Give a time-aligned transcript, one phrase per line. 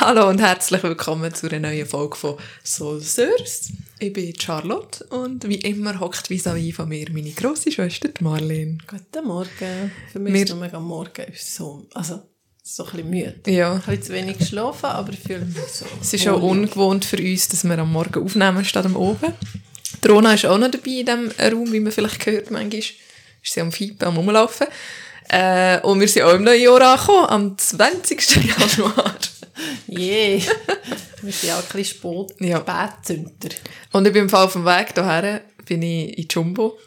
[0.00, 3.70] Hallo und herzlich willkommen zu einer neuen Folge von Soul Sirs.
[3.98, 8.78] Ich bin Charlotte und wie immer hockt vis-à-vis von mir meine grosse Schwester Marlene.
[8.86, 9.92] Guten Morgen.
[10.10, 12.22] Für mich Wir- ist es am Morgen so, also,
[12.62, 13.40] so ein bisschen müde.
[13.46, 15.84] Ja, Ich habe zu wenig geschlafen, aber ich fühle mich so.
[16.00, 19.34] es ist auch ungewohnt für uns, dass wir am Morgen aufnehmen statt am Oben.
[20.02, 22.80] Die Rona ist auch noch dabei in diesem Raum, wie man vielleicht hört manchmal.
[22.80, 22.94] Ist
[23.54, 24.66] sie am Fiepen, am Rumlaufen.
[25.32, 28.20] Äh, und wir sind auch im neuen Jahr angekommen, am 20.
[28.78, 29.14] Januar.
[29.86, 30.42] Je.
[31.22, 32.60] Wir sind auch ein bisschen Sport Ja.
[32.60, 33.48] Spätzünder.
[33.92, 36.78] Und ich bin im Fall auf dem Weg hierher, bin ich in Jumbo.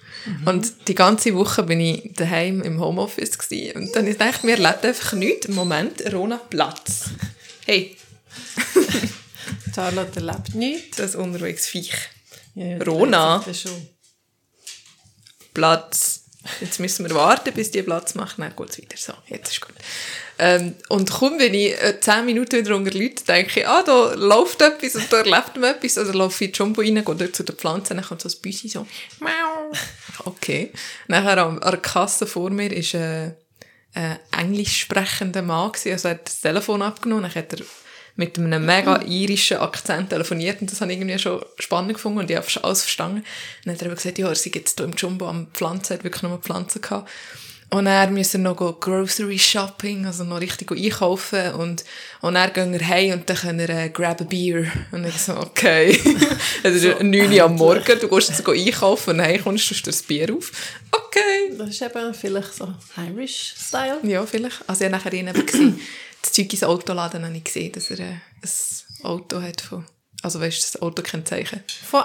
[0.45, 3.75] Und die ganze Woche bin ich daheim im Homeoffice gewesen.
[3.75, 5.47] Und dann ich gedacht, mir lebt einfach nichts.
[5.47, 7.09] Im Moment, Rona, Platz.
[7.65, 7.97] Hey,
[9.75, 10.97] Charlotte erlebt nichts.
[10.97, 11.93] das unterwegs Viech.
[12.55, 13.43] Ja, Rona.
[13.47, 13.67] ist.
[15.53, 16.23] Platz.
[16.61, 18.39] Jetzt müssen wir warten, bis die Platz macht.
[18.39, 18.97] Dann geht es weiter.
[18.97, 19.75] So, jetzt ist gut.
[20.39, 24.61] Ähm, und kaum, wenn ich äh, 10 Minuten wieder unter Leuten denke, ah, da läuft
[24.61, 27.35] etwas und da erlebt man etwas, oder laufe ich in die Jumbo rein, gehe dort
[27.35, 28.85] zu den Pflanzen, dann kommt so ein Büsi so,
[29.19, 29.71] Miau.
[30.25, 30.71] Okay.
[31.07, 33.35] Nachher an, an der Kasse vor mir ist ein
[33.93, 37.65] äh, englisch sprechender Mann gewesen, also er hat das Telefon abgenommen, dann hat er
[38.15, 42.29] mit einem mega irischen Akzent telefoniert und das habe ich irgendwie schon spannend gefunden und
[42.29, 43.23] ich habe alles verstanden.
[43.65, 46.03] Dann hat er aber gesagt, ja, er sei jetzt hier im Jumbo am Pflanzen, hat
[46.03, 47.09] wirklich nur Pflanzen gehabt.
[47.73, 51.83] Und er müssen noch Grocery Shopping, also noch richtig einkaufen und,
[52.21, 54.71] und dann gehen wir heim und dann können wir äh, grab a beer.
[54.91, 55.99] Und ich so, okay.
[56.63, 60.03] es ist 9 Uhr am Morgen, du gehst jetzt einkaufen und heim kommst du das
[60.03, 60.51] Bier auf.
[60.91, 61.57] Okay.
[61.57, 64.01] Das ist eben vielleicht so Irish-Style.
[64.03, 64.61] Ja, vielleicht.
[64.67, 65.79] Also ich habe nachher ihn eben gesehen,
[66.21, 69.83] das Zeug ins Auto laden, habe ich gesehen, dass er äh, ein Auto hat von,
[70.21, 71.63] also weißt du, das Autokennzeichen.
[71.89, 72.03] Von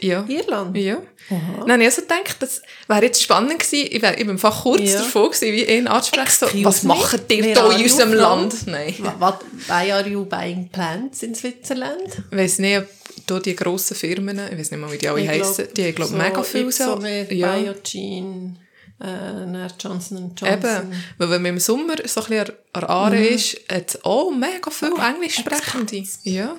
[0.00, 0.24] Ja.
[0.28, 0.76] Irland.
[0.76, 1.02] Ja.
[1.28, 3.88] Dann habe ich also gedacht, das wäre jetzt spannend gewesen.
[3.90, 4.98] Ich war bin einfach kurz Ja.
[4.98, 6.30] davor gewesen, wie ihn anzusprechen.
[6.52, 8.12] So, was machen ihr hier are in unserem?
[8.12, 8.66] Land?
[8.66, 8.94] Nein.
[9.18, 12.22] What, why are you buying plants in Switzerland?
[12.30, 12.86] Ich weiss nicht, ob
[13.28, 15.94] hier die grossen Firmen, ich weiß nicht mal, wie die alle Ich heissen, die haben,
[15.94, 16.98] glaube so mega viel so.
[17.02, 17.56] Ja.
[17.56, 18.58] Biogen,
[19.00, 20.46] äh, Johnson Johnson.
[20.46, 24.30] Eben, weil wenn man im Sommer so ein bisschen an Aare ist, hat es auch
[24.30, 26.02] mega viel Englisch sprechende.
[26.22, 26.56] Ja,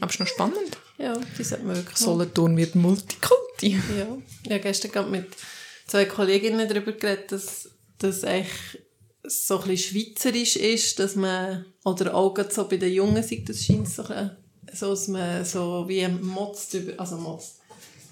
[0.00, 0.78] aber es ist noch spannend.
[1.06, 3.78] Ja, die sollte man wirklich Solothurn wird Multikulti.
[3.96, 5.26] Ja, ich habe gestern gerade mit
[5.86, 8.82] zwei Kolleginnen darüber geredet, dass das eigentlich
[9.22, 13.48] so ein bisschen schweizerisch ist, dass man, oder auch gerade so bei den Jungen sieht
[13.48, 14.32] das scheint so, ein
[14.72, 17.60] so, dass man so wie motzt über, also motzt,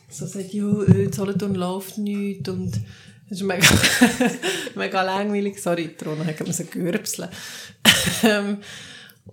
[0.09, 2.81] so sagt, ja, äh, Solothurn läuft nicht und
[3.29, 3.67] das ist mega,
[4.77, 7.29] mega langweilig, sorry, die Rona hat gerade so gürpseln.
[8.23, 8.59] Ähm,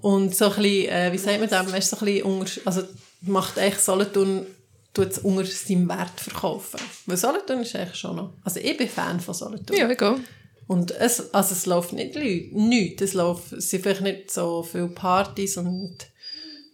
[0.01, 2.83] und so ein bisschen, äh, wie sagt man das, weißt, so ein bisschen unter, also
[3.21, 4.45] macht eigentlich Solothurn,
[4.93, 6.79] tut es unter seinem Wert verkaufen.
[7.05, 9.77] Weil Solothurn ist eigentlich schon noch, also ich bin Fan von Solothurn.
[9.77, 10.19] Ja, egal.
[10.67, 14.63] Und es, also es läuft nicht Leute, nichts, es, läuft, es sind vielleicht nicht so
[14.63, 15.97] viele Partys und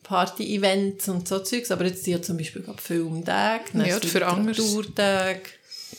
[0.03, 4.19] Party-Events und so Zeugs, aber jetzt sind ja zum Beispiel gerade Filmtage, Ja, für.
[4.19, 5.41] Literaturtage.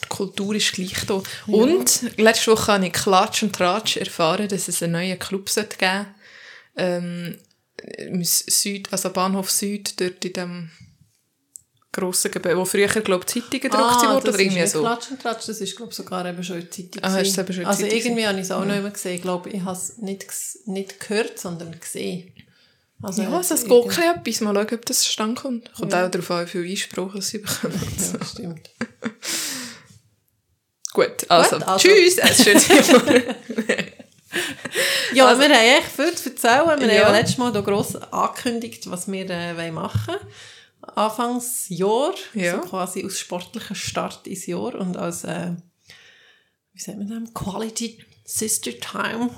[0.04, 1.22] Die Kultur ist gleich da.
[1.47, 5.76] Und letzte Woche habe ich Klatsch und Tratsch erfahren, dass es einen neuen Club sollte
[5.76, 6.06] geben
[6.76, 7.36] ähm,
[7.99, 10.71] im Süd, also Bahnhof Süd, dort in dem
[11.93, 14.81] grossen Gebäude, wo früher, glaube ich, Zeitungen gedruckt Ah, wurden, oder irgendwie so.
[14.81, 17.03] Klatsch und Tratsch, das ist glaube ich sogar eben schon in Zeitung.
[17.03, 19.15] Ah, ist eben schon also Zeitung irgendwie habe ich es auch noch immer gesehen.
[19.16, 20.27] Ich glaube, ich habe es nicht,
[20.66, 22.33] nicht gehört, sondern gesehen.
[23.00, 24.41] Also, Ja, also es geht ein etwas.
[24.41, 25.72] Mal schauen, ob das zustande kommt.
[25.72, 27.81] Kommt auch darauf an, wie viel Einspruch sie bekommen.
[27.99, 28.71] Ja, stimmt.
[30.93, 31.89] Gut, also, Gut, also.
[31.89, 33.22] tschüss, es ist schön.
[35.15, 36.81] Ja, Also- wir haben echt viel zu erzählen.
[36.81, 37.05] Wir Ja.
[37.05, 40.21] haben ja letztes Mal da gross angekündigt, was wir äh, machen wollen.
[40.95, 42.53] Anfangsjahr, Ja.
[42.53, 45.53] so quasi aus sportlichem Start ins Jahr und als, äh,
[46.73, 49.31] wie sagt man das, Quality Sister Time.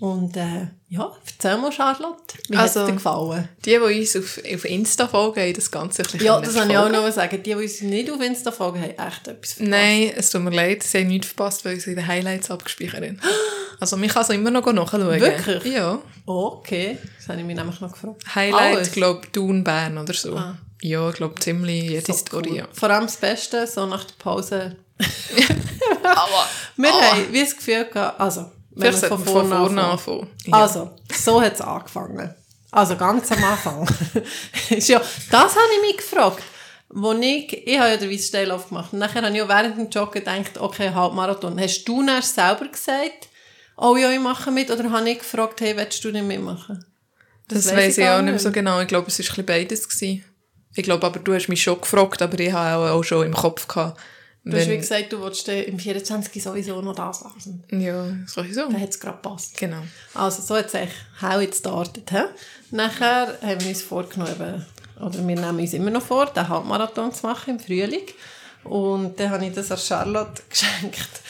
[0.00, 3.48] Und äh, ja, erzähl mal, Charlotte, wie Also- hat es dir gefallen?
[3.64, 6.72] Die, die uns auf, auf Insta folgen, haben das Ganze ein bisschen Ja, das wollte
[6.72, 7.36] ich auch noch sagen.
[7.42, 9.60] Die, die uns nicht auf Insta folgen, haben echt etwas verpasst.
[9.70, 13.02] Nein, es tut mir leid, sie haben nichts verpasst, weil sie in den Highlights abgespeichert
[13.02, 13.20] haben.
[13.80, 15.20] Also, man kann es immer noch nachschauen.
[15.20, 15.64] Wirklich?
[15.72, 15.98] Ja.
[16.26, 18.22] Oh, okay, das habe ich mich nämlich noch gefragt.
[18.34, 20.36] Highlight, glaube ich, Thun, Bern oder so.
[20.36, 20.56] Ah.
[20.80, 22.56] Ja, ich glaube, ziemlich jede So Story, cool.
[22.58, 22.64] ja.
[22.72, 24.76] Vor allem das Beste, so nach der Pause.
[26.76, 27.02] Wir Ah.
[27.12, 30.28] haben wie das Gefühl gehabt, also, wenn wir von vorne vorne anfangen.
[30.44, 30.52] Ja.
[30.62, 32.34] Also, so hat es angefangen.
[32.70, 33.86] Also ganz am Anfang.
[34.70, 34.98] ja,
[35.30, 36.42] das habe ich mich gefragt.
[36.88, 38.92] Wo ich, ich habe ja den Weisssteillauf gemacht.
[38.92, 41.58] Und nachher habe ich ja während dem Joggen gedacht, okay, Halbmarathon.
[41.60, 43.28] Hast du dann selber gesagt,
[43.82, 44.70] oh ja, ich mache mit?
[44.70, 46.84] Oder habe ich gefragt, hey, willst du nicht mitmachen?
[47.48, 48.80] Das, weiss weiss ich auch nicht mehr so genau.
[48.80, 49.88] Ich glaube, es war ein beides.
[49.88, 50.24] Gewesen.
[50.74, 53.34] Ich glaube aber, du hast mich schon gefragt, aber ich habe auch, auch schon im
[53.34, 54.00] Kopf gehabt,
[54.44, 57.62] Du hast wie gesagt, du wolltest dann im 24 sowieso noch das lesen.
[57.70, 58.62] Ja, sowieso.
[58.62, 59.56] Dann hat es gerade gepasst.
[59.56, 59.82] Genau.
[60.14, 62.10] Also so hat es eigentlich how it started.
[62.10, 62.24] He?
[62.72, 64.66] Nachher haben wir uns vorgenommen,
[65.00, 68.02] oder wir nehmen uns immer noch vor, den Halbmarathon zu machen im Frühling.
[68.64, 71.20] Und dann habe ich das an Charlotte geschenkt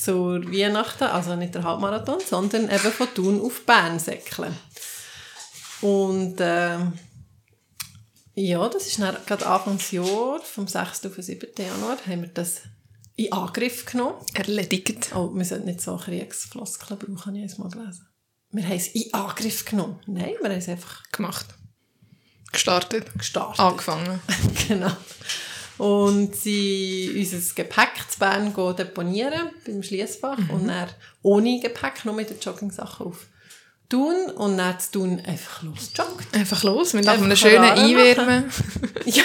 [0.00, 4.56] zur Weihnachten, also nicht der Halbmarathon, sondern eben von Thun auf Bern säckeln.
[5.82, 6.92] Und ähm,
[8.34, 11.06] ja, das ist dann gerade Anfangsjahr, vom 6.
[11.06, 11.48] auf den 7.
[11.58, 12.62] Januar, haben wir das
[13.16, 14.16] in Angriff genommen.
[14.32, 15.14] Erledigt.
[15.14, 18.06] Oh, wir sollten nicht so Kriegsfloskeln brauchen, habe ich einmal gelesen.
[18.52, 20.00] Wir haben es in Angriff genommen.
[20.06, 21.46] Nein, wir haben es einfach Gemacht.
[22.52, 23.06] Gestartet.
[23.16, 23.60] gestartet.
[23.60, 24.20] Angefangen.
[24.68, 24.90] genau.
[25.80, 30.36] Und sie unser Gepäck zu Bern gehen deponieren, beim Schliessbach.
[30.50, 30.88] Und dann
[31.22, 33.26] ohne Gepäck, nur mit den Joggingsachen auf
[33.88, 36.34] tun und dann zu tun einfach losjoggt.
[36.34, 38.44] Einfach los, mit Einfach einem schönen Einwärmen.
[39.06, 39.24] ja.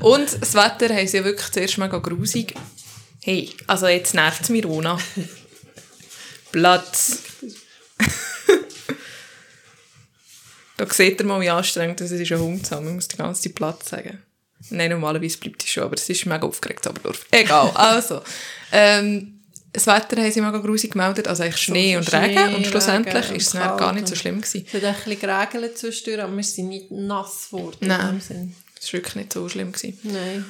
[0.00, 2.54] Und das Wetter haben sie ja wirklich zuerst mega grusig.
[3.22, 4.98] Hey, also jetzt nervt es mich, Rona.
[6.52, 7.22] Platz.
[10.76, 12.84] da seht ihr mal, wie anstrengend das ist, ist ein Hund zu haben.
[12.84, 14.22] Man muss die ganze Zeit Platz sagen.
[14.70, 17.26] Nein, normalerweise bleibt es schon, aber es ist mega aufgeregt, Oberdorf.
[17.30, 18.22] Egal, also.
[18.72, 19.34] Ähm,
[19.72, 22.54] das Wetter haben sie mega grusig gemeldet, also eigentlich Schnee und Schnee, Regen.
[22.54, 24.66] Und schlussendlich Regen ist es dann gar nicht so schlimm gewesen.
[24.66, 27.76] Es hat ein bisschen geregelt zwischendurch, aber wir sind nicht nass geworden.
[27.80, 28.20] Nein.
[28.20, 29.72] Es war wirklich nicht so schlimm.
[29.72, 29.98] Gewesen.
[30.04, 30.44] Nein.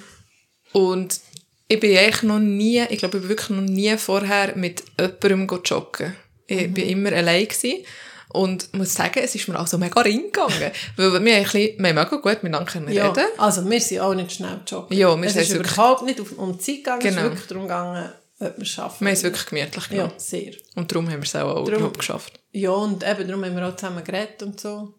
[0.73, 1.21] Und
[1.67, 5.61] ich bin eigentlich noch nie, ich glaube, ich bin wirklich noch nie vorher mit jemandem
[5.65, 6.15] joggen.
[6.47, 7.85] Ich bin immer allein gewesen.
[8.31, 10.71] Und muss sagen, es ist mir also mega reingegangen.
[10.97, 13.25] weil wir haben, ein bisschen, wir haben mega gut miteinander können Ja, reden.
[13.39, 14.97] also wir sind auch nicht schnell joggen.
[14.97, 17.19] Ja, wir es sind ist überhaupt nicht auf, um die Zeit gegangen, es Genau.
[17.19, 19.01] ist wirklich darum gegangen, ob wir es schaffen.
[19.01, 20.11] Wir haben es wirklich gemütlich genommen.
[20.15, 20.53] Ja, sehr.
[20.77, 22.39] Und darum haben wir es auch, auch Darum- geschafft.
[22.53, 24.95] Ja, und eben darum haben wir auch zusammen geredet und so.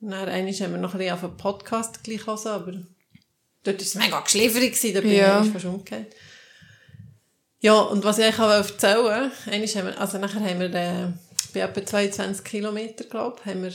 [0.00, 2.72] Und dann haben wir noch ein bisschen auf einen Podcast gleich hören, aber
[3.62, 5.42] dort war es mega geschläferig, gewesen, da bin Ja.
[5.44, 6.12] ich fast umgekehrt.
[7.60, 11.08] Ja, und was ich auch erzählen wollte, also nachher haben wir äh,
[11.56, 13.72] bei etwa 22 Kilometer, glaube ich, haben wir,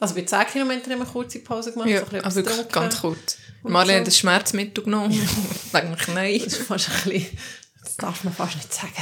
[0.00, 2.56] also bei 10 Kilometern haben wir eine kurze Pause gemacht, Ja, so ein also wirklich
[2.56, 2.72] getrunken.
[2.72, 3.38] ganz kurz.
[3.62, 4.00] Marlene so.
[4.00, 5.12] hat das Schmerzmittel genommen.
[5.64, 6.40] Ich denke nein.
[6.44, 7.38] Das ist fast ein bisschen,
[7.82, 8.92] das darf man fast nicht sagen.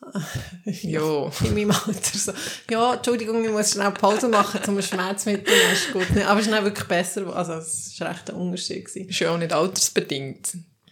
[0.64, 1.30] Ja.
[1.44, 2.32] In meinem Alter so.
[2.70, 6.06] Ja, Entschuldigung, ich muss schnell Pause machen, zum Schmerzmittel, das ist gut.
[6.24, 8.84] Aber es ist dann wirklich besser, also es war echt ein Unterschied.
[8.86, 9.08] Gewesen.
[9.08, 10.48] Ist ja auch nicht altersbedingt.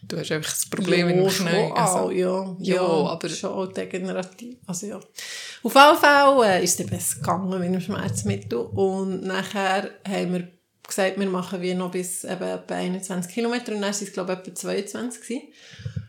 [0.08, 1.72] Du hast einfach das Problem ja, in Knien.
[1.72, 4.58] auch, Also, ja, Ja, ja, aber- schon degenerativ.
[4.66, 4.96] Also ja.
[4.96, 10.48] Auf jeden Fall äh, ist es besser gegangen mit dem Schmerzmittel und nachher haben wir
[10.86, 14.32] gesagt, wir machen wie noch bis eben etwa 21 Kilometer und dann waren es glaube
[14.34, 15.42] ich etwa 22 gewesen.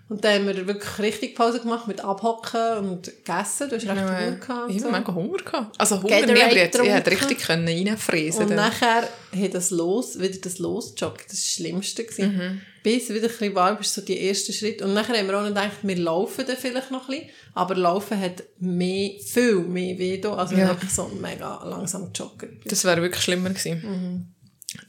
[0.09, 3.69] Und dann haben wir wirklich richtig Pause gemacht mit Abhocken und gegessen.
[3.69, 4.71] Du hast recht Hunger gehabt.
[4.71, 4.89] Ich so.
[4.89, 5.75] mega Hunger gehabt.
[5.77, 8.56] Also Hunger Gatorade nicht, aber jetzt, ich hätte richtig können reinfräsen Und dann.
[8.57, 12.04] nachher hat das Los, wieder das Losjoggen, das war das Schlimmste.
[12.06, 12.38] Gewesen.
[12.38, 12.62] Mhm.
[12.83, 14.86] Bis wieder ein bisschen warm ist, so die ersten Schritte.
[14.86, 17.30] Und nachher haben wir auch noch gedacht, wir laufen dann vielleicht noch ein bisschen.
[17.54, 20.69] Aber Laufen hat mehr, viel mehr weh da, also Ja.
[20.69, 22.62] wirklich so mega langsam joggen.
[22.63, 23.81] Das wäre wirklich schlimmer gewesen.
[23.83, 24.27] Mhm.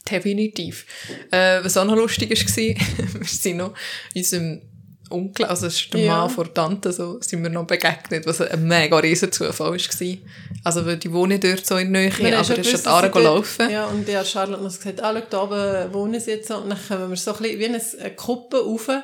[0.09, 0.85] Definitiv.
[1.31, 2.37] Äh, was auch noch lustig war,
[3.19, 3.73] wir sind noch
[4.15, 4.61] unserem
[5.09, 6.17] Onkel, also das ist der Ja.
[6.17, 10.17] Mann von Tante, so, sind wir noch begegnet, was ein mega riesen Zufall war.
[10.63, 13.01] Also, weil die wohnen dort so in der Nähe, aber er ist schon dass da
[13.13, 13.55] sie laufen.
[13.59, 16.51] dort- Ja, und hat Charlotte noch gesagt, ah, schau, da oben wohnen sie jetzt.
[16.51, 17.81] Und dann kommen wir so ein bisschen wie eine,
[18.15, 18.87] Kuppe rauf.
[18.89, 19.03] Und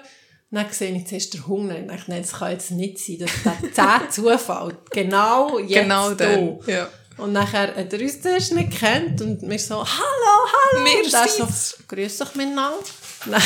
[0.52, 1.76] dann sehe ich zuerst den Hunger.
[1.76, 3.18] Und dachte, nein, das kann jetzt nicht sein.
[3.20, 3.32] Das
[3.64, 4.78] ist der Zufall.
[4.92, 6.26] Genau jetzt Genau da.
[6.36, 6.60] dann.
[6.68, 6.88] Ja.
[7.18, 10.86] Und nachher hat er uns zuerst nicht gekannt und wir so, hallo, hallo.
[10.86, 11.48] Wir er so,
[11.88, 12.78] grüß dich miteinander.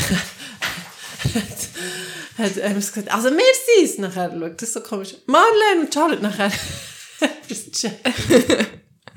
[2.39, 3.43] Hat, er uns gesagt, also wir
[3.77, 3.97] sind's.
[3.97, 5.15] Nachher schaut das so komisch.
[5.27, 6.21] Marlene und Charlotte.
[6.21, 6.51] Nachher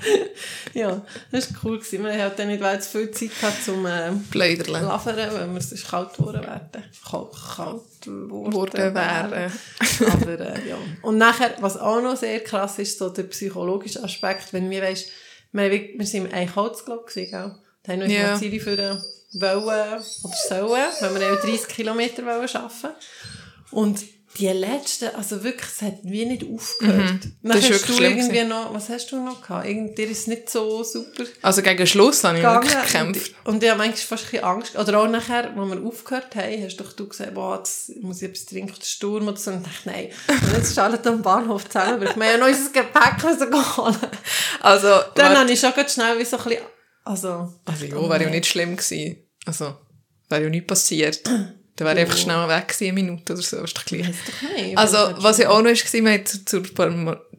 [0.75, 1.79] ja, das war cool.
[1.79, 2.05] Gewesen.
[2.05, 4.81] Wir hatten dann nicht weil zu viel Zeit gehabt, zum äh, Bleiderle.
[4.81, 6.69] Laveren, weil wir sonst kalt geworden wären.
[7.09, 9.53] Kalt, kalt geworden Worden wären.
[10.11, 10.79] aber äh, ja.
[11.03, 15.11] Und nachher, was auch noch sehr krass ist, so der psychologische Aspekt, wenn wir weisst,
[15.53, 17.55] wir, wir sind im Eichholz, glaube ich, gell?
[17.85, 18.39] Da haben wir uns Ja.
[18.39, 18.97] Ziele für äh,
[19.33, 22.91] wollen oder sollen, wenn wir eben 30 Kilometer wollen schaffen.
[23.71, 24.01] Und
[24.39, 26.99] die letzten, also wirklich, es hat wie nicht aufgehört.
[26.99, 27.49] Dann Mhm.
[27.49, 29.67] Das ist hast wirklich du irgendwie noch, was hast du noch gehabt?
[29.67, 33.35] Irgend, dir ist es nicht so super Also gegen Schluss habe ich wirklich gekämpft.
[33.45, 34.77] Und, und ich habe manchmal fast ein bisschen Angst.
[34.77, 38.31] Oder auch nachher, als wir aufgehört haben, hast doch du gesagt, boah, jetzt muss ich
[38.31, 39.51] etwas trinken, der Sturm oder so.
[39.51, 40.09] Und ich dachte, nein.
[40.29, 43.23] Und jetzt schaltet am Bahnhof zusammen, weil ich mir ja noch unser Gepäck
[43.77, 43.97] holen.
[44.61, 45.41] Also, Dann warte.
[45.41, 46.63] habe ich schon ganz schnell wie so ein bisschen,
[47.05, 49.17] also, also ja, wäre ja nicht schlimm gewesen.
[49.45, 49.75] Also,
[50.29, 51.27] wäre ja nicht passiert.
[51.27, 51.31] Du
[51.77, 54.07] Dann wäre ich einfach schnell weg gewesen, eine Minute oder so, ist doch gleich.
[54.07, 54.79] Nicht.
[54.79, 56.63] Also, es was ja auch noch war, wir, zur,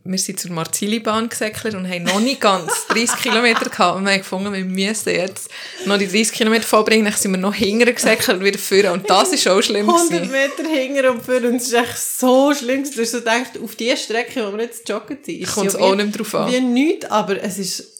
[0.05, 3.98] wir sind zur Marzili-Bahn gesäckelt und haben noch nicht ganz 30 Kilometer gehabt.
[3.98, 5.50] Und wir haben gefunden, wir müssen jetzt
[5.86, 7.05] noch die 30 Kilometer vollbringen.
[7.05, 8.91] Dann sind wir noch hinterher gesäckelt und wieder führen.
[8.91, 10.32] Und das ist auch schlimm 100 gewesen.
[10.32, 12.84] Meter hinter und für uns ist echt so schlimm.
[12.84, 15.96] Du hast so gedacht, auf die Strecke, wo wir jetzt joggen sind, ist es auch
[15.96, 16.51] nicht mehr drauf an.
[16.51, 17.92] Wie nichts, aber es ist...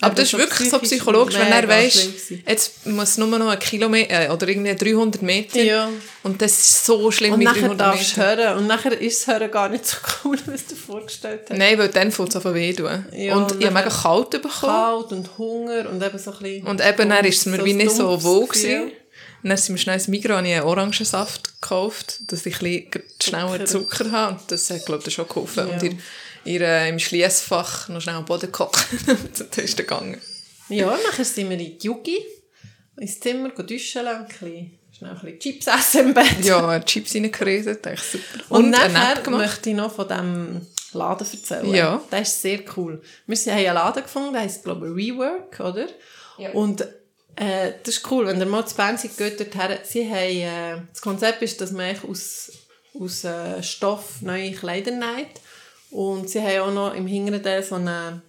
[0.00, 2.42] Aber das ist wirklich so psychologisch, wenn er gewesen.
[2.46, 5.62] jetzt muss es nur noch einen Kilometer äh, oder irgendwie 300 Meter.
[5.62, 5.88] Ja.
[6.22, 8.36] Und das ist so schlimm Und wie nachher 300 darfst du Meter.
[8.36, 8.58] hören.
[8.58, 11.56] Und nachher ist das Hören gar nicht so cool, wie du dir vorgestellt hast.
[11.56, 13.06] Nein, weil dann fängt es an weh tun.
[13.12, 14.50] Ja, und und ich habe mega kalt bekommen.
[14.50, 16.66] Kalt und Hunger und eben so ein bisschen...
[16.66, 18.92] Und eben, dann ist es mir so wie ein nicht so wohl gewesen.
[19.42, 22.88] Und dann sind wir schnell ins Migros und ich habe Orangensaft gekauft, dass ich ein
[22.88, 23.88] bisschen schneller Zucker.
[23.88, 24.32] Zucker habe.
[24.34, 25.66] Und das hat, glaube ich, schon geholfen.
[25.68, 25.74] Ja.
[25.74, 25.96] Und ihr,
[26.44, 28.86] ihr äh, im Schliessfach noch schnell am Boden gekocht.
[29.06, 30.20] das ist dann gegangen.
[30.68, 32.18] Ja, nachher sind wir in die Jugi,
[32.96, 36.44] ins Zimmer, gehen duschen, ein bisschen, schnell ein bisschen Chips essen im Bett.
[36.44, 38.24] Ja, Chips reingeredet, echt super.
[38.48, 41.74] Und, Und, nachher möchte ich noch von diesem Laden erzählen.
[41.74, 42.00] Ja.
[42.10, 43.02] Der ist sehr cool.
[43.26, 45.86] Wir haben einen Laden gefunden, der heisst, glaube ich, Rework, oder?
[46.38, 46.50] Ja.
[46.52, 46.82] Und
[47.36, 49.78] äh, das ist cool, wenn ihr mal zu Bern seid, geht dorthin.
[49.84, 52.52] Sie haben, äh, das Konzept ist, dass man eigentlich aus,
[52.98, 55.40] aus äh, Stoff neue Kleider näht.
[55.92, 58.22] Und sie haben auch noch im hinteren Teil so eine,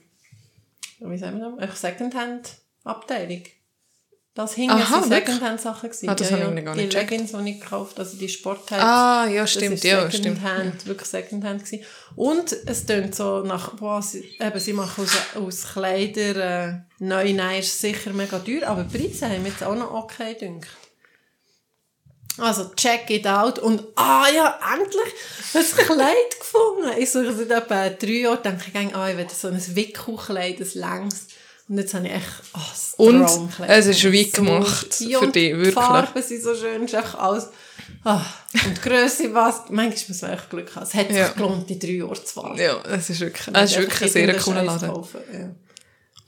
[0.99, 3.43] wie sagen wir das, eine Secondhand-Abteilung.
[4.35, 5.13] Das hingen Aha, sind?
[5.13, 6.09] Secondhand-Sachen gewesen.
[6.09, 7.11] Ah, das habe ich gar Die nicht gecheckt.
[7.11, 8.83] Leggings, die ich gekauft also die Sportteile.
[8.83, 10.39] Ah, ja, Das stimmt, ist ja, stimmt.
[10.39, 11.85] Secondhand, wirklich Secondhand gewesen.
[12.15, 17.31] Und es tönt so nach, boah, sie, eben, sie machen aus, aus Kleider, äh, neu
[17.31, 20.67] nähen ist sicher mega teuer, aber die Preise haben jetzt auch noch okay gedacht.
[22.37, 23.59] Also, check it out.
[23.59, 25.13] Und, ah ja, endlich
[25.53, 26.89] ein Kleid gefunden.
[26.97, 30.67] Ich suche seit etwa drei Jahren, denke ich, ah, ich will so ein Wickelkleid, ein
[30.73, 31.27] längs.
[31.69, 33.69] Und jetzt habe ich echt, ah, das Und Traumkleid.
[33.69, 35.09] es ist wie So gemacht schön.
[35.11, 35.67] für Und dich, wirklich.
[35.69, 37.47] Die Farben sind so schön, ist einfach alles,
[38.03, 38.21] ah,
[38.65, 40.83] und die Grösse, was, manchmal muss man echt Glück haben.
[40.83, 41.27] Es hat Ja.
[41.27, 42.59] sich gelohnt, die drei Jahre zu warten.
[42.59, 44.89] Ja, es ist wirklich, es ist wirklich ein sehr cooler Laden.
[45.31, 45.49] Ja.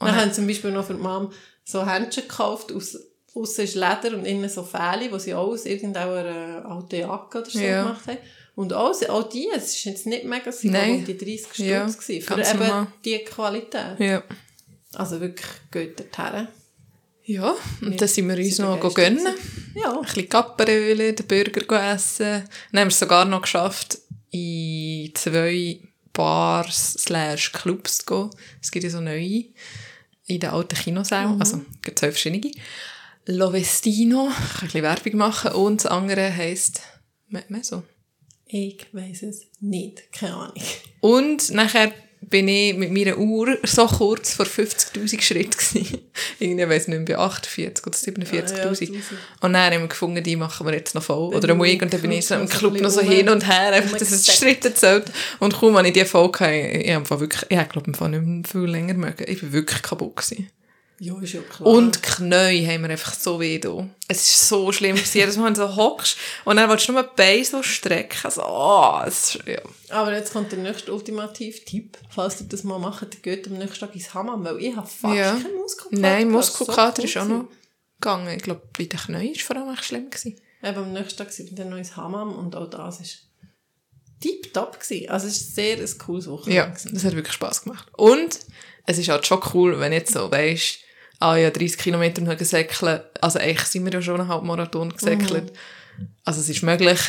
[0.06, 1.32] Wir haben zum Beispiel noch für die Mom
[1.64, 2.96] so Händchen gekauft, aus,
[3.36, 7.50] aussen ist Leder und innen so Fähle, die sie auch aus irgendeiner alten Jacke oder
[7.50, 7.82] so Ja.
[7.84, 8.18] gemacht haben.
[8.54, 11.58] Und auch, auch die, es ist jetzt nicht mega, es waren um die 30 Stutz
[11.58, 12.86] Ja, gewesen, für eben normal.
[13.04, 13.98] die Qualität.
[14.00, 14.22] Ja.
[14.94, 16.48] Also wirklich, geht dorthin.
[17.24, 19.26] Ja, und dann sind wir uns noch gönnen.
[19.74, 19.96] Ja.
[19.98, 22.44] Ein bisschen Kapperöle, den Burger essen.
[22.72, 23.98] Dann haben wir es sogar noch geschafft,
[24.30, 25.80] in zwei
[26.12, 28.30] Bars slash Clubs zu gehen.
[28.62, 29.44] Es gibt ja so neue
[30.28, 31.34] in den alten Kinosälen.
[31.34, 31.40] Mhm.
[31.40, 32.52] Also, es gibt zwei verschiedene.
[33.26, 35.52] Lovestino, ich kann ein bisschen Werbung machen.
[35.52, 36.80] Und das andere heisst
[37.48, 37.82] Meso.
[38.46, 40.12] Ich weiss es nicht.
[40.12, 40.62] Keine Ahnung.
[41.00, 45.98] Und nachher bin ich mit meiner Uhr so kurz vor 50'000 Schritt gewesen.
[46.38, 48.32] Irgendwie, weiss nicht mehr, bei 48 oder 47'000.
[48.32, 48.90] Ja, ja, 1000.
[49.40, 51.30] und dann haben wir gefunden, die machen wir jetzt noch voll.
[51.30, 53.16] Bin Oder am ich Week und dann bin ich so im Club noch so bisschen
[53.16, 54.26] hin und her, einfach, dass es.
[54.26, 55.06] Schritte zählt.
[55.38, 58.22] Und kaum, als ich die Folge hatte, ich habe einfach wirklich, ich glaube, ich nicht
[58.22, 59.24] mehr viel länger mögen.
[59.26, 60.50] Ich bin wirklich kaputt gewesen.
[60.98, 61.68] Ja, ist ja klar.
[61.68, 63.86] Und die Knie haben mir einfach so weh da.
[64.08, 64.96] Es ist so schlimm.
[64.96, 68.30] Jedes Mal, wenn du so hockst und dann willst du nur die Beine so strecken.
[68.30, 69.60] So, oh, es ist, ja.
[69.90, 71.98] Aber jetzt kommt der nächste Ultimativ-Tipp.
[72.08, 75.14] Falls ihr das mal dann geht am nächsten Tag ins Hammam, weil ich habe fast
[75.16, 75.32] Ja.
[75.32, 76.00] keinen Muskelkater.
[76.00, 76.26] Nein.
[76.30, 77.48] So Muskelkater cool ist auch noch
[78.00, 78.34] gegangen.
[78.36, 80.08] Ich glaube, bei den Knien war es vor allem echt schlimm.
[80.08, 80.40] Gewesen.
[80.62, 83.06] Eben am nächsten Tag sind wir dann noch ins Hammam und auch das war
[84.78, 85.10] gewesen.
[85.10, 86.56] Also es war sehr ein cooles Wochenende.
[86.56, 87.86] Ja, das hat wirklich Spass gemacht.
[87.96, 88.38] Und
[88.86, 90.78] es ist halt schon cool, wenn jetzt so weisst,
[91.18, 93.02] ah ja, 30 Kilometer noch gesäckelt.
[93.20, 95.52] Also eigentlich sind wir ja schon einen Halbmarathon gesäckelt.
[96.24, 97.00] Also es ist möglich.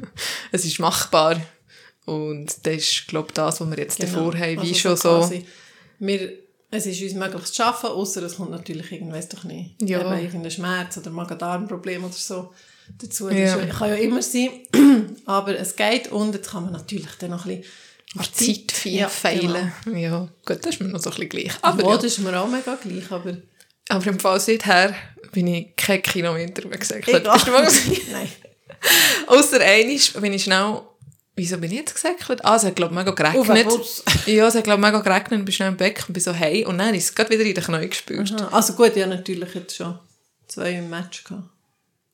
[0.52, 1.40] es ist machbar.
[2.04, 5.30] Und das ist, glaube ich, das, was wir jetzt davor haben, wie Also schon so.
[5.98, 6.32] Wir,
[6.70, 9.80] es ist uns möglich zu arbeiten, außer es kommt natürlich irgendwas doch nicht.
[9.82, 10.00] Ja.
[10.00, 12.52] Eben irgendein Schmerz oder Magen-Darm-Problem oder so
[12.98, 13.28] dazu.
[13.30, 13.56] Ja.
[13.56, 14.50] Das kann ja immer sein.
[15.26, 17.72] Aber es geht und jetzt kann man natürlich dann noch ein bisschen
[18.18, 19.72] An Zeit viel Ja, feilen.
[19.94, 21.52] Ja, gut, das ist mir noch so ein bisschen gleich.
[21.62, 21.90] Aber Aber, ja.
[21.90, 21.96] ja.
[21.96, 23.36] das ist mir auch mega gleich, aber
[23.88, 24.94] aber im Fall seither
[25.32, 27.24] bin ich keinen Kilometer mehr gesäckelt.
[27.24, 27.62] Bist du mal?
[28.12, 28.28] Nein.
[29.26, 30.80] Ausser einisch bin ich schnell...
[31.38, 32.42] Wieso bin ich jetzt gesäckelt?
[32.46, 33.66] Ah, es hat, glaube ich, mega geregnet.
[34.24, 36.32] Ja, es hat, glaube ich, mega geregnet und bin schnell im Beck und bin so
[36.32, 38.32] hey und dann ist es gerade wieder in den Knien gespürt.
[38.32, 38.48] Aha.
[38.52, 39.98] Also gut, ja natürlich jetzt schon
[40.48, 41.44] zwei im Match gehabt.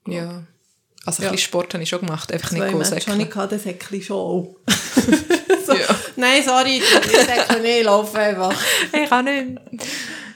[0.09, 0.43] Ja.
[1.07, 1.29] Also Ja.
[1.29, 3.21] ein bisschen Sport habe ich schon gemacht, einfach Zwei nicht im Match habe säckeln.
[3.21, 4.57] ich gehabt, das schon auch.
[5.67, 5.73] so.
[5.73, 5.97] Ja.
[6.17, 8.55] Nein, sorry, ich säckle nicht, ich laufe einfach.
[8.93, 9.59] Ich kann nicht.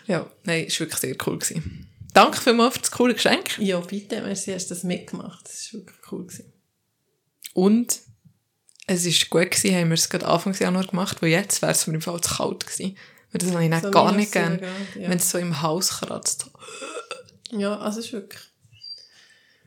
[0.07, 1.39] Ja, nein, es war wirklich sehr cool.
[1.39, 1.89] Gewesen.
[2.13, 3.59] Danke vielmals für das coole Geschenk.
[3.59, 5.45] Ja, bitte, merci, hast du das mitgemacht.
[5.45, 6.27] Das war wirklich cool.
[6.27, 6.53] Gewesen.
[7.53, 8.01] Und
[8.87, 11.87] es war gut, gewesen, haben wir es gerade Anfang Januar gemacht, weil jetzt wäre es
[11.87, 12.97] mir im Fall zu kalt gewesen.
[13.33, 14.61] Weil das habe ich So gar nicht gern,
[14.95, 15.09] ja.
[15.09, 16.47] wenn es so im Haus kratzt.
[17.51, 18.41] Ja, also es ist wirklich...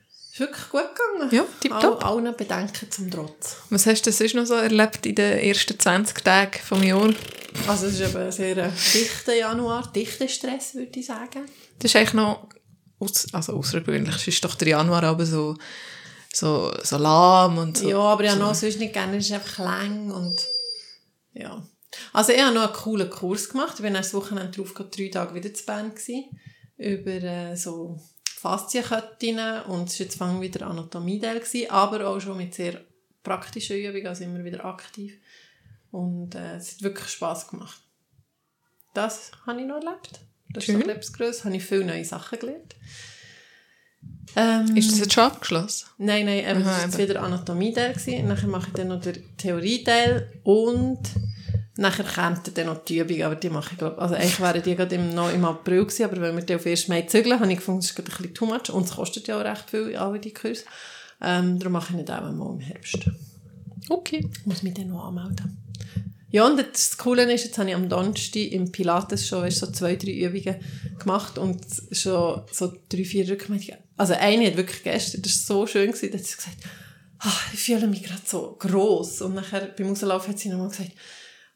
[0.08, 1.36] Es Ist wirklich gut gegangen.
[1.36, 2.03] Ja, tipptopp.
[2.03, 3.58] All, allen Bedenken zum Trotz.
[3.69, 7.13] Was hast du sonst noch so erlebt in den ersten 20 Tagen vom Jahr?
[7.67, 11.45] Also es ist eben ein sehr äh, dichter Januar, dichter Stress, würde ich sagen.
[11.79, 12.49] Das ist eigentlich noch
[13.31, 14.15] also außergewöhnlich.
[14.15, 15.55] Es ist doch der Januar aber so,
[16.33, 17.89] so, so lahm und so.
[17.89, 18.39] Ja, aber ich so.
[18.39, 20.37] noch sonst nicht gerne, es ist einfach lang und
[21.33, 21.63] ja.
[22.13, 23.73] Also ich habe noch einen coolen Kurs gemacht.
[23.75, 26.25] Ich bin das Wochenende drauf, gegangen, drei Tage wieder zu Bern gewesen,
[26.77, 32.81] über äh, so Faszienketten und es war jetzt wieder Anatomie-Teil, aber auch schon mit sehr
[33.23, 35.18] praktischen Übungen, also immer wieder aktiv.
[35.91, 37.81] Und äh, es hat wirklich Spass gemacht.
[38.93, 40.19] Das habe ich noch erlebt.
[40.51, 40.79] Das Schön.
[40.79, 41.46] ist so etwas Grosses.
[41.46, 42.75] habe ich viele neue Sachen gelernt.
[44.36, 45.88] Ähm, Ist das jetzt schon abgeschlossen?
[45.98, 47.10] Nein, nein, Aha, das war jetzt eben.
[47.10, 47.96] wieder Anatomie-Teil.
[48.24, 51.00] Nachher mache ich dann noch den Theorie-Teil und
[51.75, 54.75] nachher kommt dann noch die Übung, aber die mache ich glaube Also eigentlich wären die
[54.75, 56.88] gerade im, noch im April gewesen, aber wenn wir die auf 1.
[56.89, 59.27] Mai zügeln, habe ich gefunden, das ist gerade ein bisschen too much und es kostet
[59.27, 60.63] ja auch recht viel, alle die Kurse.
[61.22, 63.10] Ähm, darum mache ich nicht auch mal im Herbst.
[63.89, 64.29] Okay.
[64.39, 65.58] Ich muss mich dann noch anmelden.
[66.31, 69.71] Ja, und das Coole ist, jetzt habe ich am Donnerstag im Pilates schon weißt, so
[69.71, 70.57] zwei, drei Übungen
[71.00, 71.59] gemacht und
[71.91, 73.79] schon so drei, vier Rückmeldungen.
[73.98, 76.57] Also eine hat wirklich gestern, das war so schön, gewesen, da hat sie gesagt,
[77.19, 79.21] ah, ich fühle mich gerade so gross.
[79.21, 80.91] Und nachher beim Auslaufen hat sie nochmal gesagt,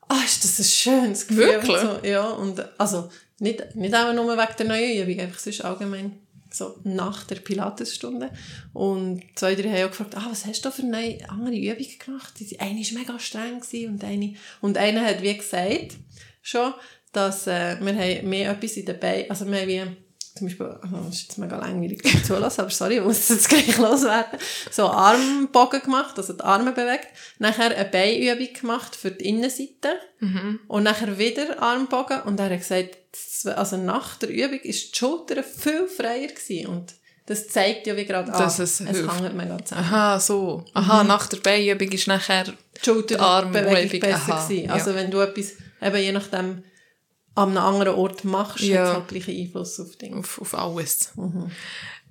[0.10, 1.48] ah, ist das ein schönes Gefühl.
[1.48, 1.78] Wirklich?
[1.78, 6.20] So, ja, und also nicht, nicht auch nur wegen der neuen Übung, einfach sonst allgemein
[6.54, 8.32] so nach der Pilatesstunde.
[8.74, 12.34] Und zwei, drei haben auch gefragt, ah, was hast du für eine andere Übung gemacht?
[12.60, 15.96] Eine war mega streng und eine, und einer hat wie gesagt,
[16.42, 16.74] schon,
[17.12, 19.98] dass äh, wir haben mehr etwas in den Beinen, also wir haben
[20.36, 20.76] zum Beispiel,
[21.06, 24.40] das ist jetzt mega langweilig Zulassen, aber sorry, ich muss es jetzt gleich loswerden,
[24.72, 27.08] so Armbogen gemacht, also die Arme bewegt,
[27.40, 29.90] nachher eine Beinübung gemacht für die Innenseite
[30.68, 34.98] und nachher wieder Armbogen und er hat gesagt, das- also nach der Übung ist die
[34.98, 36.94] Schulter viel freier gewesen und
[37.26, 39.22] das zeigt ja wie gerade Dass an, es es hilft.
[39.22, 39.86] hängt mega zusammen.
[39.88, 40.66] Aha, so.
[40.74, 43.74] Aha, nach der Beinübung ist nachher Die Schulter die Armbewegung.
[43.76, 44.66] Bewegung besser Aha, gewesen.
[44.66, 44.74] ja.
[44.74, 46.64] Also wenn du etwas, eben je nachdem,
[47.36, 48.82] an einem anderen Ort machst, Ja.
[48.82, 50.14] hat es halt gleichen Einfluss auf dich.
[50.14, 51.12] auf, auf alles.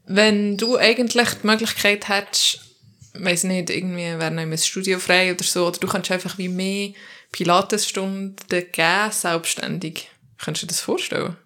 [0.06, 2.60] Wenn du eigentlich die Möglichkeit hättest,
[3.14, 6.48] weiß nicht, irgendwie wäre noch ein Studio frei oder so, oder du kannst einfach wie
[6.48, 6.90] mehr
[7.30, 10.08] Pilatesstunden geben, selbstständig.
[10.38, 11.36] Kannst du dir das vorstellen?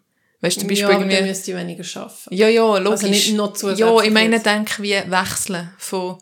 [0.40, 1.28] Weißt du, zum Beispiel ja, aber dann irgendwie...
[1.28, 2.34] müsste ich weniger arbeiten.
[2.34, 2.90] Ja, ja, logisch.
[2.90, 6.18] Also nicht noch zusätzlich Ja, ich meine, denk wie wechseln von...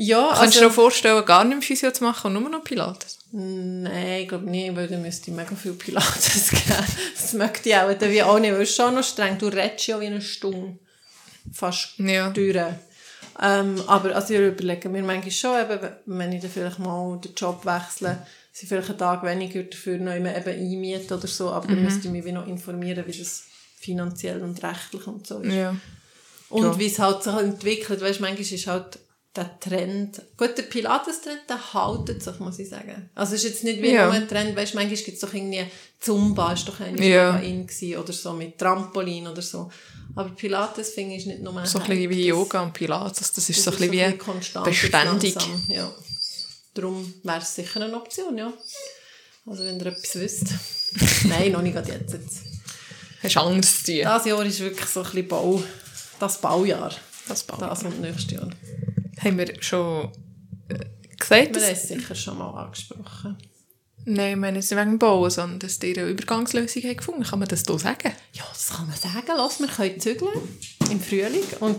[0.00, 2.50] Ja, Kannst du dir also, auch vorstellen, gar nicht mehr Physio zu machen und nur
[2.50, 3.17] noch Pilates?
[3.32, 6.84] Nein, ich glaube nicht, weil dann müsste ich mega viel Pilates geben.
[7.14, 9.38] Das möchte ich auch, wie auch nicht, weil es schon noch streng.
[9.38, 10.78] Du redest ja wie eine Stunde
[11.52, 12.30] fast Ja.
[12.30, 12.56] durch.
[13.40, 17.34] Ähm, aber also ich überlege mir manchmal schon, eben, wenn ich dann vielleicht mal den
[17.34, 21.66] Job wechsle, sie vielleicht einen Tag weniger dafür noch immer eben einmieten oder so, aber
[21.68, 21.74] Mhm.
[21.74, 23.44] dann müsste ich mich wie noch informieren, wie das
[23.78, 25.54] finanziell und rechtlich und so ist.
[25.54, 25.76] Ja.
[26.50, 26.78] Und Ja.
[26.78, 28.98] wie es halt sich entwickelt, weißt, manchmal ist halt
[29.38, 33.08] der Trend, gut, der Pilates-Trend, der haltet sich, muss ich sagen.
[33.14, 34.06] Also es ist jetzt nicht wie Ja.
[34.06, 35.64] nur ein Trend, weißt, manchmal gibt es doch irgendwie,
[36.00, 37.38] Zumba ist doch eigentlich Ja.
[37.38, 39.70] in oder so, mit Trampolin oder so.
[40.16, 43.48] Aber Pilates, finde ich, ist nicht nur So ein bisschen wie Yoga und Pilates, das
[43.48, 45.34] ist das so ein bisschen wie beständig.
[45.34, 45.92] langsam, Ja.
[46.74, 48.52] Darum wäre es sicher eine Option, ja.
[49.46, 50.46] Also wenn ihr etwas wisst.
[51.24, 52.12] Nein, noch nicht jetzt.
[52.12, 52.38] jetzt.
[53.22, 54.02] Hast du Angst zu tun?
[54.04, 55.62] Das Jahr ist wirklich so ein bisschen Bau,
[56.20, 56.92] das Baujahr.
[57.28, 57.60] Das baut.
[57.60, 58.48] Das und nächstes Jahr.
[59.22, 60.10] Haben wir schon
[60.68, 60.78] äh,
[61.16, 63.36] gesagt, Wir haben es sicher schon mal angesprochen.
[64.04, 67.24] Nein, ich meine jetzt nicht wegen dem Bauen, sondern dass die eine Übergangslösung haben gefunden
[67.24, 68.12] Kann man das hier sagen?
[68.32, 69.26] Ja, das kann man sagen.
[69.36, 70.30] Lass, wir können zügeln
[70.90, 71.42] im Frühling.
[71.60, 71.78] Und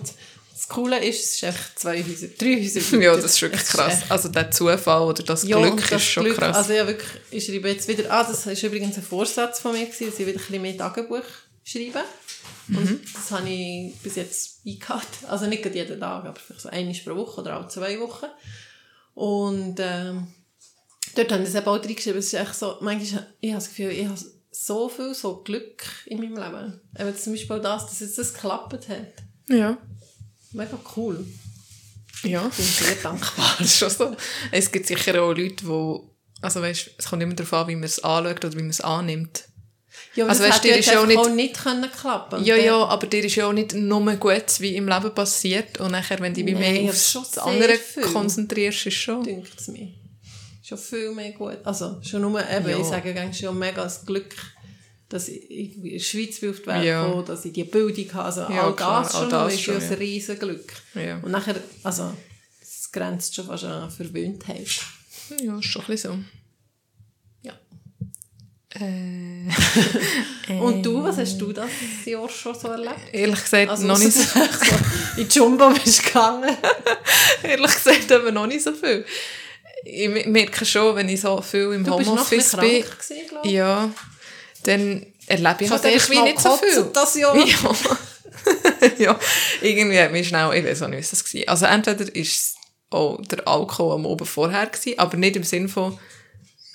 [0.54, 2.99] das Coole ist, es ist einfach zwei Häuser, drei Häuser.
[2.99, 3.93] Ja, das ist wirklich Es krass.
[4.04, 6.58] echt- Also der Zufall oder das Ja, Glück das ist schon Glück, krass.
[6.58, 9.86] Also ja, wirklich, ich schreibe jetzt wieder, ah, das ist übrigens ein Vorsatz von mir
[9.86, 11.23] gewesen, dass ich wieder ein bisschen mehr Tagebuch
[11.63, 12.02] schreibe.
[12.69, 12.77] Mhm.
[12.77, 15.25] Und das habe ich bis jetzt eingehalten.
[15.27, 18.27] Also nicht jeden Tag, aber vielleicht so einmal pro Woche oder alle zwei Wochen.
[19.15, 20.27] Und ähm,
[21.15, 22.19] dort haben sie es eben auch reingeschrieben.
[22.19, 24.19] Es ist echt so, manchmal, ich habe das Gefühl, ich habe
[24.51, 26.82] so viel so Glück in meinem Leben.
[26.97, 29.13] Eben zum Beispiel auch das, dass jetzt das geklappt hat.
[29.47, 29.77] ja.
[30.51, 31.27] Mega cool.
[32.23, 32.47] Ja.
[32.47, 33.55] Ich bin sehr dankbar.
[33.60, 34.17] Das ist schon so.
[34.51, 35.99] Es gibt sicher auch Leute, die...
[36.41, 38.82] Also weißt, es kommt immer darauf an, wie man es anschaut oder wie man es
[38.82, 39.43] annimmt.
[40.19, 41.89] Ja, aber Also das weißt, hätte dir jetzt ist ja auch nicht- auch nicht können
[41.91, 45.79] klappen Ja, ja, aber dir ist ja auch nicht nur gut, wie im Leben passiert.
[45.79, 48.03] Und nachher, wenn du dich mehr schon das andere viel.
[48.03, 49.23] konzentrierst, ist schon...
[49.23, 49.88] dünkt es mir.
[50.63, 51.58] Schon viel mehr gut.
[51.63, 52.77] Also, schon nur eben, Ja.
[52.79, 54.36] ich sage eigentlich schon mega das Glück,
[55.08, 57.05] dass ich in der Schweiz auf die Welt Ja.
[57.05, 58.25] gekommen, dass ich die Bildung habe.
[58.25, 59.95] Also, Ja, all klar, das all schon das nur ist schon, ja ein ja.
[59.97, 60.73] riesen Glück.
[60.93, 61.17] Ja.
[61.23, 62.13] Und nachher, also,
[62.62, 64.67] es grenzt schon fast an Verwöhntheit.
[65.41, 66.38] Ja, ist schon ein bisschen so.
[68.82, 71.70] Äh, Und du, was hast du das
[72.06, 72.96] Jahr schon so erlebt?
[73.12, 76.58] ehrlich gesagt, Also, noch nicht so, so in die Jumbo bist du gegangen.
[77.44, 79.06] ehrlich gesagt aber noch nicht so viel.
[79.86, 83.00] Ich merke schon, wenn ich so viel im Du bist noch ein Homeoffice bin, krank
[83.00, 83.54] gewesen, glaube ich.
[83.54, 83.89] ja,
[84.63, 86.86] dann erlebe ich Schon halt nicht so viel.
[86.94, 87.36] das Jahr.
[88.76, 88.88] Ja.
[88.98, 89.20] ja,
[89.62, 91.42] irgendwie hat mich schnell, ich weiß auch nicht, was das war.
[91.50, 92.56] Also entweder ist es
[92.89, 96.00] auch der Alkohol am Oben vorher gewesen, aber nicht im Sinn von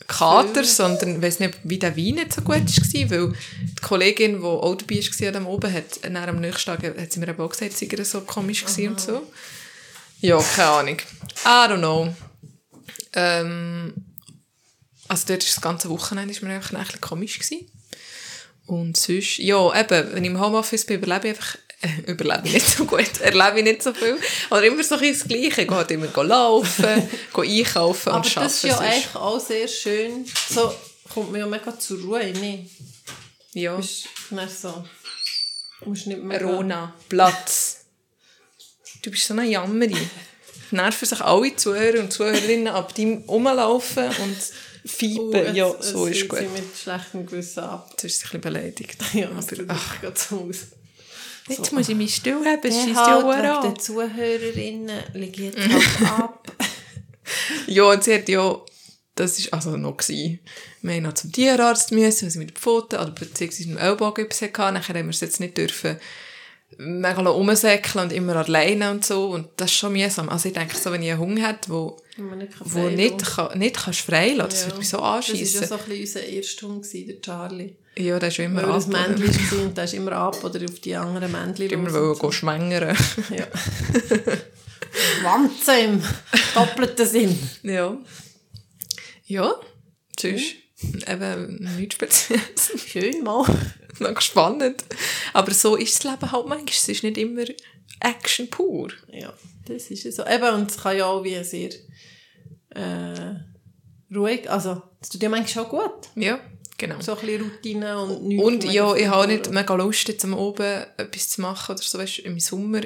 [0.06, 4.40] Kater, sondern ich weiß nicht, wie der Wein nicht so gut war, weil die Kollegin,
[4.40, 7.28] die auch dabei war an dem Oben, hat nach am nächsten Tag hat sie mir
[7.28, 9.26] eben auch gesagt, sie sei so komisch gewesen und so.
[10.20, 10.96] Ja, keine Ahnung.
[11.44, 12.14] I don't know.
[13.14, 13.94] Ähm,
[15.08, 17.70] also dort ist das ganze Wochenende ist mir einfach ein bisschen komisch gewesen.
[18.66, 22.54] Und sonst, ja, eben, wenn ich im Homeoffice bin, überlebe ich einfach, äh, überlebe ich
[22.54, 24.18] nicht so gut, erlebe ich nicht so viel.
[24.50, 25.46] Oder immer so ein das Gleiche.
[25.62, 28.84] Ich gehe halt immer laufen, einkaufen Aber und das ist arbeiten.
[28.84, 30.24] ja eigentlich auch sehr schön.
[30.50, 30.74] So
[31.12, 32.70] kommt man ja mega zur Ruhe, nicht?
[33.52, 33.72] Ja.
[33.76, 34.84] Du bist dann so...
[35.84, 36.42] Musst nicht mehr...
[36.42, 37.84] Rona, Platz.
[39.02, 40.10] Du bist so eine Jammerin.
[40.70, 44.36] Nerven sich alle Zuhörer und Zuhörerinnen ab deinem Rumlaufen und
[44.86, 45.32] Fiepen.
[45.32, 46.38] jetzt- ja, jetzt so ist gut.
[46.40, 47.88] sie mit schlechtem Gewissen ab.
[47.92, 48.96] Jetzt ist sie ein bisschen beleidigt.
[49.12, 50.56] Ja, aber, ach, gerade so aus.
[51.48, 53.78] Jetzt muss ich mich still haben, es schießt halt ja den an.
[53.78, 55.58] Zuhörerinnen liegt jetzt
[56.00, 56.52] halt ab.
[57.66, 58.60] Ja, und sie hat ja,
[59.14, 60.40] das war also noch, gewesen.
[60.82, 63.82] wir haben noch zum Tierarzt müssen, weil sie mit den Pfoten oder beziehungsweise mit dem
[63.82, 64.72] Ellbogen etwas hatte.
[64.72, 65.98] Nachher haben wir es jetzt nicht dürfen
[66.78, 69.30] mega rumsäckeln und immer alleine und so.
[69.30, 70.28] Und das ist schon mühsam.
[70.28, 71.96] Also ich denke, so, wenn ich einen Hunger habe, wo,
[72.60, 73.34] wo frei nicht, lassen.
[73.34, 74.66] kann, nicht kannst freilassen das Ja.
[74.68, 77.74] würde mich so Das war ja so ein bisschen unser erster Hund, der Charlie.
[77.96, 78.76] Ja, der ist schon immer Weil ab.
[78.88, 79.08] oder?
[79.08, 82.96] Männchen war und der ist immer ab oder auf die anderen Männchen Immer wollen schwängern.
[83.30, 83.46] Ja.
[85.22, 86.02] Wanzen im
[86.54, 87.38] doppelten Sinn.
[87.62, 87.96] ja.
[89.26, 89.54] Ja,
[90.20, 90.44] sonst
[91.06, 92.72] eben nichts Spezielles.
[92.86, 93.44] Schön mal.
[94.00, 94.84] Noch spannend.
[95.32, 96.68] Aber so ist das Leben halt manchmal.
[96.68, 97.44] Es ist nicht immer
[98.00, 98.90] Action pur.
[99.12, 99.32] Ja,
[99.66, 100.26] das ist es so.
[100.26, 101.70] Eben, und es kann ja auch wie sehr
[102.70, 103.34] äh,
[104.14, 106.08] ruhig, also es tut ja manchmal auch gut.
[106.16, 106.40] Ja,
[106.76, 107.00] genau.
[107.00, 108.44] So ein bisschen Routine und nichts.
[108.44, 111.98] Und ja, ich habe nicht mega Lust, jetzt am Oben etwas zu machen oder so,
[111.98, 112.80] weißt, im Sommer.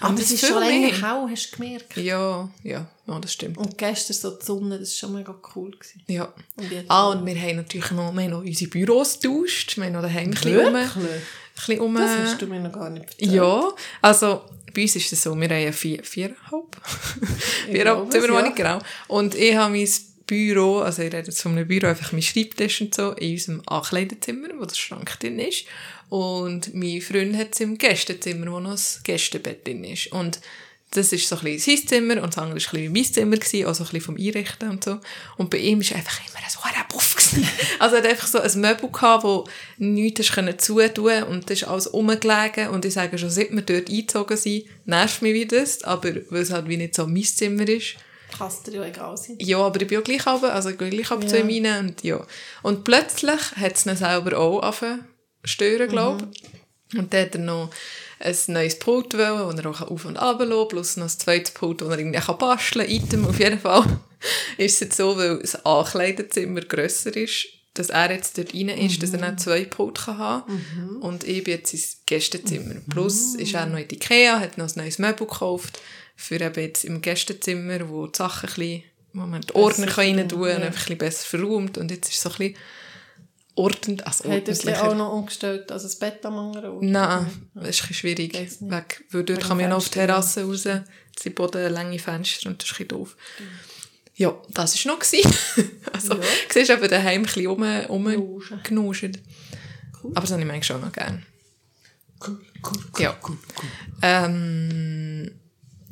[0.00, 1.96] Aber es ist schon länger kau, hast du gemerkt.
[1.96, 3.58] Ja, ja, ja, das stimmt.
[3.58, 5.70] Und gestern so die Sonne, das war schon mega cool.
[5.70, 6.02] Gewesen.
[6.06, 6.32] Ja.
[6.56, 9.76] Und Ah, und wir haben natürlich noch, wir haben noch unsere Büros getauscht.
[9.76, 10.90] Wir haben noch daheim ein bisschen um, ein
[11.54, 13.32] bisschen um, Das hast du mir noch gar nicht erzählt.
[13.32, 13.68] Ja,
[14.02, 14.42] also
[14.74, 16.76] bei uns ist es so, wir haben ja vier, viereinhalb,
[17.66, 18.74] viereinhalb Zimmerwohnung, ja.
[18.74, 18.78] genau.
[19.08, 19.88] Und ich habe mein
[20.26, 23.62] Büro, also ich rede jetzt von einem Büro, einfach mein Schreibtisch und so, in unserem
[23.66, 25.64] Ankleidezimmer, wo der Schrank drin ist.
[26.10, 30.08] Und mein Freund hat es im Gästezimmer, wo noch ein Gästebett drin ist.
[30.12, 30.40] Und
[30.92, 33.36] das ist so ein bisschen sein Zimmer und das andere war ein bisschen mein Zimmer,
[33.36, 34.98] gewesen, also ein bisschen vom Einrichten und so.
[35.36, 37.14] Und bei ihm war einfach immer ein hoher Puff.
[37.14, 37.48] gewesen.
[37.78, 39.44] Also er hat einfach so ein Möbel gehabt, wo
[39.78, 44.36] nichts zutun und das ist alles rumgelegen und ich sage schon, seit wir dort eingezogen
[44.36, 47.94] sind, nervt mich wie das, aber weil es halt wie nicht so mein Zimmer ist.
[48.36, 49.36] Kann es dir ja egal sein.
[49.40, 51.28] Ja, aber ich bin auch gleich runter, also ich gehe gleich ab Ja.
[51.28, 52.26] zu ihm rein und ja.
[52.62, 55.04] Und plötzlich hat es ihn selber auch angefangen
[55.44, 56.98] stören, glaube ich.
[56.98, 57.70] Und dann hat er noch
[58.18, 61.18] ein neues Pult wollen, das er auch auf- und runter lassen kann, plus noch ein
[61.18, 62.94] zweites Pult, das er irgendwie kann basteln kann.
[62.94, 63.84] Item auf jeden Fall
[64.58, 69.02] ist es jetzt so, weil das Ankleidezimmer grösser ist, dass er jetzt dort rein ist,
[69.02, 72.74] dass er dann zwei Pulte kann haben Und ich bin jetzt ins Gästezimmer.
[72.90, 75.80] Plus ist er noch in die Ikea, hat noch ein neues Möbel gekauft,
[76.16, 80.28] für eben jetzt im Gästezimmer, wo die Sachen ein bisschen, wo man die Ordner rein
[80.28, 80.54] tun ja.
[80.54, 81.78] kann, einfach ein bisschen besser verräumt.
[81.78, 82.56] Und jetzt ist es so ein bisschen
[83.60, 86.82] ordentlich, also Hat er auch noch umgestellt, also das Bett am anderen Ort?
[86.82, 88.32] Nein, das ist ein schwierig.
[88.34, 90.64] Weg, weil dort Wegen kann man ja noch auf die Terrasse raus.
[90.66, 90.82] Es
[91.22, 93.16] sind bodenlänge Fenster und das ist ein doof.
[94.14, 95.00] Ja, das war noch.
[95.92, 96.20] also, Ja.
[96.20, 98.52] du siehst eben daheim ein bisschen rumgenuscht.
[100.02, 100.12] Cool.
[100.14, 101.22] Aber das habe ich manchmal schon noch gerne.
[102.26, 103.16] Cool, cool, Ja.
[104.02, 105.30] Ähm,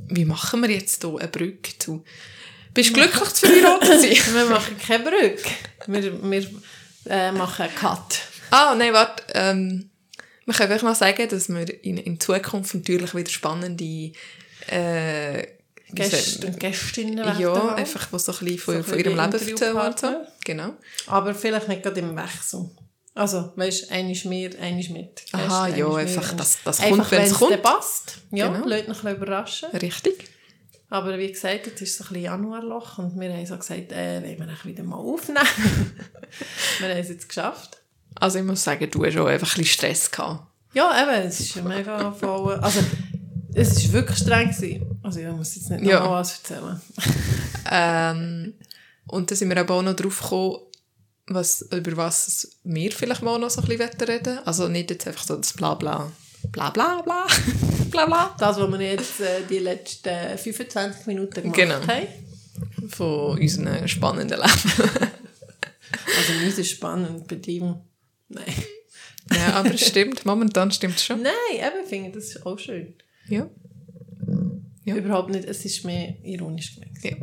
[0.09, 2.05] wie machen wir jetzt hier eine Brücke zu...
[2.75, 4.35] Bist du glücklich zu verheiratet sein?
[4.35, 5.51] Wir machen keine Brücke.
[5.87, 6.51] Wir, wir
[7.09, 8.21] äh, machen einen Cut.
[8.51, 9.23] Ah, nein, warte.
[9.35, 9.91] Ähm,
[10.47, 14.13] wir können wirklich noch sagen, dass wir in, in Zukunft natürlich wieder spannende
[14.69, 15.47] äh,
[15.91, 17.71] Gäste und Gästinnen Ja, haben.
[17.77, 20.27] einfach, die so ein bisschen von, So von ihrem Leben erzählen so.
[20.45, 20.75] Genau.
[21.07, 22.71] Aber vielleicht nicht gerade im Wechsel.
[23.15, 25.17] Also, weißt du, einer ist mehr, ist mit.
[25.33, 27.63] Gäste, Aha, ja, mehr, einfach, einer- das- das Einfach, kommt, wenn's wenn's kommt.
[27.63, 28.19] passt.
[28.31, 28.67] Ja, Genau.
[28.67, 29.69] Leute noch ein bisschen überraschen.
[29.71, 30.25] Richtig.
[30.91, 34.49] Aber wie gesagt, jetzt ist so ein Januarloch und wir haben so gesagt, äh, wollen
[34.49, 35.39] wir wieder mal aufnehmen.
[36.79, 37.79] wir haben es jetzt geschafft.
[38.15, 40.45] Also ich muss sagen, du hast auch einfach ein bisschen Stress gehabt.
[40.73, 42.55] Ja, eben, es ist mega voll.
[42.57, 42.81] Also,
[43.55, 44.51] es war wirklich streng.
[44.51, 44.99] Gewesen.
[45.03, 46.11] Also, ich muss jetzt nicht noch Ja.
[46.11, 46.81] was erzählen.
[47.71, 48.55] Ähm,
[49.09, 50.57] und dann sind wir aber auch noch drauf gekommen,
[51.27, 55.23] was, über was wir vielleicht mal noch so ein bisschen reden Also nicht jetzt einfach
[55.23, 55.97] so das Blabla.
[55.97, 56.13] Bla
[56.53, 57.03] bla bla.
[57.91, 58.37] bla bla.
[58.39, 61.75] Das, was wir jetzt äh, die letzten 25 Minuten gemacht Genau.
[61.87, 62.07] haben.
[62.89, 65.09] Von unserem spannenden Leben.
[66.19, 67.81] Also nicht so spannend bei dir.
[68.29, 68.45] Nein.
[69.35, 70.27] ja, aber es stimmt.
[70.27, 71.23] Momentan stimmt es schon.
[71.23, 72.95] Nein, eben, ich finde das ist auch schön.
[73.29, 73.49] Ja.
[74.85, 74.97] Ja.
[74.97, 76.99] Überhaupt nicht, es ist mehr ironisch gemeint.
[77.03, 77.17] ja.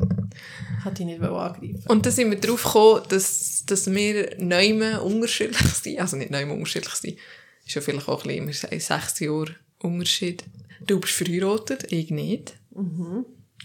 [0.83, 5.57] Hat ich nicht angreifen Und dann sind wir darauf gekommen, dass, dass wir neume unterschiedlich
[5.73, 5.99] sind.
[5.99, 7.17] Also nicht neume unterschiedlich sind.
[7.65, 10.43] Ist ja vielleicht auch ein bisschen, sagen sechs Jahre Unterschied.
[10.85, 12.53] Du bist verheiratet, ich nicht.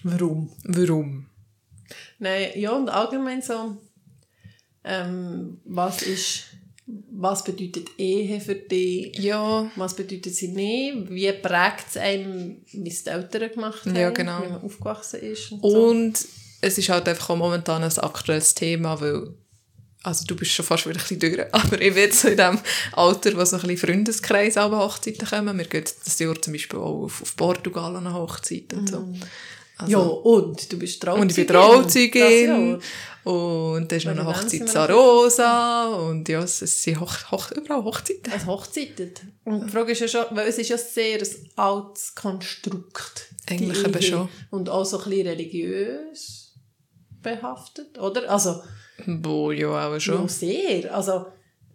[0.02, 0.50] Warum?
[0.64, 1.26] Warum?
[2.18, 3.76] Nein, ja, und allgemein so,
[4.84, 6.44] ähm, was ist,
[6.86, 9.16] was bedeutet Ehe für dich?
[9.18, 11.10] Ja, Was bedeutet sie nicht?
[11.10, 13.96] Wie prägt es einem, wie es die Eltern gemacht haben?
[13.96, 14.42] Ja, genau.
[14.42, 15.88] Wie man aufgewachsen ist und so.
[15.88, 16.26] und
[16.62, 19.34] es ist halt einfach auch momentan ein aktuelles Thema, weil
[20.02, 22.36] also du bist schon fast wieder ein bisschen durch, aber ich bin jetzt so in
[22.36, 22.58] dem
[22.92, 25.58] Alter, wo so ein bisschen Freundeskreis an Hochzeiten kommen.
[25.58, 29.08] Wir gehen das Jahr zum Beispiel auch auf, auf Portugal an eine Hochzeit und so.
[29.76, 31.22] Also, ja, und du bist Trauzeugin.
[31.22, 32.80] Und ich bin Trauzeugin.
[33.24, 35.88] Und dann ist noch eine Hochzeit Sarosa.
[35.88, 38.32] Und ja, es sind Hoch, Hoch, überall Hochzeiten.
[38.34, 39.22] Es hochzeitet.
[39.44, 43.28] Und die Frage ist ja schon, weil es ist ja sehr ein altes Konstrukt.
[43.48, 44.28] Eigentlich eben schon.
[44.50, 46.54] Und auch so ein bisschen religiös
[47.22, 48.30] behaftet, oder?
[48.30, 48.62] Also,
[49.06, 50.28] Wo ja auch ja, schon.
[50.28, 50.94] sehr.
[50.94, 51.26] Also,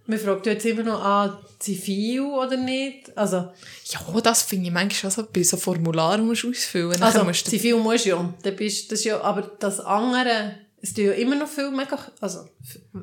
[0.08, 3.16] man fragt ja jetzt immer noch an, zivil oder nicht.
[3.18, 3.52] Also,
[3.86, 7.02] Ja, das finde ich manchmal schon so, bei so Formularen musst du ausfüllen.
[7.02, 8.34] also musst du zivil musst du ja.
[8.44, 9.20] Dann bist, das ja.
[9.22, 12.48] Aber das andere, es tun ja immer noch viel, mega, also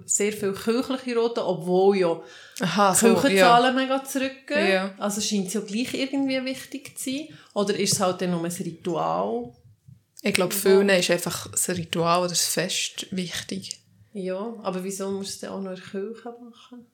[0.04, 2.20] sehr viel kirchliche Roten, obwohl ja
[2.60, 3.82] Aha, so, Kirchenzahlen ja.
[3.82, 4.72] mega zurückgehen.
[4.72, 4.94] Ja.
[4.98, 7.28] Also scheint es ja gleich irgendwie wichtig zu sein.
[7.54, 9.52] Oder ist es halt dann nur ein Ritual?
[10.22, 13.81] Ich glaube, vielen ist einfach das Ritual oder das Fest wichtig.
[14.14, 16.86] Ja, aber wieso muss es dann auch noch in Kirche machen?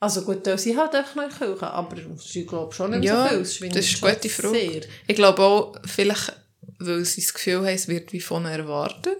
[0.00, 3.44] Also gut, sind halt einfach noch in Kirche, aber ich glaube schon nicht Ja, so
[3.44, 3.68] viel.
[3.70, 4.54] Das ist eine gute Frage.
[4.54, 4.82] Sehr.
[5.08, 6.32] Ich glaube auch, vielleicht,
[6.78, 9.18] weil sie das Gefühl haben, es wird wie von erwartet.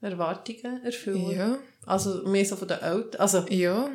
[0.00, 1.30] Erwartungen erfüllen.
[1.30, 3.88] Ja, Also mehr so von den Eltern, also, ja.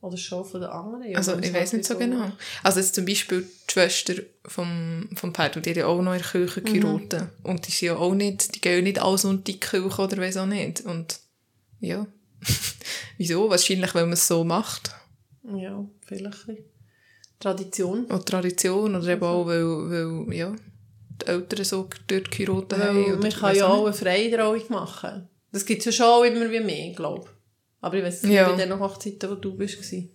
[0.00, 1.10] oder schon von den anderen.
[1.10, 2.30] Ja, Also ich weiß nicht so genau.
[2.62, 4.14] Also jetzt zum Beispiel die Schwester
[4.46, 7.28] vom, vom Pedro, die hat ja auch noch in der Kirche geheiratet.
[7.42, 10.36] Und die sind ja auch nicht, die gehen nicht alles unter die Kirche oder weiss
[10.36, 10.82] auch nicht.
[10.82, 11.18] Und
[11.80, 12.06] ja.
[13.18, 13.50] Wieso?
[13.50, 14.90] Wahrscheinlich, weil man es so macht.
[15.44, 16.46] Ja, vielleicht.
[17.38, 18.04] Tradition.
[18.06, 18.94] Oder Tradition.
[18.96, 20.54] Oder eben auch, weil, weil ja,
[21.22, 23.04] die Eltern so dort geheiratet haben.
[23.04, 25.28] Oder man kann ja auch eine freie Trauung machen.
[25.52, 27.30] Das gibt es ja schon auch immer wie mehr, glaube ich.
[27.82, 28.50] Aber ich weiß nicht, Ja.
[28.50, 29.76] bei den Hochzeiten, wo du bist.
[29.76, 30.10] gewesen.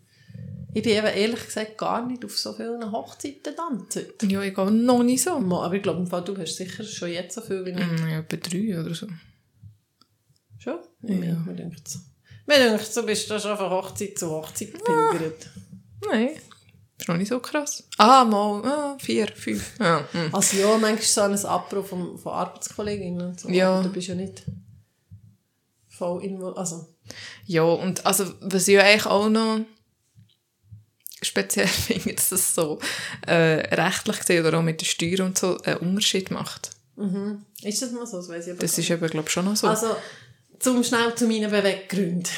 [0.74, 4.04] Ich bin eben ehrlich gesagt gar nicht auf so vielen Hochzeiten tanzen.
[4.22, 4.32] nicht.
[4.32, 5.32] Ja, ich gehe noch nicht so.
[5.32, 7.72] Aber ich glaube, du hast sicher schon jetzt so viel wie.
[7.74, 9.08] Mm, Ja, etwa drei oder so.
[11.08, 11.24] Schon?
[11.24, 11.36] Ja.
[11.46, 12.00] Mir denkt so.
[12.46, 15.50] Mir denkt, du bist da schon von Hochzeit zu Hochzeit pilgert.
[16.10, 16.32] Nein.
[16.98, 17.84] Ist noch nicht so krass.
[17.98, 19.78] Ah, mal, ah, vier, fünf.
[19.80, 20.34] Ja, hm.
[20.34, 23.50] Also ja, manchmal so ein Abbruch von, von Arbeitskolleginnen und so.
[23.50, 23.82] Ja.
[23.82, 24.44] Du bist ja nicht
[25.90, 26.58] voll involviert.
[26.58, 26.88] Also,
[27.46, 29.60] Ja, und also, was ich eigentlich auch noch
[31.22, 32.80] speziell finde, dass das so
[33.28, 36.70] äh, rechtlich gesehen oder auch mit der Steuer und so einen Unterschied macht.
[37.62, 38.18] ist das mal so?
[38.18, 39.68] Das weiss ich aber Das ist eben, glaube ich, schon noch so.
[39.68, 39.96] Also,
[40.60, 42.32] zum schnell zu meinen Beweggründen.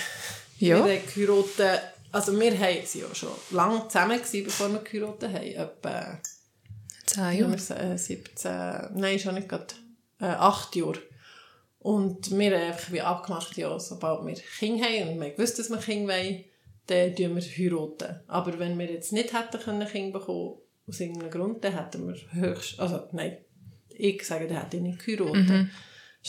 [0.60, 0.86] Ja.
[0.86, 1.80] Wir haben
[2.12, 2.52] also wir
[2.86, 5.46] sie ja schon lange zusammen gewesen, bevor wir geheiratet haben.
[5.46, 6.20] Etwa
[7.06, 7.32] Zehn ja.
[7.32, 7.94] Jahre.
[7.94, 8.52] äh, 17,
[8.96, 9.74] nein, schon nicht gerade,
[10.20, 11.02] äh, acht Jahre.
[11.80, 15.70] Und wir haben einfach wie abgemacht, ja, sobald wir Kinder haben und wir gewusst, dass
[15.70, 16.44] wir Kinder wollen,
[16.88, 18.20] dann tun wir heiraten.
[18.28, 22.16] Aber wenn wir jetzt nicht hätten können Kinder bekommen, aus irgendeinem Grund, dann hätten wir
[22.32, 23.38] höchst, also nein,
[23.90, 25.48] ich sage, dann hätte ich nicht geheiratet.
[25.48, 25.54] Schau,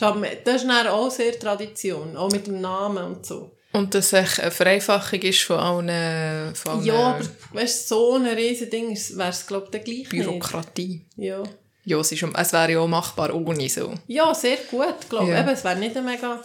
[0.01, 3.51] Das ist dann auch sehr Tradition, auch mit dem Namen und so.
[3.73, 8.27] Und dass es eine Vereinfachung ist von allen, von allen Ja, aber weißt, so ein
[8.27, 11.05] riesen Ding wäre es, glaube ich, gleich Bürokratie.
[11.17, 11.29] nicht.
[11.29, 11.43] Ja.
[11.85, 13.95] Ja, es, ist, es wäre ja auch machbar ohne so.
[14.07, 15.33] ja, sehr gut, glaube ich.
[15.33, 15.41] Ja.
[15.41, 16.43] Eben, Es wäre nicht eine mega,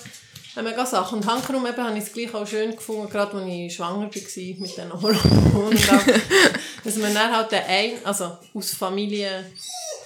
[0.55, 1.15] eine mega Sache.
[1.15, 4.05] Und hankerum eben habe ich es gleich auch schön gefunden, gerade als ich schwanger war
[4.05, 5.79] mit diesen Hormonen.
[6.83, 9.45] dass man dann halt den ein, also aus Familie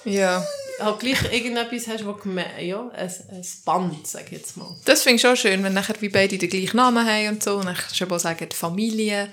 [0.04, 0.44] Ja.
[0.80, 2.16] Halt gleich irgendetwas hast, wo
[2.60, 4.74] ja, ein, ein Band, sage ich jetzt mal.
[4.84, 7.56] Das finde ich schon schön, wenn nachher wie beide den gleichen Namen haben und so.
[7.56, 9.28] Und dann kannst du sagen, die Familie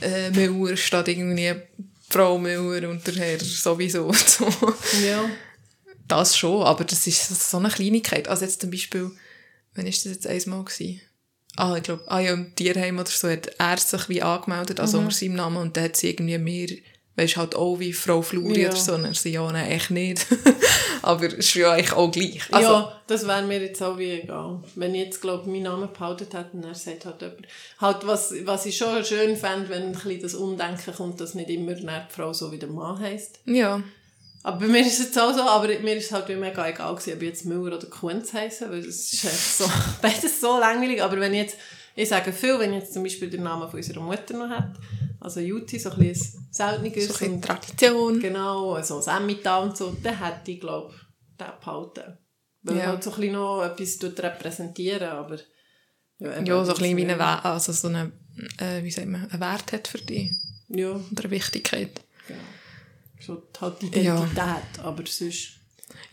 [0.00, 1.54] äh, Müller statt irgendwie
[2.08, 4.46] Frau Müller und der Herr sowieso und so.
[5.04, 5.24] Ja.
[6.08, 8.28] Das schon, aber das ist so eine Kleinigkeit.
[8.28, 9.10] Also jetzt zum Beispiel,
[9.74, 11.00] wann ist das jetzt einmal gewesen?
[11.56, 14.98] Ah, ich glaube, ah ja, im Tierheim oder so hat er sich wie angemeldet, also
[14.98, 16.68] unter seinem Namen, und dann hat sie irgendwie mehr
[17.14, 18.68] Weißt halt auch wie Frau Fluri Ja.
[18.70, 18.94] oder so.
[18.94, 20.26] Und dann ja, nein, echt nicht.
[21.02, 22.40] Aber es ist ja eigentlich auch gleich.
[22.50, 24.62] Also, ja, das wäre mir jetzt auch wie egal.
[24.76, 27.46] Wenn ich jetzt, glaube meinen Namen behalten hätte, und er sagt halt jemand.
[27.80, 31.50] Halt, was, was ich schon schön fände, wenn ein bisschen das Umdenken kommt, dass nicht
[31.50, 33.40] immer die Frau so wie der Mann heisst.
[33.44, 33.82] ja.
[34.44, 36.66] Aber bei mir ist es jetzt auch so, aber mir ist es halt wie mega
[36.66, 39.64] egal gewesen, ob ich jetzt Müller oder Kunz heisse, weil das ist echt so,
[40.02, 41.00] beides so langweilig.
[41.00, 41.56] Aber wenn ich jetzt,
[41.94, 44.72] ich sage viel, wenn ich jetzt zum Beispiel den Namen von unserer Mutter noch hätte,
[45.22, 48.20] also Juti, so ein bisschen ein selteneres So ein und Tradition.
[48.20, 52.18] Genau, so das Emmental und so, dann hätte ich, glaube ich, den behalten.
[52.62, 52.86] Weil Ja.
[52.86, 55.38] halt so ein bisschen noch etwas repräsentieren, aber...
[56.20, 58.12] eben, Ja, so ein bisschen wie eine, We- also so eine,
[58.58, 60.30] äh, wie sagt man, einen Wert hat für dich.
[60.68, 62.00] Ja, Und eine Wichtigkeit.
[62.26, 62.40] genau.
[63.20, 65.58] So halt die Identität, aber sonst...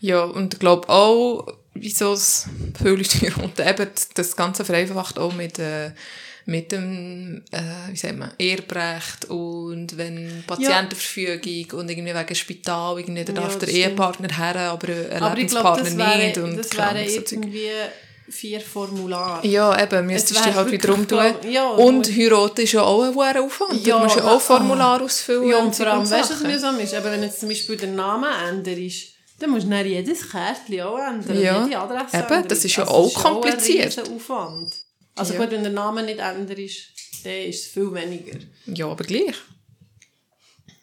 [0.00, 2.46] Ja, und ich glaube auch, wieso es
[2.76, 5.92] viele Leute heiraten, eben das Ganze vereinfacht auch mit, äh,
[6.46, 7.58] mit dem, äh,
[7.90, 13.58] wie sagt man, Erbrecht und wenn Patientenverfügung und irgendwie wegen Spital, irgendwie da Ja, darf
[13.58, 13.84] der stimmt.
[13.86, 16.38] Ehepartner her, aber Aber glaube, Lebenspartner das wäre, nicht.
[16.38, 17.68] Und das wären so irgendwie
[18.28, 19.46] vier Formulare.
[19.46, 21.18] Ja, eben, müsstest du dich halt wieder wirklich, drum tun.
[21.18, 23.86] glaub- ja, und heiraten ist ja auch ein hoher Aufwand.
[23.86, 25.48] Ja, du musst ja aber- auch Formular ausfüllen.
[25.48, 26.92] Ja, und vor allem, so weißt du, was mühsam ist?
[26.94, 29.08] Eben, wenn jetzt zum Beispiel der Name änderst,
[29.40, 31.64] dann musst du dann jedes Kärtchen auch ändern, Ja.
[31.64, 32.48] jede Adresse Eben, ändern.
[32.48, 34.02] das ist ja Also, auch das ist ja ein kompliziert.
[34.14, 34.74] Aufwand.
[35.20, 35.40] Also Ja.
[35.40, 36.78] gut, wenn der Name nicht änderst,
[37.24, 38.38] dann ist es viel weniger.
[38.66, 39.34] Ja, aber gleich.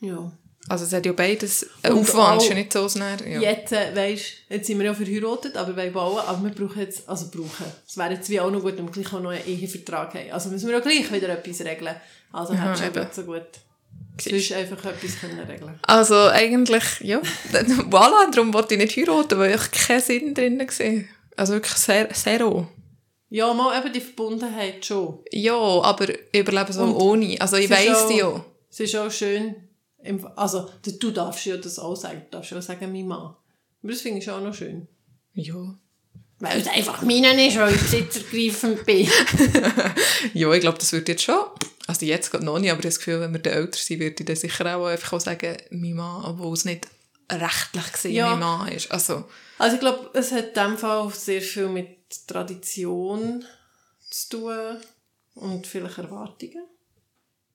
[0.02, 0.32] Ja.
[0.70, 2.88] Also es hat ja beides einen Aufwand, auch- ist ja nicht so.
[3.00, 3.40] Ja.
[3.40, 7.08] Jetzt, äh, weisst, jetzt sind wir ja verheiratet, aber wir bauen, aber wir brauchen jetzt,
[7.08, 9.48] also brauchen, es wäre jetzt wie auch noch gut, wenn wir gleich auch noch einen
[9.48, 10.30] Ehevertrag haben.
[10.32, 11.96] Also müssen wir ja gleich wieder etwas regeln.
[12.34, 13.44] Also Aha, hättest du so gut
[14.20, 17.22] sonst einfach etwas können regeln Also eigentlich, ja,
[17.90, 21.04] voilà, darum wollte ich nicht heiraten, weil ich keinen Sinn drin war.
[21.38, 22.68] Also wirklich sehr, zero.
[23.30, 25.20] Ja, mal eben die Verbundenheit schon.
[25.32, 27.40] Ja, aber ich überlebe so ohne.
[27.42, 28.46] Also ich weiss auch- ja.
[28.70, 29.56] Es ist auch schön,
[30.36, 33.36] also du du darfst ja das auch sagen, du darfst ja auch sagen, mein Mann.
[33.84, 34.88] Aber das finde ich auch noch schön.
[35.34, 35.78] Ja.
[36.40, 39.10] Weil es einfach meinen ist, weil ich besitzergreifend bin.
[40.34, 41.40] Ja, ich glaube, das wird jetzt schon.
[41.88, 44.00] Also jetzt gerade noch nicht, aber ich habe das Gefühl, wenn wir dann älter sind,
[44.00, 46.88] würde ich dann sicher auch einfach auch sagen, mein Mann, obwohl es nicht
[47.32, 48.30] rechtlich gesehen Ja.
[48.32, 48.92] mein Mann ist.
[48.92, 49.26] Also,
[49.58, 53.44] Also ich glaube, es hat in dem Fall sehr viel mit Tradition
[54.10, 54.78] zu tun
[55.36, 56.64] und vielleicht Erwartungen.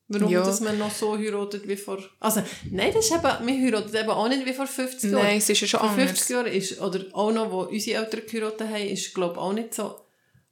[0.09, 0.43] Warum Ja.
[0.43, 1.99] dass man noch so heiratet wie vor...
[2.21, 5.25] Also, nein, das ist eben, wir heiraten eben auch nicht wie vor 50 Jahren.
[5.25, 6.11] nein, es ist ja schon vor anders.
[6.11, 9.53] 50 Jahren ist, oder auch noch, wo unsere Eltern geheiratet haben, ist, glaube ich, auch
[9.55, 10.01] nicht so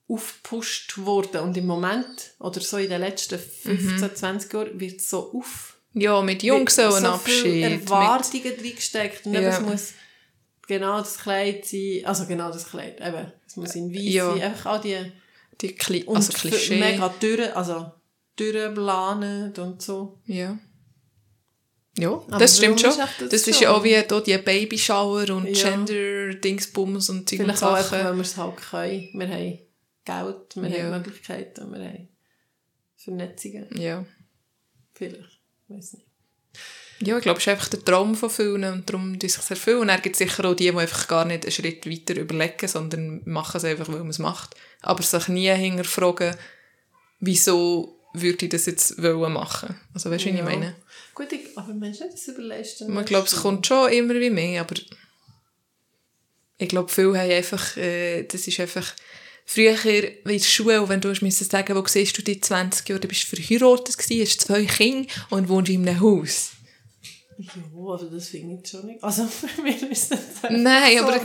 [0.09, 1.41] aufgepusht worden.
[1.43, 5.77] Und im Moment, oder so in den letzten 15, 20 Jahren, wird es so auf...
[5.93, 7.43] Ja, mit so Junggesellenabschied.
[7.43, 9.27] viele mit, Erwartungen reingesteckt.
[9.27, 9.41] Und Ja.
[9.41, 9.93] es muss
[10.75, 14.33] genau das Kleid sein, also genau das Kleid, eben, es muss in weiß Ja.
[14.33, 15.13] sein, einfach all die...
[15.61, 16.79] die Kli Und also Klischee.
[16.81, 17.93] mega durch, also
[18.37, 20.19] durchplanen und so.
[20.27, 20.59] Ja.
[21.99, 22.97] Ja, Aber das stimmt schon.
[22.97, 25.71] das Das ist ja auch wie da die Babyshower und Ja.
[25.71, 28.05] Gender-Dingsbums und und Vielleicht auch einfach, Sachen.
[28.07, 29.11] weil wir es halt können.
[29.13, 29.59] Wir haben
[30.05, 30.85] Geld, wir Ja.
[30.85, 32.09] haben Möglichkeiten, wir haben
[32.97, 33.69] Vernetzungen.
[33.77, 34.07] Ja.
[34.95, 36.07] Vielleicht, weiß nicht.
[37.03, 39.77] Ja, ich glaube, es ist einfach der Traum von vielen und darum tun sich viel.
[39.77, 42.69] Und dann gibt es sicher auch die, die einfach gar nicht einen Schritt weiter überlegen,
[42.69, 44.55] sondern machen es einfach, weil man es macht.
[44.83, 46.37] Aber sich nie hinterfragen,
[47.21, 49.79] wieso würde ich das jetzt wollen machen.
[49.95, 50.45] Also weißt du, wie ich Ja.
[50.45, 50.77] meine?
[51.15, 54.75] Gut, ich, aber Menschen das überlegst Man glaubt, es kommt schon immer wie mehr, aber
[56.59, 58.93] ich glaube, viele haben einfach, äh, das ist einfach,
[59.47, 63.09] früher in der Schule, wenn du müssen sagen, wo siehst du die 20 Jahre, du
[63.09, 66.53] bist verheiratet gewesen, hast zwei Kinder und wohnst in einem Haus.
[67.41, 69.03] Ja, also das finde ich schon nicht.
[69.03, 70.19] Also für mich ist das
[70.51, 71.21] Nein, so, aber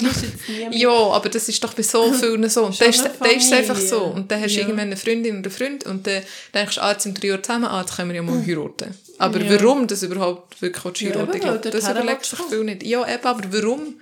[0.72, 2.66] Ja, aber das ist doch bei so vielen so.
[2.66, 4.04] Und dann ist, eine dann ist es einfach so.
[4.06, 4.62] Und dann hast du Ja.
[4.66, 6.24] irgendwann eine Freundin oder einen Freund und dann
[6.54, 8.96] denkst du, ah, jetzt sind drei Jahre zusammen, ah, jetzt können wir ja mal heiraten.
[9.18, 9.60] Aber Ja.
[9.62, 12.64] warum das überhaupt wirklich Ja, heiraten glaube, weil das überlegst du willst dich du viel
[12.64, 12.84] nicht.
[12.84, 13.96] Ja, eben, aber warum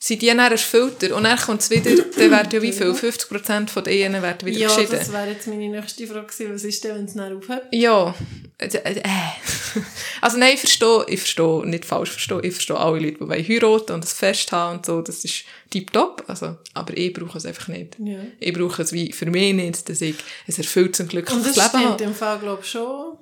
[0.00, 1.16] sind die dann erfüllter?
[1.16, 4.46] Und dann kommt es wieder, dann werden ja wie viel, 50% von den Ehen werden
[4.46, 4.92] wieder Ja, geschieden.
[4.98, 6.54] das wäre jetzt meine nächste Frage gewesen.
[6.54, 7.64] Was ist denn, wenn es dann aufhört?
[7.72, 8.14] Ja.
[8.58, 9.02] Äh, äh.
[10.20, 13.48] Also nein, ich verstehe, ich verstehe, nicht falsch verstehe, ich verstehe alle Leute, die wollen
[13.48, 17.46] heiraten und das Fest haben und so, das ist tiptop, also, aber ich brauche es
[17.46, 17.96] einfach nicht.
[18.00, 18.18] Ja.
[18.40, 20.16] Ich brauche es wie für mich nicht, dass ich
[20.48, 22.04] ein erfülltes und Und glückliches das Leben stimmt habe.
[22.04, 23.18] im Fall, glaube ich, schon.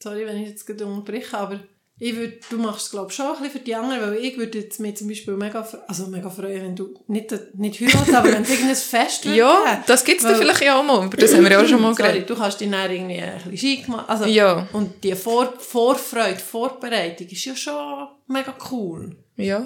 [0.00, 1.60] Sorry, wenn ich jetzt gerade unterbreche, aber
[1.98, 4.36] ich würd, du machst es, glaube ich, schon ein bisschen für die anderen, weil ich
[4.36, 8.32] würde jetzt mir zum Beispiel mega, also mega freuen, wenn du nicht, nicht heiratest, aber
[8.32, 11.32] wenn es irgendein Fest würde Ja, das gibt es vielleicht ja auch mal, über das
[11.32, 12.28] haben wir ja auch schon mal Sorry, geredet.
[12.30, 14.04] du kannst dich dann irgendwie ein bisschen schick machen.
[14.08, 14.68] Also, Ja.
[14.74, 19.16] Und die Vor Vorfreude, Vorbereitung ist ja schon mega cool.
[19.36, 19.64] Ja,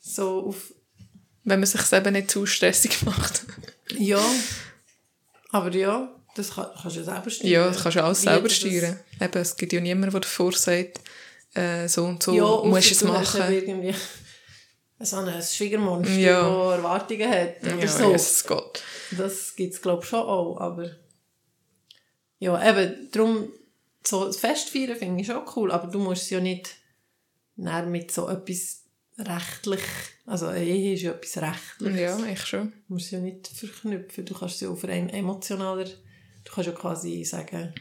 [0.00, 0.72] So auf,
[1.44, 3.44] wenn man sich eben nicht zu stressig macht.
[3.98, 4.20] ja,
[5.50, 7.50] aber ja, das kann, kannst du ja selber steuern.
[7.52, 9.00] Ja, das kannst du alles Wie selber steuern.
[9.20, 11.00] Eben, es gibt ja niemanden, der davor sagt,
[11.54, 13.42] äh, so und so Ja, musst du es machen.
[15.00, 16.42] so ein Schwiegermonster, Ja.
[16.42, 18.10] der Erwartungen hat oder Ja, so.
[18.12, 18.82] Jesus Gott.
[19.18, 20.90] Das gibt es, glaube ich, schon auch, aber
[22.38, 23.48] ja, eben, darum,
[24.06, 26.76] so das Festfeiern finde ich schon cool, aber du musst es ja nicht
[27.56, 28.82] mit so etwas
[29.18, 29.82] rechtlich,
[30.26, 32.72] also Ehe ist ja etwas rechtlich, Ja, ich schon.
[32.88, 36.66] du musst es ja nicht verknüpfen, du kannst es ja auf ein emotionaler, du kannst
[36.68, 37.72] ja quasi sagen,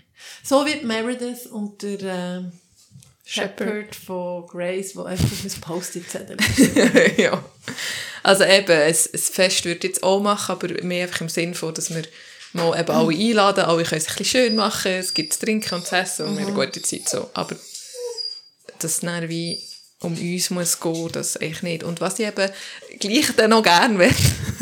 [0.43, 2.51] so wie Meredith und der äh,
[3.26, 3.95] Shepherd.
[3.95, 7.17] Von Grace, wo einfach ein Post-it-Zettel ist.
[7.17, 7.43] ja.
[8.24, 11.53] Also eben, ein, ein Fest würde ich jetzt auch machen, aber mehr einfach im Sinn
[11.53, 12.03] von, dass wir
[12.53, 15.76] mal eben alle einladen, alle können es ein bisschen schön machen, es gibt zu trinken
[15.76, 17.30] und zu essen und wir haben eine gute Zeit so.
[17.34, 17.55] Aber
[18.80, 19.61] dass es dann wie
[20.01, 21.84] um uns muss gehen, das eigentlich nicht.
[21.84, 22.49] Und was ich eben
[22.99, 24.13] gleich dann noch gerne will,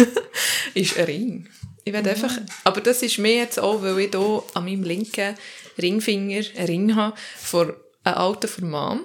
[0.74, 1.50] ist ein Ring.
[1.86, 5.36] Ich will einfach, aber das ist mir jetzt auch, weil ich hier an meinem linken
[5.82, 7.74] Ringfinger einen Ring habe von
[8.10, 9.02] einem Alten von Mom,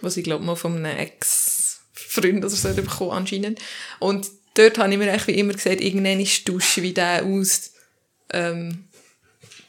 [0.00, 3.60] was ich glaube mal von einem Ex-Freund oder so bekommen anscheinend.
[3.98, 7.72] Und dort habe ich mir eigentlich wie immer gesagt, irgendwann ist tausche wie der aus,
[8.32, 8.84] ähm,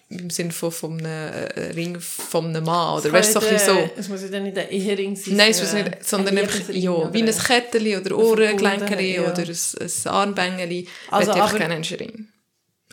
[0.10, 3.60] im Sinne von, von einem äh, Ring von einem Mann, oder weißt du, so ein
[3.60, 3.90] so.
[3.96, 5.38] Es muss ja dann nicht ein Ehering sein.
[5.38, 9.22] Nein, es muss nicht, sondern einfach, ja, wie ein Kettchen oder Ohrengelenkerli ja.
[9.22, 10.88] oder ein, ein Armbängeli.
[11.10, 12.28] Also, ich aber- gerne einen Ring.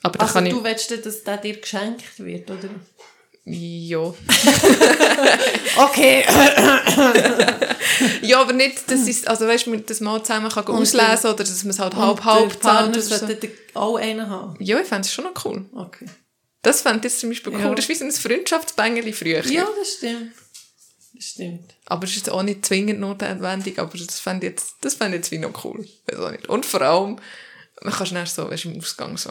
[0.03, 0.53] Aber Also kann ich...
[0.53, 2.71] du willst, dann, dass der dir geschenkt wird, oder?
[3.51, 4.15] Ja.
[5.77, 6.25] Okay.
[8.23, 11.65] ja, aber nicht, dass es, also weißt du, dass man zusammen kann auslesen oder dass
[11.65, 13.27] man es halt halb halb zahlt oder so.
[13.75, 14.57] auch einen haben.
[14.59, 15.65] Ja, ich fände es schon noch cool.
[15.75, 16.07] Okay.
[16.63, 17.61] Das fände ich jetzt zum Beispiel cool.
[17.61, 17.75] Ja.
[17.75, 19.45] Das ist wie so ein Freundschaftsbängeli früher.
[19.47, 20.33] Ja, das stimmt.
[21.15, 21.75] Das stimmt.
[21.87, 25.17] Aber es ist jetzt auch nicht zwingend notwendig, aber das fände ich jetzt, das fände
[25.17, 25.87] ich jetzt wie noch cool.
[26.07, 26.49] Weiß auch nicht.
[26.49, 27.19] Und vor allem,
[27.83, 29.31] man kann schnell so, weißt du, im Ausgang so,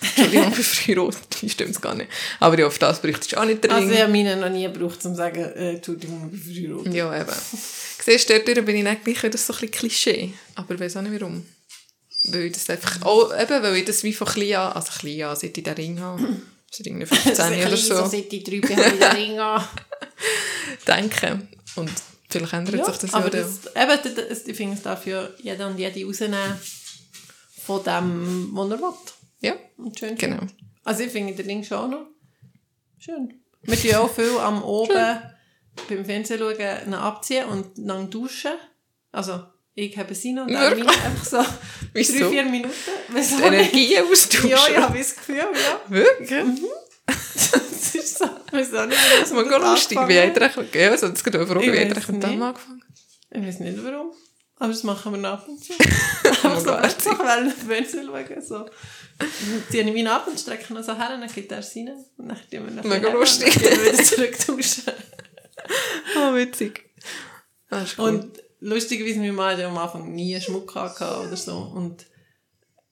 [0.00, 2.10] Entschuldigung, ich verheiratet, wie stimmt's gar nicht.
[2.40, 4.64] Aber ja, auf das bräuchtest du auch nicht den Also ich habe meine noch nie
[4.64, 6.94] gebraucht, um zu sagen, äh, Entschuldigung, ich bin verheiratet.
[6.94, 7.36] Ja, eben.
[8.04, 10.34] Siehst du, dort bin ich eigentlich das so ein bisschen Klischee.
[10.54, 11.46] Aber ich weiß auch nicht warum.
[12.24, 15.22] Weil ich das einfach, oh, eben, weil ich das wie von klein an, also klein
[15.22, 16.36] an, seit ich den Ring habe,
[16.70, 19.64] seit irgendwie 15 oder so, seit ich drei bin, habe ich den Ring an.
[20.86, 21.40] denke.
[21.76, 21.90] Und
[22.28, 25.06] vielleicht ändert Ja, sich das aber ja das, eben, das, das, ich finde, es darf
[25.06, 26.58] ja jeder und jede rausnehmen
[27.66, 28.94] von dem, was er will.
[29.40, 30.42] Ja, Und schön genau.
[30.84, 32.06] Also ich finde den Link schon auch noch
[32.98, 33.42] schön.
[33.62, 35.18] Wir tun ja auch viel am Oben
[35.88, 38.52] beim Fernsehen schauen, abziehen und dann duschen.
[39.12, 39.42] Also
[39.74, 40.86] ich habe sie noch, dann Wirklich?
[40.86, 41.44] meine einfach so
[41.92, 42.18] Wieso?
[42.18, 42.72] drei, vier Minuten.
[43.08, 44.48] Wieso Die Energie austauschen.
[44.50, 45.80] Ja, ich habe das Gefühl, ja.
[45.88, 46.30] Wirklich?
[47.36, 49.98] Das ist so, auch nicht, Das ist mal lustig.
[50.08, 52.82] Wie hat er ja, was hat es fragen, Ich wie hat er mit dem angefangen?
[53.30, 54.12] Ich weiß nicht warum.
[54.58, 55.72] Aber das machen wir nach und zu.
[56.24, 56.82] Oh Einfach so, Gott.
[56.82, 58.42] einfach weil Fernsehen schauen.
[58.42, 58.58] So.
[59.18, 59.28] Dann
[59.70, 62.04] ziehe ich meinen ab und strecke ihn noch so her, dann geht er rein.
[62.16, 63.56] Und dann tun wir noch Mega bisschen lustig.
[63.62, 64.82] her und dann wieder zurück duschen.
[66.16, 66.84] Ah, witzig.
[67.68, 68.08] Das ist cool.
[68.10, 71.56] Und lustigerweise, mein Mann hatte am Anfang nie einen Schmuck gehabt oder so.
[71.74, 72.06] Und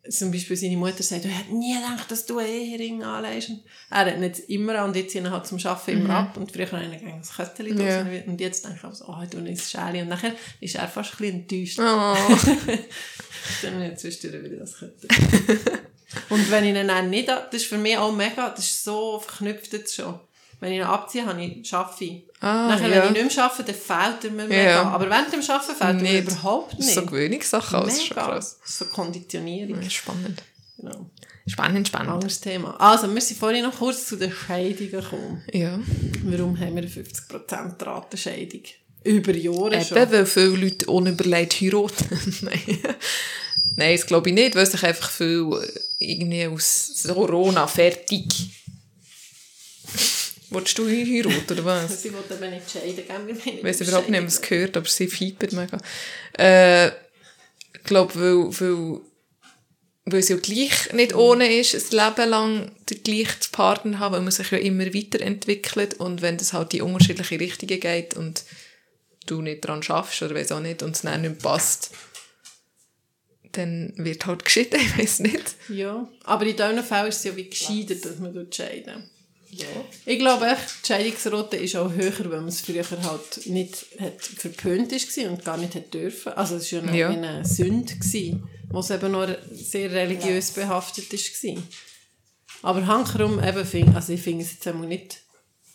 [0.08, 3.50] zum Beispiel seine Mutter sagt, er hat nie gedacht, dass du einen Ehering anlegst.
[3.50, 6.36] Und er hat jetzt immer an und jetzt ihn halt zum Arbeiten immer ab.
[6.36, 8.06] Und früher habe ich ihn das Köttchen Ja.
[8.06, 8.22] ja.
[8.26, 10.02] Und jetzt denke ich oh, du nimmst Schäli.
[10.02, 11.78] Und nachher ist er fast ein bisschen enttäuscht.
[11.78, 12.16] Oh.
[13.62, 15.08] Dann ich zwischendurch wieder das Köttchen.
[16.30, 19.20] und wenn ich ihn dann nicht, das ist für mich auch mega, das ist so
[19.20, 20.18] verknüpft jetzt schon.
[20.64, 22.22] Wenn ich ihn abziehe, habe ich, arbeite ich.
[22.40, 23.02] Ah, Nachher, ja.
[23.02, 24.70] wenn ich nicht mehr arbeite, dann fehlt er mir mega.
[24.70, 24.82] Ja.
[24.84, 26.94] Aber während dem Arbeiten fehlt er mir überhaupt nicht.
[26.94, 28.58] So Gewöhnungssachen, das ist schon krass.
[28.64, 29.82] So Konditionierung.
[29.82, 30.42] Ja, Spannend.
[30.78, 31.10] Genau.
[31.46, 32.12] Spannend, spannend.
[32.12, 32.80] Anderes Thema.
[32.80, 35.44] Also, wir sind vorhin noch kurz zu den Scheidungen gekommen.
[35.52, 35.78] Ja.
[36.22, 38.62] Warum haben wir eine 50% Ratenscheidung?
[39.02, 40.12] Über Jahre Eben, schon.
[40.12, 42.38] weil viele Leute unüberlegt heiraten.
[42.40, 42.78] Nein.
[43.76, 48.63] Nein, das glaube ich nicht, weil sich einfach viel äh, irgendwie aus Corona fertig.
[50.54, 52.02] Wolltest du heiraten, oder was?
[52.02, 53.06] Sie wollten eben nicht scheiden, gell?
[53.06, 55.78] Wir haben Ich weiß über überhaupt nicht, was es gehört, aber sie fiebert mega.
[56.38, 59.00] Äh, ich glaube, weil, weil,
[60.04, 64.20] weil es ja gleich nicht ohne ist, ein Leben lang den gleichen Partner haben, weil
[64.22, 68.44] man sich ja immer weiterentwickelt und wenn das halt in unterschiedliche Richtungen geht und
[69.26, 71.90] du nicht daran schaffst oder weiß auch nicht und es dann nicht passt,
[73.52, 75.56] dann wird halt geschieden, ich weiß nicht.
[75.68, 79.10] Ja, aber in diesen Fällen ist es ja wie gescheiter, dass man dort scheiden.
[80.06, 84.20] Ich glaube echt, die Scheidungsrate ist auch höher, weil man es früher halt nicht hat
[84.22, 86.32] verpönt war und gar nicht hat dürfen.
[86.32, 87.10] Also es war ja Ja.
[87.10, 91.62] eine Sünde, gewesen, was eben noch sehr religiös behaftet war.
[92.62, 95.20] Aber hankerum eben, find, also ich finde es jetzt einmal nicht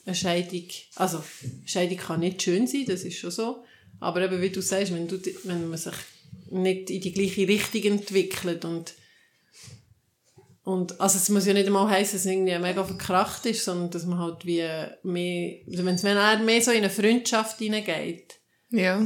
[0.05, 0.65] eine Scheidung,
[0.95, 1.23] also
[1.65, 3.63] Scheidung kann nicht schön sein, das ist schon so,
[3.99, 5.93] aber eben wie du sagst, wenn, du, wenn man sich
[6.49, 8.93] nicht in die gleiche Richtung entwickelt und
[10.69, 13.89] und, also es muss ja nicht einmal heißen, dass es irgendwie mega verkracht ist, sondern
[13.89, 14.63] dass man halt wie
[15.03, 18.35] mehr, also wenn es mehr, so in eine Freundschaft hineingeht,
[18.69, 19.03] Ja.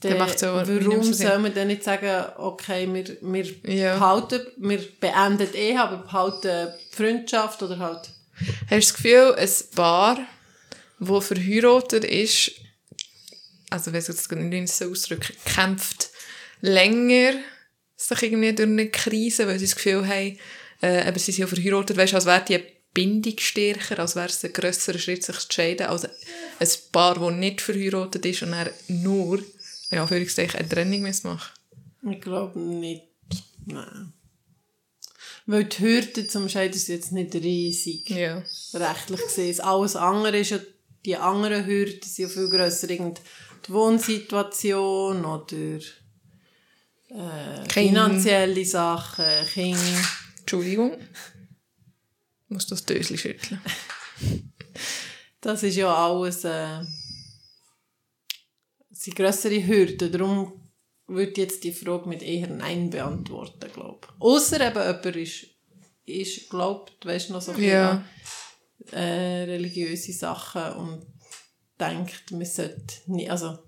[0.00, 3.94] dann macht's auch warum soll man dann nicht sagen, okay, wir, wir Ja.
[3.94, 8.10] behalten, wir beenden eh, aber behalten die Freundschaft oder halt,
[8.68, 10.18] Hast du das Gefühl, ein Paar,
[10.98, 12.50] das verheiratet ist,
[13.70, 16.10] also wenn ich es jetzt nicht so ausdrücken, kämpft
[16.60, 17.34] länger
[17.96, 20.38] sich irgendwie durch eine Krise, weil sie das Gefühl haben,
[20.82, 24.26] äh, eben sie sind ja verheiratet, weißt du, als wäre die Bindung stärker, als wäre
[24.26, 28.52] es ein grösserer Schritt, sich zu scheiden, als ein Paar, das nicht verheiratet ist und
[28.52, 29.42] dann nur,
[29.90, 31.40] ja, Anführungszeichen, eine Trennung machen
[32.10, 33.04] ich glaube nicht,
[33.64, 34.12] nein.
[35.46, 38.10] Weil die Hürde zum Scheiden ist jetzt nicht riesig.
[38.10, 38.42] Ja.
[38.74, 39.60] rechtlich gesehen.
[39.60, 40.58] Alles andere ist ja,
[41.04, 42.90] die anderen Hürden sind ja viel grösser.
[42.90, 43.20] Irgend
[43.66, 45.80] die Wohnsituation oder
[47.08, 49.80] äh, finanzielle Sachen, Kinder.
[50.40, 50.92] Entschuldigung.
[51.00, 53.60] Ich muss das Döschen schütteln.
[55.42, 56.82] Das ist ja alles äh,
[58.90, 60.10] sind grössere Hürden.
[60.10, 60.68] Darum
[61.06, 64.20] würde ich jetzt die Frage mit eher Nein beantworten, glaube ich.
[64.20, 65.46] Ausser eben jemand ist,
[66.04, 68.04] ist glaubt, weißt du, noch so viel Ja.
[68.90, 71.06] äh, religiöse Sachen und
[71.78, 73.58] denkt, man sollte nicht, also,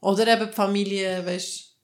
[0.00, 1.75] oder eben die Familie, weißt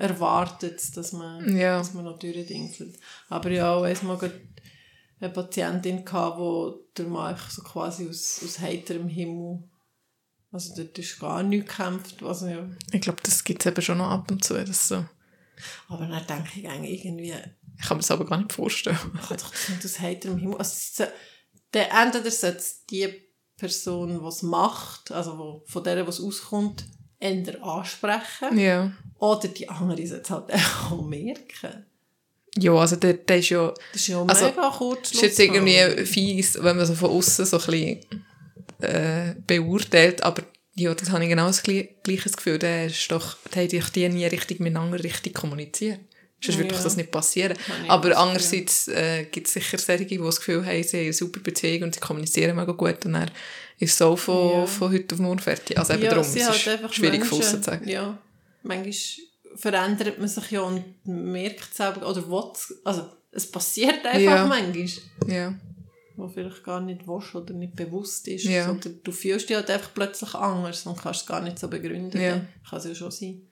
[0.00, 1.78] erwartet, dass man, Ja.
[1.78, 2.98] dass man noch durchdingselt.
[3.28, 4.18] Aber ja, auch einmal
[5.20, 9.62] eine Patientin gehabt, wo der Mann so quasi aus, aus heiterem Himmel,
[10.50, 13.98] also dort ist gar nichts gekämpft, was ja, Ich glaube, das gibt es eben schon
[13.98, 14.54] noch ab und zu.
[14.54, 15.04] Das so.
[15.88, 17.34] aber dann denke ich eigentlich irgendwie,
[17.78, 18.98] Ich kann mir das aber gar nicht vorstellen.
[19.12, 21.04] man kann doch nicht aus heiterem Himmel, also es so-
[21.74, 23.08] der, entweder sollte es die
[23.56, 26.84] Person, die es macht, also wo, von der, was auskommt,
[27.18, 28.90] eher ansprechen, Ja.
[29.20, 30.52] Oder die andere es halt
[30.90, 31.86] auch merken.
[32.58, 35.12] Ja, also der, der ist ja, Das ist ja Also, mega kurz.
[35.12, 37.98] ist jetzt irgendwie fies, wenn man so von außen so ein bisschen
[38.80, 40.42] äh, beurteilt, aber
[40.74, 42.58] ja, das habe ich genau das gleiche Gefühl.
[42.58, 46.00] Der ist doch, der hat doch die nie richtig miteinander richtig kommuniziert.
[46.42, 46.76] Sonst würde Ja.
[46.76, 47.54] doch das nicht passieren.
[47.86, 51.12] Aber das andererseits äh, gibt es sicher solche, die das Gefühl haben, sie haben eine
[51.12, 53.30] super Beziehung und sie kommunizieren mega gut und dann
[53.78, 54.66] ist so von, Ja.
[54.66, 55.76] von heute auf morgen fertig.
[55.78, 57.86] Also eben ja, darum, es halt ist einfach schwierig Menschen, von zu sagen.
[57.88, 58.18] Ja,
[58.62, 58.94] manchmal
[59.56, 64.46] verändert man sich ja und merkt es selber, oder will's, also es passiert einfach Ja.
[64.46, 64.88] manchmal,
[65.26, 65.54] Ja.
[66.16, 68.66] wo vielleicht gar nicht willst oder nicht bewusst ist, Ja.
[68.66, 72.20] sondern du fühlst dich halt einfach plötzlich anders und kannst es gar nicht so begründen.
[72.20, 72.44] Ja.
[72.68, 73.42] Kann es ja schon sein.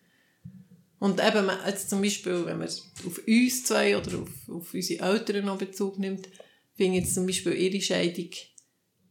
[1.01, 5.45] Und eben, jetzt zum Beispiel, wenn man auf uns zwei oder auf, auf unsere Eltern
[5.45, 6.29] noch Bezug nimmt,
[6.75, 8.31] finde ich jetzt zum Beispiel ihre Scheidung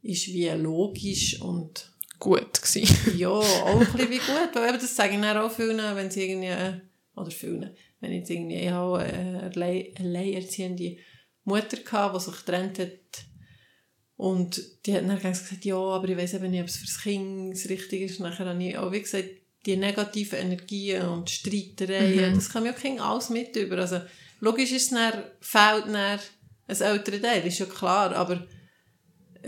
[0.02, 3.16] ist wie logisch und Gut gewesen.
[3.18, 6.24] ja, auch ein bisschen wie gut, weil eben das sagen dann auch vielen, wenn sie
[6.28, 6.80] irgendwie,
[7.14, 10.96] oder vielen, wenn ich irgendwie, ich habe eine allein- alleinerziehende
[11.44, 12.90] Mutter gehabt, die sich getrennt hat
[14.16, 17.00] und die hat dann gesagt, ja, aber ich weiß eben nicht, ob es für das
[17.00, 18.18] Kind das Richtige ist.
[18.18, 19.28] Nachher habe ich auch wie gesagt,
[19.64, 23.78] die negativen Energien und Streitereien, das kann ja Kind alles mit über.
[23.78, 24.00] Also,
[24.40, 26.20] logisch ist es dann, fehlt dann ein
[26.66, 28.46] älterer Teil, ist ja klar, aber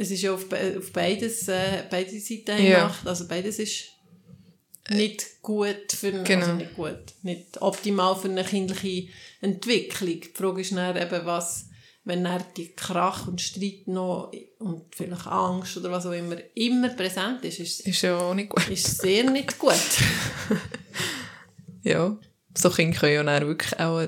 [0.01, 2.81] es ist ja auf, auf beides, äh, beide Seiten Ja.
[2.85, 3.07] gemacht.
[3.07, 3.85] Also beides ist
[4.89, 6.41] nicht gut für eine, Genau.
[6.47, 9.09] also nicht gut, nicht optimal für eine kindliche
[9.41, 10.21] Entwicklung.
[10.21, 11.67] Die Frage ist dann eben, was,
[12.05, 16.89] wenn dann die Krach und Streit noch und vielleicht Angst oder was auch immer immer
[16.89, 18.69] präsent ist, ist, Ist ja auch nicht gut.
[18.69, 19.75] ist sehr nicht gut.
[21.83, 22.17] Ja.
[22.57, 24.07] So Kinder können ja dann wirklich auch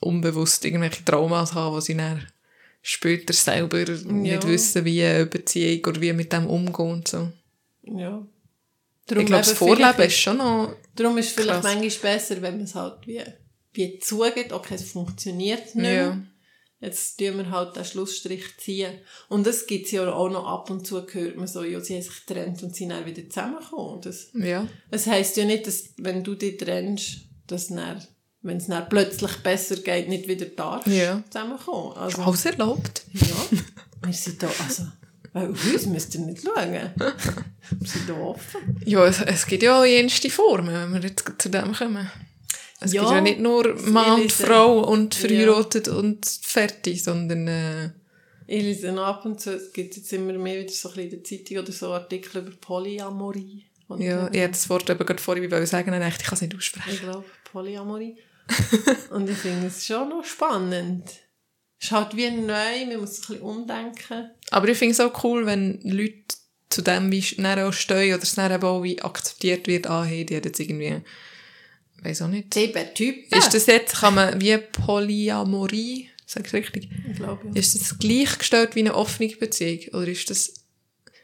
[0.00, 2.26] unbewusst irgendwelche Traumas haben, die sie dann
[2.88, 7.30] später selber nicht wissen, wie eine Beziehung oder wie mit dem umgehen und so.
[7.84, 8.26] ja.
[9.06, 10.74] ich glaube, das eben Vorleben ist schon noch...
[10.96, 11.74] Darum ist es vielleicht Krass.
[11.74, 13.22] manchmal besser, wenn man es halt wie,
[13.74, 16.18] wie zugeht, okay, es funktioniert nicht Ja.
[16.80, 18.94] Jetzt tun wir halt den Schlussstrich ziehen.
[19.28, 21.94] Und das gibt es ja auch noch ab und zu, hört man so, ja, sie
[21.96, 24.00] haben sich getrennt und sind dann wieder zusammengekommen.
[24.00, 24.66] Das, Ja.
[24.90, 28.06] das heisst ja nicht, dass, wenn du dich trennst, dass dann,
[28.42, 31.22] wenn es dann plötzlich besser geht, nicht wieder darfst Ja.
[31.30, 31.96] zusammenkommen.
[31.96, 33.02] Also, Alles erlaubt.
[33.12, 33.58] ja,
[34.04, 34.84] wir sind da, also,
[35.32, 36.72] bei uns müsst ihr nicht schauen.
[36.72, 38.80] Wir sind da offen.
[38.84, 42.10] Ja, es, es gibt ja auch jenste Formen, wenn wir jetzt zu dem kommen.
[42.80, 44.32] Es Ja, gibt ja nicht nur Mann und.
[44.32, 47.86] Frau und verheiratet und fertig, sondern äh,
[48.46, 51.22] Ich lese ab und zu, es gibt jetzt immer mehr wieder so ein bisschen in
[51.22, 53.64] der Zeitung oder so Artikel über Polyamorie.
[53.88, 56.40] Und ja, ich hätte das Wort eben gerade vorhin wollen sagen, ich, ich kann es
[56.42, 56.98] nicht Ich aussprechen.
[57.00, 58.16] glaube, Polyamorie.
[59.10, 61.04] und ich finde es schon noch spannend.
[61.80, 64.30] Es ist halt wie neu, man muss sich ein bisschen umdenken.
[64.50, 66.36] Aber ich finde es auch cool, wenn Leute
[66.70, 70.04] zu dem wie dann auch stehen oder es dann eben auch wie akzeptiert wird, ah,
[70.04, 71.02] hey, die hat jetzt irgendwie,
[72.02, 72.52] weiß auch nicht.
[72.52, 73.38] Sieben Typen.
[73.38, 76.90] Ist das jetzt, kann man wie Polyamorie Sag ich richtig?
[77.10, 77.54] Ich glaube, ja.
[77.54, 79.94] Ist das gleichgestellt wie eine offene Beziehung?
[79.94, 80.52] Oder ist das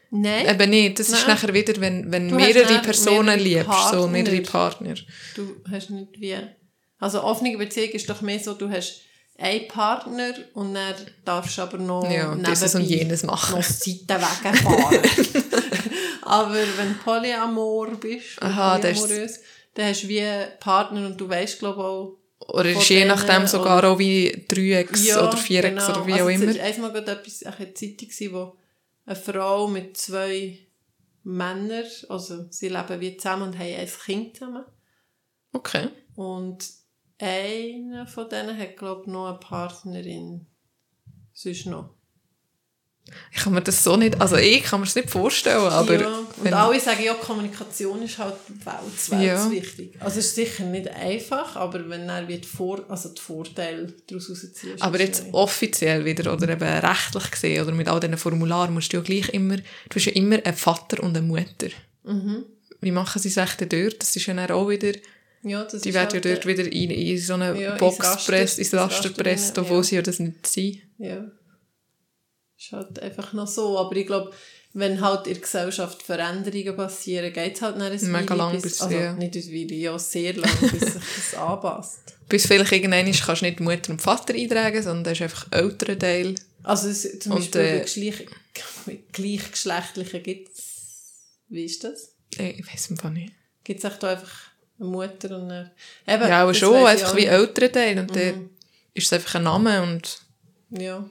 [0.09, 0.97] Nein, eben nicht?
[0.97, 1.35] Das ist Nein.
[1.35, 4.07] nachher wieder, wenn, wenn Du mehrere Personen mehrere liebst, so Partner.
[4.07, 4.95] mehrere Partner.
[5.35, 6.35] du hast nicht wie...
[6.99, 9.01] Also offene Beziehung ist doch mehr so, du hast
[9.37, 13.55] einen Partner und dann darfst du aber noch Ja, dieses und jenes machen.
[13.55, 14.99] noch Seitenwege fahren.
[16.21, 19.39] aber wenn du Polyamor bist, Aha, polyamorös,
[19.73, 23.03] dann hast du wie einen Partner und du weißt glaube ich auch, Oder ist je
[23.05, 25.89] nachdem sogar auch wie 3x oder 4x genau.
[25.89, 26.55] oder wie also auch Es immer.
[26.55, 28.57] war einmal gerade etwas, eine Zeitung, wo
[29.05, 30.59] eine Frau mit zwei
[31.23, 34.63] Männern, also sie leben wie zusammen und haben ein Kind zusammen.
[35.51, 35.89] Okay.
[36.15, 36.65] Und
[37.19, 40.45] einer von denen hat, glaube ich, noch eine Partnerin.
[41.33, 41.89] Sonst noch.
[43.31, 46.19] Ich kann mir das so nicht, also ich kann mir das nicht vorstellen, aber ja,
[46.43, 48.33] und alle sagen ja, Kommunikation ist halt
[48.65, 49.51] welt, Ja.
[49.51, 49.95] wichtig.
[50.01, 54.27] Also es ist sicher nicht einfach, aber wenn er wird vor, also die Vorteile daraus
[54.31, 54.73] rausziehen.
[54.73, 55.33] ist aber jetzt schön.
[55.35, 59.29] offiziell wieder oder eben rechtlich gesehen oder mit all diesen Formularen musst du ja gleich
[59.29, 59.63] immer, du
[59.95, 61.67] hast ja immer einen Vater und eine Mutter.
[62.03, 62.43] Mhm.
[62.81, 64.01] Wie machen sie es echt dort?
[64.01, 64.93] Das ist ja dann auch wieder,
[65.45, 68.59] ja, die werden ja halt, dort äh, wieder in, in so eine Ja, Box gepresst,
[68.59, 69.83] ins Raster gepresst, obwohl ja.
[69.83, 70.81] sie ja das nicht sind.
[70.97, 71.31] Ja.
[72.57, 73.77] Ist halt einfach noch so.
[73.77, 74.31] Aber ich glaube,
[74.73, 78.63] wenn halt in der Gesellschaft Veränderungen passieren, geht es halt nach ein Mega lang, bis,
[78.63, 79.13] bis- also ja.
[79.13, 82.01] nicht ein Weile, ja sehr lang, bis sich das anpasst.
[82.27, 85.47] Bis vielleicht irgendwann ist, kannst du nicht Mutter und Vater eintragen, sondern das ist einfach
[85.51, 86.35] ein älterer Teil.
[86.63, 88.25] Also es, zum Und, Beispiel äh,
[88.85, 90.63] bei Gleichgeschlechtlichen gibt es,
[91.49, 92.15] wie ist das?
[92.33, 93.31] Ich ich weiss einfach nicht.
[93.63, 94.31] Gibt es da einfach
[94.79, 95.71] eine Mutter und eine...
[96.07, 97.29] Eben, Ja, aber schon, einfach wie nicht.
[97.31, 97.99] älterer Teil.
[97.99, 98.15] Und Mhm.
[98.19, 98.49] dann
[98.93, 100.19] ist es einfach ein Name und
[100.71, 101.07] Ja.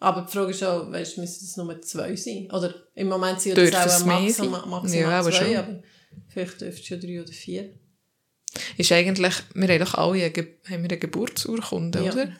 [0.00, 2.50] Aber die Frage ist auch, weißt, müssen es nur zwei sein?
[2.50, 5.56] Oder im Moment sind es auch maximal, maximal Ja, aber zwei, schon.
[5.56, 5.82] aber
[6.28, 7.70] vielleicht dürfte es ja drei oder vier.
[8.76, 12.12] ist eigentlich, wir haben doch alle eine, haben wir eine Geburtsurkunde, Ja.
[12.12, 12.32] oder?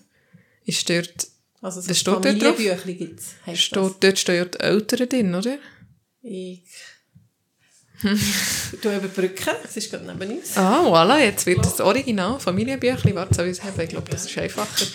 [0.65, 1.29] Ist dort,
[1.61, 2.57] Also so Das steht dort drauf?
[2.57, 3.61] Familienbüchlein gibt es.
[3.61, 5.59] steht, dort stehen ja die Eltern drin, oder?
[6.23, 6.63] Ich
[8.03, 10.57] du überbrücken, es ist gerade neben uns.
[10.57, 13.81] Ah, voilà, jetzt wird das Original Familienbüchlein, warte, soll ich es haben?
[13.81, 14.87] Ich glaube, das ist einfacher.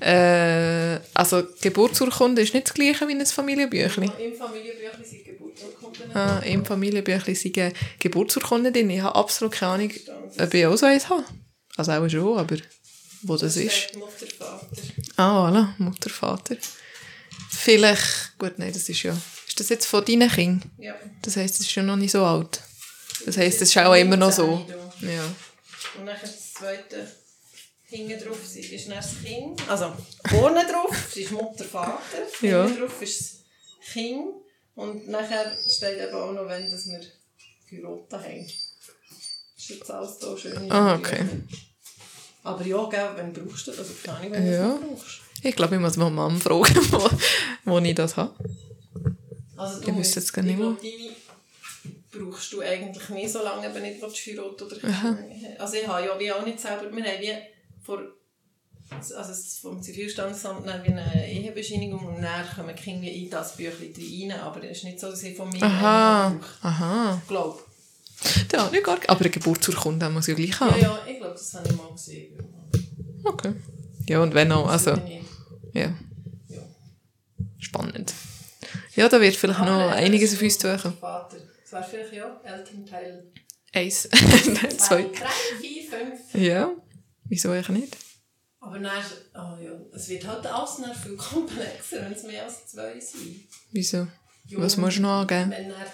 [0.00, 4.12] Äh, also, Geburtsurkunde ist nicht das gleiche wie ein Familienbüchlein.
[4.18, 6.16] Im Familienbüchlein sind Geburtsurkunden.
[6.16, 7.58] Ah, Im Familienbüchlein sind
[7.98, 8.90] Geburtsurkunden drin.
[8.90, 9.90] Ich habe absolut keine Ahnung,
[10.38, 11.24] ob ich auch so eins habe.
[11.76, 12.56] Also auch schon, aber
[13.22, 13.72] wo das ist.
[13.72, 14.82] steht Mutter, Vater.
[15.16, 16.56] Ah, voilà, Mutter, Vater.
[17.50, 19.16] Vielleicht, gut, nein, das ist ja...
[19.56, 20.70] Ist das jetzt von deinen Kindern?
[20.76, 20.94] Ja.
[21.22, 22.60] Das heisst, es ist ja noch nicht so alt.
[23.24, 24.66] Das heisst, es ist auch immer noch so.
[25.00, 25.24] Ja.
[25.98, 27.10] Und dann das zweite
[27.84, 29.66] hinten drauf ist dann das Kind.
[29.66, 29.94] Also
[30.28, 31.96] vorne drauf ist Mutter, Vater.
[32.42, 32.66] Ja.
[32.66, 33.18] Hinten drauf ist
[33.78, 34.26] das Kind.
[34.74, 37.00] Und nachher steht eben auch noch, wenn dass wir
[37.70, 38.46] geheiratet haben.
[38.46, 40.70] Das ist jetzt alles da schön.
[40.70, 41.24] Ah, okay.
[42.42, 43.80] Aber ja, gell, wenn brauchst du das?
[43.80, 44.68] Also keine Ahnung, wenn du Ja.
[44.68, 45.20] das brauchst.
[45.42, 47.08] Ich glaube, ich muss mal Mom fragen, wo,
[47.64, 48.34] wo ich das habe.
[49.56, 50.76] Also Ich wüsste jetzt gar nicht, deine
[52.10, 55.18] brauchst du eigentlich mehr so lange, wenn nicht heiraten oder Kinder.
[55.58, 57.32] Also ich habe ja wie auch nicht selber, wir haben wie
[57.82, 58.02] vor,
[58.90, 64.30] also vom Zivilstandsamt dann wie eine Ehebescheinigung und dann kommen die Kinder in das Büchlein
[64.32, 66.66] rein, aber es ist nicht so, dass ich von mir Aha, brauche.
[66.68, 67.22] aha.
[67.28, 67.60] Glaube.
[68.52, 70.80] Ja, nicht gar Aber eine Geburtsurkunde muss ich ja gleich Ja, haben.
[70.80, 72.32] ja, ich glaube, das habe ich mal gesehen.
[73.24, 73.52] Okay.
[74.08, 74.92] Ja, und wenn auch, also,
[75.72, 75.94] ja,
[76.48, 76.62] Ja.
[77.58, 78.14] spannend.
[78.96, 80.96] Ja, da wird vielleicht noch Aber, äh, einiges auf uns zukommen.
[80.98, 81.36] Vater.
[81.62, 83.24] Das wäre vielleicht ja Elternteil
[83.72, 85.02] Eins, 2, zwei.
[85.02, 85.10] 3,
[85.60, 86.34] 4, 5.
[86.34, 86.70] Ja,
[87.28, 87.96] wieso eigentlich nicht?
[88.60, 88.90] Aber dann,
[89.34, 93.44] oh ja, es wird halt alles dann viel komplexer, wenn es mehr als zwei sind.
[93.70, 94.06] Wieso?
[94.46, 95.50] Ja, Was musst du noch angeben?
[95.50, 95.86] Wenn er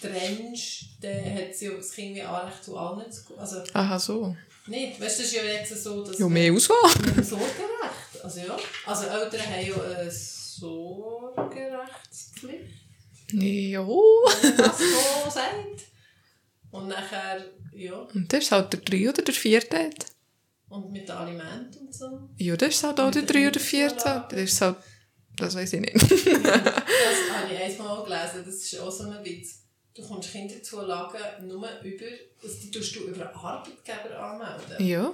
[0.00, 3.38] trennst, dann hat sie das Kind wie Anrecht zu allen zu gehen.
[3.38, 4.36] Also Aha, so.
[4.66, 6.90] nicht, weißt du, das ist ja jetzt so, dass Ja, mehr Auswahl.
[7.24, 8.56] Sorgerecht, also ja,
[8.86, 10.10] also Eltern haben ja eine
[10.60, 12.74] Sorgerechtspflicht,
[13.32, 13.86] Ja.
[14.56, 14.84] das so
[15.30, 15.82] sagt.
[16.70, 19.90] Und nachher, ja, Und das ist halt der drei oder der vierte.
[20.68, 22.28] und mit Aliment und so.
[22.36, 24.24] Ja, das ist halt auch der drei der oder vierte.
[24.30, 24.76] Das ist halt,
[25.36, 25.94] das weiß ich nicht.
[25.94, 29.62] Das habe ich einmal gelesen, das ist auch so ein Witz.
[29.94, 32.04] Du kommst Kinderzulagen nur über,
[32.42, 34.86] also die tust du über einen Arbeitgeber anmelden.
[34.86, 35.12] ja.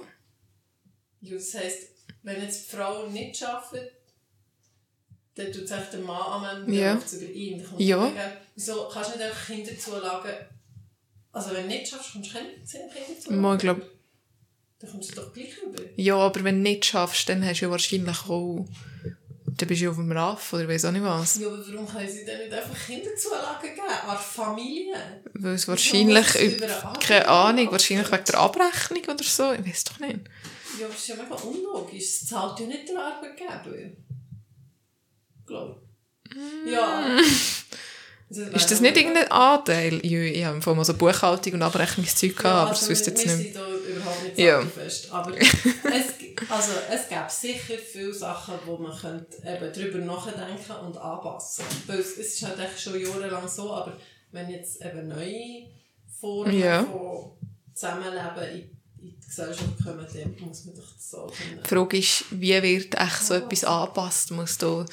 [1.21, 1.87] Ja, das heisst,
[2.21, 3.93] wenn jetzt die Frau nicht arbeitet,
[5.35, 6.93] dann tut sich der Mann Ja.
[6.93, 7.61] dann läuft es über ihn.
[7.61, 8.11] Dann Ja.
[8.55, 10.31] Wieso kannst du nicht einfach Kinderzulagen...
[11.33, 13.41] Also wenn du nicht schaffst, kommst du keine Kinderzulagen.
[13.41, 13.81] Mal, glaub,
[14.79, 15.81] Dann kommst du doch gleich über.
[15.97, 18.65] ja, aber wenn du nicht schaffst, dann hast du ja wahrscheinlich auch...
[19.57, 21.39] Dann bist du ja auf dem RAF oder weiss auch nicht was.
[21.39, 23.87] Ja, aber warum können sie denn nicht einfach Kinderzulagen geben?
[24.07, 24.95] An Familie?
[25.33, 26.27] Weil es wahrscheinlich...
[27.01, 29.51] Keine Ahnung, wahrscheinlich wegen der Abrechnung oder so.
[29.53, 30.19] Ich weiß doch nicht.
[30.79, 32.03] Ja, aber das ist ja mega unlogisch.
[32.03, 33.91] Es zahlt ja nicht der Arbeitgeber.
[35.45, 35.81] Glaube
[36.65, 37.17] Ja.
[38.27, 40.03] Ist das nicht irgendein Anteil?
[40.03, 43.37] Ja, ich habe im mal so Buchhaltung und Abrechnungszeug gehabt, aber das wüsste ich jetzt
[43.37, 43.51] nicht.
[43.55, 44.61] Überhaupt nicht Ja.
[44.65, 45.11] fest.
[45.11, 50.97] Aber es, also, es gäbe sicher viele Sachen, wo man könnte eben darüber nachdenken und
[50.97, 53.95] anpassen Weil es, es ist halt echt schon jahrelang so, aber
[54.31, 55.67] wenn jetzt eben neue
[56.19, 56.83] Formen Ja.
[56.83, 57.31] von
[57.75, 58.74] Zusammenleben in
[59.25, 61.61] die Gesellschaft kommen, dann muss man doch das so können.
[61.63, 64.31] Die Frage ist, wie wird echt so etwas angepasst?
[64.31, 64.85] Muss da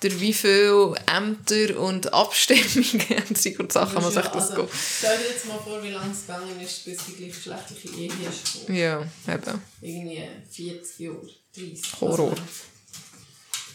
[0.00, 4.68] durch wie viele Ämter und Abstimmungen und solche Sachen muss ja, ich das also, gehen?
[4.98, 8.66] Stell dir jetzt mal vor, wie lange es gegangen ist, bis die gleichgeschlechtliche Ehe ist.
[8.66, 8.78] gekommen.
[8.78, 9.62] Ja, eben.
[9.80, 12.00] Irgendwie 40 Jahre, 30.
[12.00, 12.30] Horror.
[12.30, 12.40] Also,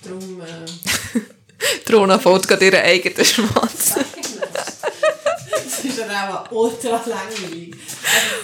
[0.03, 0.41] darum...
[0.41, 1.21] Äh,
[1.85, 3.95] Trona fällt gerade ihren eigenen Schwanz.
[5.49, 7.75] Das ist ja auch ultra langweilig.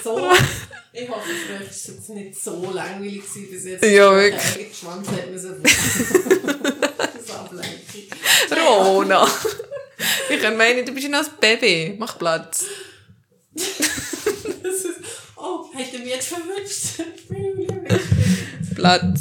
[0.03, 0.31] Also so,
[0.93, 3.83] ich hoffe, für euch war es jetzt nicht so langweilig gewesen, bis jetzt.
[3.85, 4.41] Ja, wirklich.
[4.55, 8.67] eigene Schwanz hat müssen Das ist Ablenkung.
[8.67, 9.27] Rona!
[10.29, 11.95] Ich kann meinen, du bist ja noch ein Baby.
[11.97, 12.65] Mach Platz.
[13.53, 13.65] Das
[14.85, 14.99] ist,
[15.37, 17.01] oh, er mich jetzt verwünscht?
[18.75, 19.19] Platz.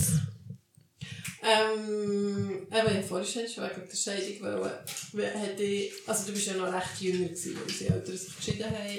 [1.43, 4.71] ähm, eben, ich vorhin schon wegen der Scheidung.
[5.13, 8.37] Wie- Hätte ich, also du bist ja noch recht jünger gewesen, als unsere Eltern sich
[8.37, 8.99] geschieden haben.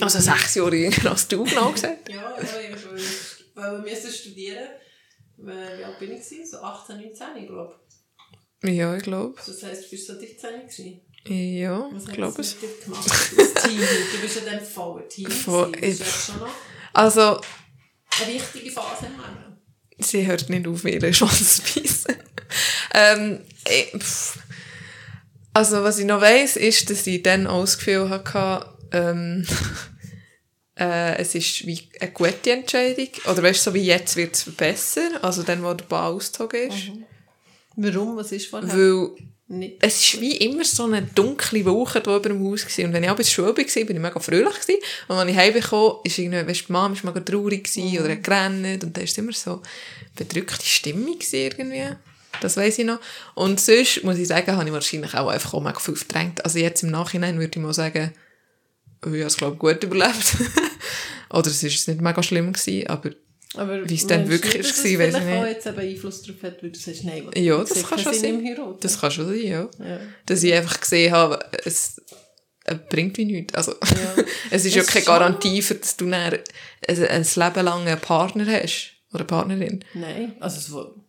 [0.00, 2.08] Also sechs Jahre jünger als du, genau gesagt.
[2.08, 2.52] Ja, ja, ich
[2.86, 3.02] wollte
[3.54, 4.68] wollte müssen studieren.
[5.36, 5.50] Wie
[5.84, 6.50] alt bin ich?
[6.50, 7.74] So 18, 19, glaube
[8.62, 8.70] ich.
[8.76, 9.34] Ja, ich glaube.
[9.36, 11.00] Das heisst, du bist so 13 gewesen.
[11.26, 12.54] Ja, Was ich glaube es.
[12.54, 13.06] mit dir gemacht?
[13.08, 13.78] Das Team.
[13.80, 15.30] Du bist ja dann voll Team.
[15.30, 15.72] Voll-.
[15.72, 16.54] Das ist ja schon noch
[16.94, 17.40] Also,
[18.22, 19.58] eine wichtige Phase im Leben.
[19.98, 22.16] sie hört nicht auf, ihre Chance zu beißen.
[22.94, 23.92] ähm, ich,
[25.54, 29.46] also, was ich noch weiss, ist, dass ich dann auch das Gefühl hatte, ähm,
[30.80, 33.08] äh, es ist wie eine gute Entscheidung.
[33.30, 35.22] Oder weißt du, so wie jetzt wird es besser.
[35.22, 36.90] Also dann, wo der Ball ausgezogen ist.
[37.76, 38.16] Warum?
[38.16, 38.72] Was ist vorher?
[38.72, 39.10] Weil
[39.48, 39.76] Nicht.
[39.80, 42.62] es war wie immer so eine dunkle Woche da über dem Haus.
[42.62, 42.86] Gewesen.
[42.86, 44.60] Und wenn ich ab zur Schule war, bin ich mega fröhlich.
[44.60, 44.80] Gewesen.
[45.08, 48.12] Und wenn ich heimgekommen bin, ist irgendwie, weißt, die Mama war mega traurig gewesen, oder
[48.12, 48.84] hat gerannt.
[48.84, 49.60] Und da war es immer so
[50.16, 51.96] bedrückte Stimmung gewesen irgendwie.
[52.40, 53.00] Das weiss ich noch.
[53.34, 56.42] Und sonst, muss ich sagen, habe ich wahrscheinlich auch einfach auch mega viel verdrängt.
[56.42, 58.14] Also jetzt im Nachhinein würde ich mal sagen,
[59.04, 60.36] habe es, glaube ich, gut überlebt.
[61.30, 63.10] oder es war nicht mega schlimm gewesen, aber
[63.56, 65.38] Aber Wie es dann wirklich nicht, es weiss ich nicht.
[65.38, 68.14] auch jetzt eben Einfluss darauf hat, weil du sagst, nein, Ja, ich das kann schon
[68.14, 68.44] sein.
[68.44, 68.76] Heiraten.
[68.80, 69.68] das kann schon sein, ja.
[69.78, 70.00] Ja.
[70.26, 72.00] Dass ich einfach gesehen habe, es
[72.64, 73.54] äh, bringt wie nichts.
[73.54, 74.24] Also, Ja.
[74.50, 76.38] es ist ja Das keine ist Garantie, für, dass du dann ein,
[76.88, 78.92] ein Leben lang einen Partner hast.
[79.12, 79.84] Oder eine Partnerin.
[79.94, 81.02] Nein, also es wenn-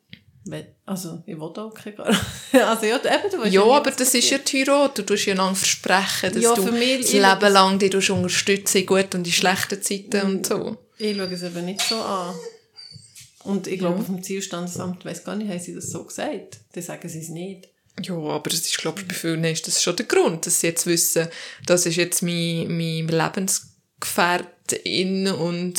[0.85, 2.07] also ich will auch keine Gar-
[2.53, 4.97] Also ja, eben, du Ja, nie, aber das ist ja Heirat.
[4.97, 8.09] Du tust ja einander versprechen, dass Ja, du für mich- das Leben lang dich tust
[8.09, 10.77] unterstützen in guten und in schlechten Zeiten und so.
[10.97, 12.35] Ich schaue es eben nicht so an.
[13.43, 16.59] Und ich glaube, auf dem Zielstandesamt, weiss gar nicht, haben sie das so gesagt.
[16.73, 17.69] Dann sagen sie es nicht.
[18.03, 20.67] Ja, aber das ist, glaube ich, bei vielen ist das schon der Grund, dass sie
[20.67, 21.27] jetzt wissen,
[21.65, 25.73] das ist jetzt mein, mein Lebensgefährtin und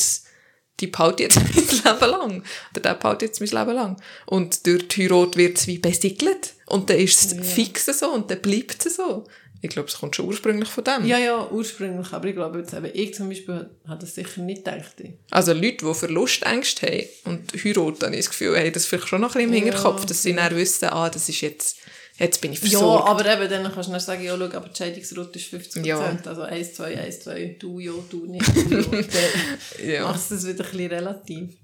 [0.82, 2.42] die behalte jetzt mein Leben lang.
[2.72, 3.96] Oder der behalte jetzt mein Leben lang.
[4.26, 6.52] Und durch die Heirat wird es wie besiegelt.
[6.66, 9.24] Und dann ist es fix so und dann bleibt es so.
[9.64, 11.06] Ich glaube, es kommt schon ursprünglich von dem.
[11.06, 12.12] Ja, ja, ursprünglich.
[12.12, 14.96] Aber ich glaube, jetzt eben, ich zum Beispiel habe das sicher nicht gedacht.
[15.30, 19.20] Also Leute, die Verlustängste haben und heiraten, habe ich das Gefühl, haben das vielleicht schon
[19.20, 19.72] noch ein bisschen im Ja.
[19.72, 21.76] Hinterkopf, dass sie dann wissen, ah, das ist jetzt,
[22.22, 23.08] jetzt bin ich Ja, versorgt.
[23.08, 25.84] aber eben, dann kannst du dann sagen, ja, schau, aber die Scheidungsrate ist 50%.
[25.86, 25.98] Ja.
[26.24, 29.84] Also 1, 2, 1, 2, du, ja, du, nicht, du, ja.
[29.92, 30.02] Ja.
[30.04, 31.54] machst du das wieder ein bisschen relativ.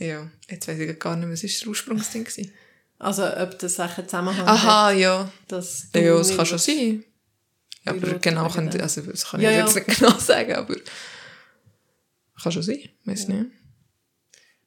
[0.00, 2.24] Ja, jetzt weiß ich gar nicht mehr, was war das Ursprungsding?
[2.24, 2.52] gewesen?
[3.00, 5.30] Also, ob das Sachen Zusammenhang hat, Aha, ja.
[5.46, 7.04] dass Ja, das nicht kann schon sein.
[7.84, 9.64] Ja, aber genau, kann, also, das kann Ja, ich ja.
[9.66, 10.74] jetzt nicht genau sagen, aber
[12.42, 13.46] kann schon sein, weiß nicht.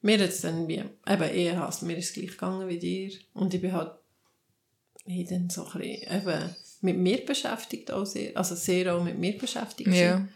[0.02, 3.12] Mir hat es dann wie, eben eher Hass, mir ist es gleich gegangen wie dir.
[3.34, 3.92] Und ich bin halt
[5.06, 9.18] ich dann so ein bisschen eben mit mir beschäftigt auch sehr, also sehr auch mit
[9.18, 9.94] mir beschäftigt.
[9.94, 10.28] Ja.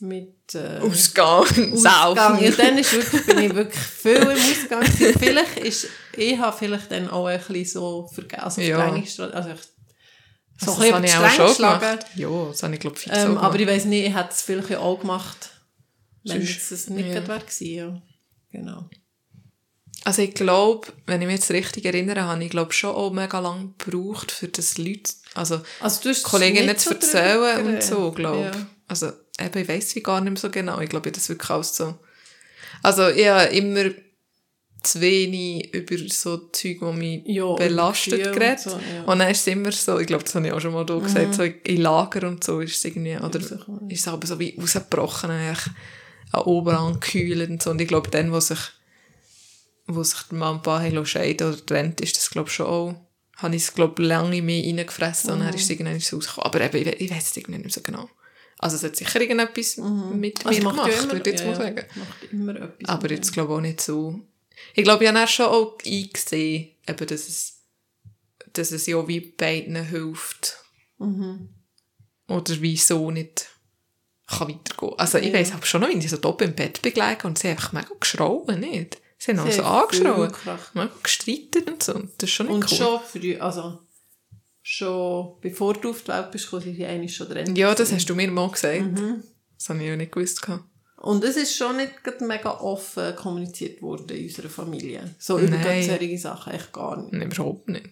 [0.00, 1.76] Mit äh, Ausgang, Ausgang.
[1.76, 2.44] Saufen.
[2.44, 4.80] Ja, dann ist wirklich, bin ich wirklich viel im Ausgang.
[4.80, 5.18] gewesen.
[5.18, 8.78] vielleicht ist, ich habe vielleicht dann auch ein bisschen so vergessen, also Ja.
[8.78, 9.58] Also ich, so Also, ein
[10.60, 12.06] das habe ich auch schon gemacht.
[12.14, 14.42] Ja, das habe ich, glaube ich, fix Ähm, aber ich weiss nicht, ich hätte es
[14.42, 15.50] vielleicht auch gemacht,
[16.24, 17.20] wenn das nicht ja.
[17.20, 18.02] gerade wäre ja.
[18.52, 18.88] Genau.
[20.08, 23.40] Also ich glaube, wenn ich mich jetzt richtig erinnere, habe ich glaube schon auch mega
[23.40, 28.66] lange gebraucht, für das Leute, also Also Kolleginnen nicht zu erzählen und so, glaube Ja.
[28.86, 30.80] Also eben, ich weiss wie gar nicht mehr so genau.
[30.80, 31.98] Ich glaube, das wirklich alles so...
[32.82, 33.90] Also ich habe immer
[34.82, 38.60] zu wenig über so Zeug, die mich Ja, belastet, Gefühle und geredet.
[38.60, 39.02] so, ja.
[39.04, 40.98] Und dann ist es immer so, ich glaube, das habe ich auch schon mal da
[40.98, 43.52] gesagt, so in Lager und so ist es irgendwie, oder ist
[43.90, 45.66] es aber so wie rausgebrochen, eigentlich
[46.32, 47.72] an oben angekühlt und so.
[47.72, 48.58] Und ich glaube, dann, wo sich
[49.88, 52.66] wo sich der Mann und Papa haben scheiden oder getrennt, ist das, glaube ich, schon
[52.66, 52.94] auch,
[53.36, 56.46] habe ich es, glaube ich, lange mehr reingefressen und dann ist es irgendwann so rausgekommen.
[56.46, 58.08] Aber eben, ich, ich weiß es irgendwie nicht mehr so genau.
[58.58, 61.46] Also es hat sicher irgendetwas mit Also mir macht gemacht, immer- würde ich jetzt ja,
[61.50, 61.84] mal sagen.
[61.94, 62.88] Macht immer etwas.
[62.88, 64.20] Aber jetzt glaube ich auch nicht so.
[64.74, 67.60] Ich glaube, ich habe dann schon auch eingesehen, eben, dass, es,
[68.52, 70.56] dass es ja wie beiden hilft.
[70.98, 71.48] Mhm.
[72.26, 73.46] Oder wieso nicht
[74.26, 74.98] kann weitergehen.
[74.98, 75.34] Also ich Ja.
[75.34, 77.88] weiss aber schon noch, wenn ich so doppelt im Bett begleitet und sie einfach mega
[78.00, 78.98] geschrauen, nicht?
[79.18, 80.28] Sie haben auch Sie so haben viel angeschrauen.
[80.32, 80.74] gekracht.
[80.74, 81.94] Mega gestritten und so.
[81.94, 82.76] Und Das ist schon nicht Und cool.
[82.78, 83.78] schon früh, also
[84.62, 87.56] schon bevor du auf die Welt bist, sind sie eigentlich schon drin.
[87.56, 88.80] Ja, das hast du mir mal gesagt.
[88.82, 89.22] Mhm.
[89.56, 90.46] Das habe ich ja nicht gewusst.
[90.98, 95.14] Und es ist schon nicht mega offen kommuniziert worden in unserer Familie.
[95.18, 97.12] So über ganz solche Sachen echt gar nicht.
[97.12, 97.86] Nein, überhaupt nicht.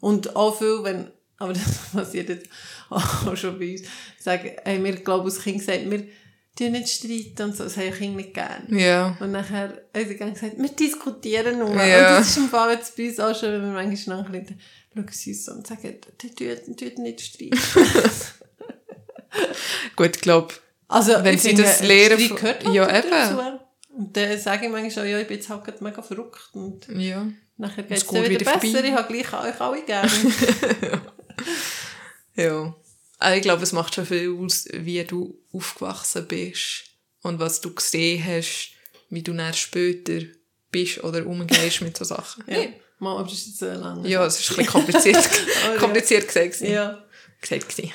[0.00, 2.48] Und auch viel, wenn, aber das passiert jetzt
[2.90, 3.82] auch schon bei uns,
[4.18, 6.04] sagen, haben wir, glaube ich, als Kind gesagt, wir
[6.60, 8.64] tun nicht streiten und so, das haben Kinder nicht gerne.
[8.68, 9.16] Ja.
[9.20, 11.74] Und nachher haben sie gesagt, wir diskutieren nur.
[11.74, 12.10] Ja.
[12.10, 14.44] Und das ist im Fall jetzt bei uns auch schon, wenn wir manchmal nachher
[14.94, 17.58] schauen sie uns so und sagen, die tun, tun nicht streiten.
[19.96, 20.54] Gut, ich glaube,
[20.88, 23.38] Also, Wenn ich sie das lehren gehört halt Ja, dazu.
[23.96, 26.88] Und dann sage ich manchmal auch, ja, ich bin jetzt halt gerade mega verrückt und
[26.88, 27.26] ja.
[27.56, 28.60] nachher geht es wieder, wieder besser.
[28.60, 28.88] vorbei.
[28.88, 30.10] Ich habe gleich euch alle gerne.
[32.36, 32.74] Ja.
[33.36, 36.84] Ich glaube, es macht schon viel aus, wie du aufgewachsen bist
[37.22, 38.70] und was du gesehen hast,
[39.10, 40.26] wie du dann später
[40.70, 42.44] bist oder umgehst mit so Sachen.
[42.48, 42.66] ja.
[42.98, 44.06] Mal, aber das ist jetzt so lange.
[44.08, 45.16] Ja, es ist ein bisschen kompliziert,
[45.74, 46.60] Oh, kompliziert gesagt.
[46.60, 47.02] ja.
[47.40, 47.92] Gesagt gewesen.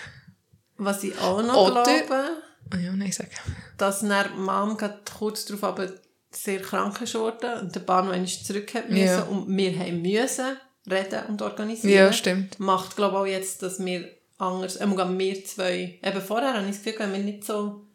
[0.77, 2.29] Was ich auch noch Oder- glaube,
[2.71, 3.29] Ah ja, nein, sag.
[3.77, 5.93] dass dann Mom gerade kurz darauf aber
[6.31, 9.21] sehr krank ist worden und der Bahn noch zurück hat müssen Ja.
[9.23, 10.57] und wir haben müssen
[10.89, 11.93] reden und organisieren.
[11.93, 12.59] Ja, stimmt.
[12.59, 14.87] Macht, glaube ich, auch jetzt, dass wir anders, äh,
[15.19, 17.85] wir zwei, eben vorher habe ich das Gefühl, gehabt, wir nicht so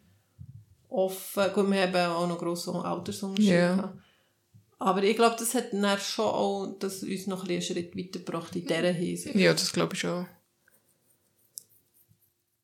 [0.89, 3.75] offen, gut, wir haben auch noch grosse Altersunterschiede Ja.
[3.75, 3.97] gehabt.
[4.79, 8.55] Aber ich glaube, das hat dann schon auch, dass uns noch ein einen Schritt weitergebracht
[8.55, 9.35] in dieser Hinsicht.
[9.35, 10.25] Ja, das glaube ich schon.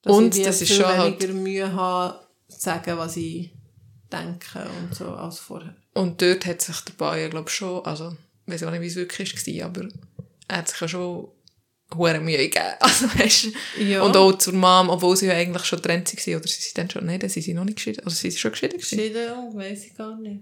[0.01, 3.51] Dass Und ich das ist schon halt- weniger Mühe habe, zu sagen, was ich
[4.11, 5.75] denke und so, als vorher.
[5.93, 8.15] Und dort hat sich der Bayer, glaube ich, schon, also,
[8.45, 9.87] ich weiß auch nicht, wie es wirklich war, aber
[10.47, 11.27] er hat sich ja schon
[11.95, 12.65] hure Mühe gegeben.
[12.79, 13.45] Also, weißt,
[13.77, 13.83] du.
[13.83, 14.01] Ja.
[14.01, 16.89] Und auch zur Mom, obwohl sie ja eigentlich schon getrennt waren, oder sie sind dann
[16.89, 18.77] schon, nein, dann sind sie noch nicht geschieden, oder sie sind schon geschieden.
[18.77, 20.41] Geschieden, weiss ich gar nicht.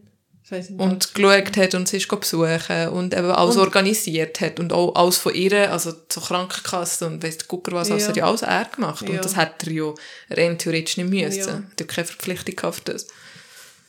[0.78, 5.18] Und geschaut hat und sie ist besuchen und eben alles organisiert hat und auch alles
[5.18, 8.10] von ihr, also zur Krankenkasse und der Gucker was, alles Ja.
[8.10, 9.02] hat ja alles er gemacht.
[9.10, 9.16] Ja.
[9.16, 9.92] Und das hat er ja
[10.30, 11.40] rein theoretisch nicht müssen.
[11.40, 11.48] Ja.
[11.48, 13.08] Er hat ja keine Verpflichtung gehabt das.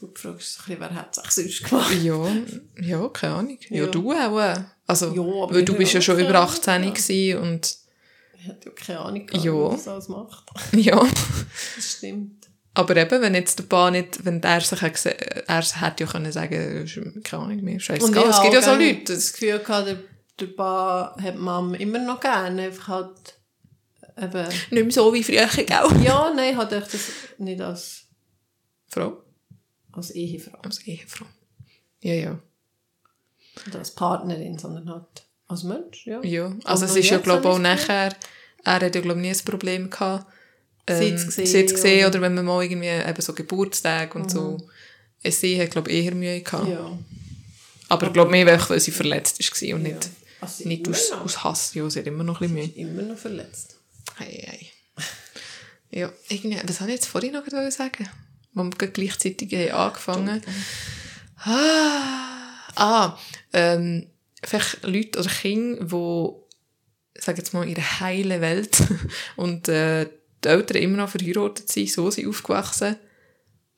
[0.01, 1.95] Du fragst dich, wer hat es sonst gemacht?
[2.03, 2.27] Ja,
[2.81, 3.59] ja, keine Ahnung.
[3.69, 3.87] Ja, Ja.
[3.89, 4.57] du auch.
[4.87, 6.91] Also, Ja, weil du bist ja schon über Ahnung, 18 ja.
[6.91, 7.77] gewesen und
[8.39, 9.53] Ich hätte ja keine Ahnung, gehabt, Ja.
[9.53, 10.45] man das alles macht.
[10.73, 11.07] ja.
[11.77, 12.47] Das stimmt.
[12.75, 16.31] Aber eben, wenn jetzt der Paar nicht, wenn er sich gese- er hätte ja können
[16.31, 16.87] sagen,
[17.25, 18.29] keine Ahnung mehr, scheißegal.
[18.29, 19.15] Es gibt ja so Leute.
[19.15, 19.99] das Gefühl gehabt, der,
[20.39, 22.65] der Ba hat Mom immer noch gerne.
[22.65, 23.39] Einfach halt
[24.21, 24.47] eben...
[24.49, 25.67] nicht mehr so wie früher, gell?
[26.05, 27.01] Ja, nein, hat ich das
[27.39, 28.03] nicht als,
[28.89, 29.23] Frau?
[29.93, 31.25] als Ehefrau Als Ehefrau.
[32.03, 32.39] Ja, ja.
[33.69, 35.05] Oder als Partnerin, sondern halt
[35.49, 36.23] als Mensch, ja.
[36.23, 38.15] Ja, also es ist ja, glaube ich, auch nachher,
[38.65, 40.27] er hat ja, glaube ich, nie ein Problem gehabt,
[40.89, 44.59] ähm, sie zu sehen oder- oder wenn man mal irgendwie eben so Geburtstage und so,
[45.23, 46.69] es sie hat, glaube ich, eher Mühe gehabt.
[46.69, 46.99] Ja.
[47.89, 50.09] Aber ich glaube mehr, weil sie verletzt war und nicht,
[50.41, 51.25] Also sie nicht aus, noch.
[51.25, 51.75] aus Hass.
[51.75, 52.89] Ja, sie hat immer noch ein bisschen Mühe.
[52.91, 53.77] Immer noch verletzt.
[54.17, 54.71] Hey, hey.
[55.91, 58.09] Ja, irgendwie, was habe ich jetzt vorhin noch gerade sagen?
[58.53, 60.43] Wo wir gleichzeitig haben angefangen
[61.45, 63.19] Ah, ah
[63.57, 64.07] ähm,
[64.45, 68.83] vielleicht Leute oder Kinder, die, sag jetzt mal, in der heilen Welt
[69.37, 70.07] und äh,
[70.45, 72.97] die Eltern immer noch verheiratet sind, so sind aufgewachsen.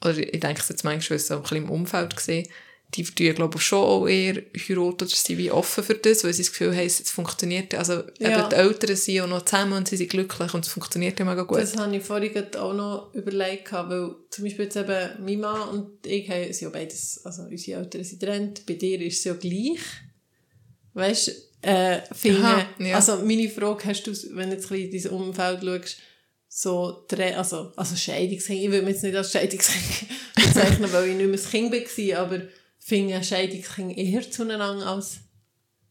[0.03, 2.49] Oder ich denke es jetzt manchmal, so ein bisschen im Umfeld gesehen,
[2.95, 6.33] die tun, glaube ich, schon auch eher heiraten oder sind wie offen für das, weil
[6.33, 7.75] sie das Gefühl haben, es funktioniert.
[7.75, 8.41] Also Ja.
[8.41, 11.25] eben die Eltern sind auch noch zusammen und sie sind glücklich und es funktioniert ja
[11.27, 11.59] mega gut.
[11.59, 16.07] Das habe ich vorhin auch noch überlegt, weil zum Beispiel jetzt eben meine Mann und
[16.07, 19.35] ich haben, sind ja beides, also unsere Eltern sind getrennt, bei dir ist es ja
[19.35, 19.81] gleich.
[20.95, 21.33] Weißt du,
[21.69, 22.95] äh, finde, Aha, ja.
[22.97, 25.97] also meine Frage, hast du, wenn du jetzt ein bisschen in dein Umfeld schaust,
[26.51, 31.27] so, also, also Scheidungskind, ich will mich jetzt nicht als Scheidungskind bezeichnen, weil ich nicht
[31.27, 32.41] mehr das Kind war, aber
[32.89, 35.19] finde Scheidungskind eher zueinander als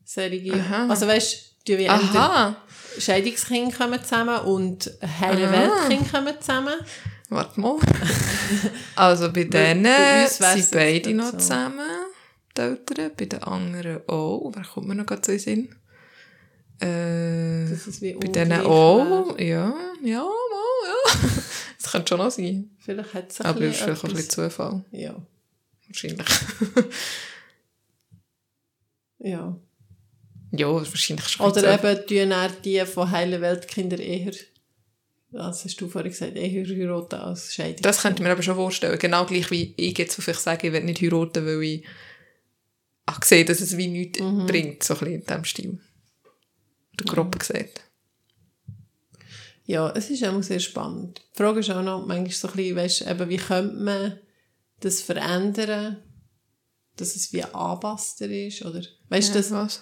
[0.03, 0.53] solche.
[0.53, 0.87] Aha.
[0.89, 1.87] Also weißt du, wie
[2.99, 5.51] Scheidungskinder kommen zusammen und heile.
[5.51, 6.73] Weltkinder kommen zusammen.
[7.29, 7.77] warte mal.
[8.95, 11.37] also bei denen bei sind beide noch so.
[11.37, 11.85] zusammen,
[12.55, 14.51] die Eltern, bei den anderen auch.
[14.55, 15.75] Wer kommt mir noch gerade so in Sinn?
[16.79, 19.73] Äh, Das ist wie bei denen auch, ja,
[20.03, 21.19] ja, mal, ja.
[21.81, 22.71] Das könnte schon noch sein.
[22.79, 24.29] Vielleicht hat es Aber das ist vielleicht auch ein bisschen.
[24.29, 24.85] Zufall.
[24.91, 25.15] Ja.
[25.87, 26.27] Wahrscheinlich.
[29.19, 29.59] Ja.
[30.51, 31.45] Ja, wahrscheinlich schon.
[31.45, 34.31] Oder eben tun dann die von heilen Weltkinder eher,
[35.31, 37.81] was hast du vorhin gesagt, eher heiraten als scheiden.
[37.81, 38.97] Das könnte ich mir aber schon vorstellen.
[38.97, 41.85] Genau gleich wie ich jetzt vielleicht sage, ich will nicht heiraten, weil ich
[43.05, 45.79] ach, sehe, dass es wie nichts bringt, so ein bisschen in diesem Stil.
[46.93, 47.83] Oder grob gesagt.
[49.65, 51.21] Ja, es ist auch sehr spannend.
[51.33, 54.19] Die Frage ist auch noch manchmal so ein bisschen, weißt, eben, wie könnte man
[54.79, 56.03] das verändern,
[56.95, 58.81] dass es wie anpasster ist, oder?
[59.09, 59.81] Weißt du, das, was?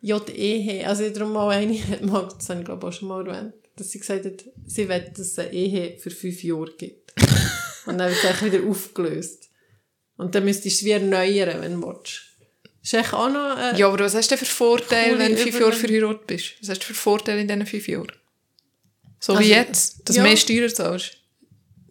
[0.00, 2.98] ja, die Ehe, also darum mal eine, hat mal, das habe ich glaube ich auch
[2.98, 6.42] schon mal erwähnt, dass sie gesagt hat, sie will, dass es eine Ehe für fünf
[6.42, 7.12] Jahre gibt.
[7.86, 9.48] Und dann wird es wieder aufgelöst.
[10.16, 12.22] Und dann müsstest du es wie erneuern, wenn du willst.
[12.82, 15.72] Ist auch noch, äh, Ja, aber was hast du für Vorteile, wenn du fünf Jahre
[15.72, 16.54] verheiratet bist?
[16.60, 18.12] Was hast du für Vorteile in diesen fünf Jahren?
[19.20, 20.22] So Also, wie jetzt, dass ja.
[20.22, 21.16] du mehr Steuern zahlst.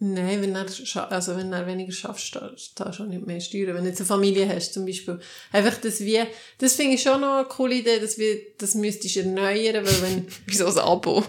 [0.03, 3.75] Nein, wenn scha- also wenn du weniger schaffst, zahlst du auch nicht mehr Steuern.
[3.75, 5.19] Wenn du jetzt eine Familie hast, zum Beispiel.
[5.51, 6.19] Einfach das wie,
[6.57, 10.01] das finde ich schon noch eine coole Idee, dass wir, das müsstest du erneuern, weil
[10.01, 11.23] wenn, Wieso ein Abo?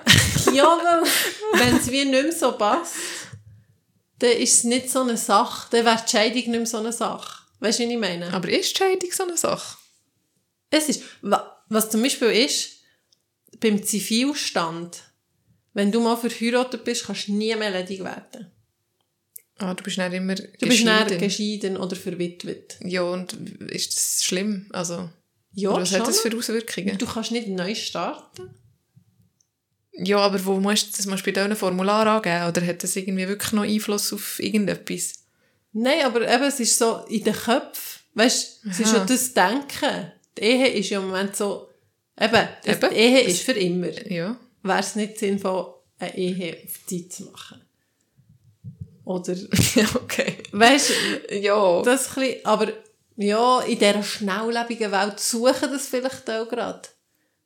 [0.54, 1.08] ja, weil,
[1.58, 2.96] wenn es wie nicht mehr so passt,
[4.18, 6.92] dann ist es nicht so eine Sache, dann wäre die Scheidung nicht mehr so eine
[6.92, 7.44] Sache.
[7.60, 8.30] Weißt du, was ich meine?
[8.34, 9.78] aber ist die Scheidung so eine Sache?
[10.68, 12.72] Es ist, wa- was zum Beispiel ist,
[13.58, 15.02] beim Zivilstand,
[15.74, 18.50] wenn du mal verheiratet bist, kannst du nie mehr ledig werden.
[19.58, 21.18] Ah, du bist nicht immer Du bist dann geschieden.
[21.20, 22.78] geschieden oder verwitwet.
[22.84, 23.32] Ja, und
[23.70, 24.66] ist das schlimm?
[24.72, 25.10] Also,
[25.52, 26.96] Ja, was hat das für Auswirkungen?
[26.98, 28.50] Du kannst nicht neu starten.
[29.92, 32.46] Ja, aber wo musst du das musst du bei diesem Formular angeben?
[32.48, 35.24] Oder hat das irgendwie wirklich noch Einfluss auf irgendetwas?
[35.72, 38.00] Nein, aber eben, es ist so in den Köpfen.
[38.14, 40.12] Weißt du, es ist ja das Denken.
[40.38, 41.68] Die Ehe ist ja im Moment so,
[42.20, 42.90] eben, das- Eben.
[42.90, 43.90] die Ehe ist für immer.
[44.10, 44.38] Ja.
[44.62, 47.60] Wäre es nicht sinnvoll, eine Ehe auf Zeit zu machen?
[49.04, 49.34] Oder,
[49.74, 50.34] ja, okay.
[50.52, 50.90] weißt
[51.30, 51.82] du, Ja.
[51.82, 52.72] das bisschen, aber
[53.16, 56.88] ja, in dieser schnelllebigen Welt suchen das vielleicht auch gerade.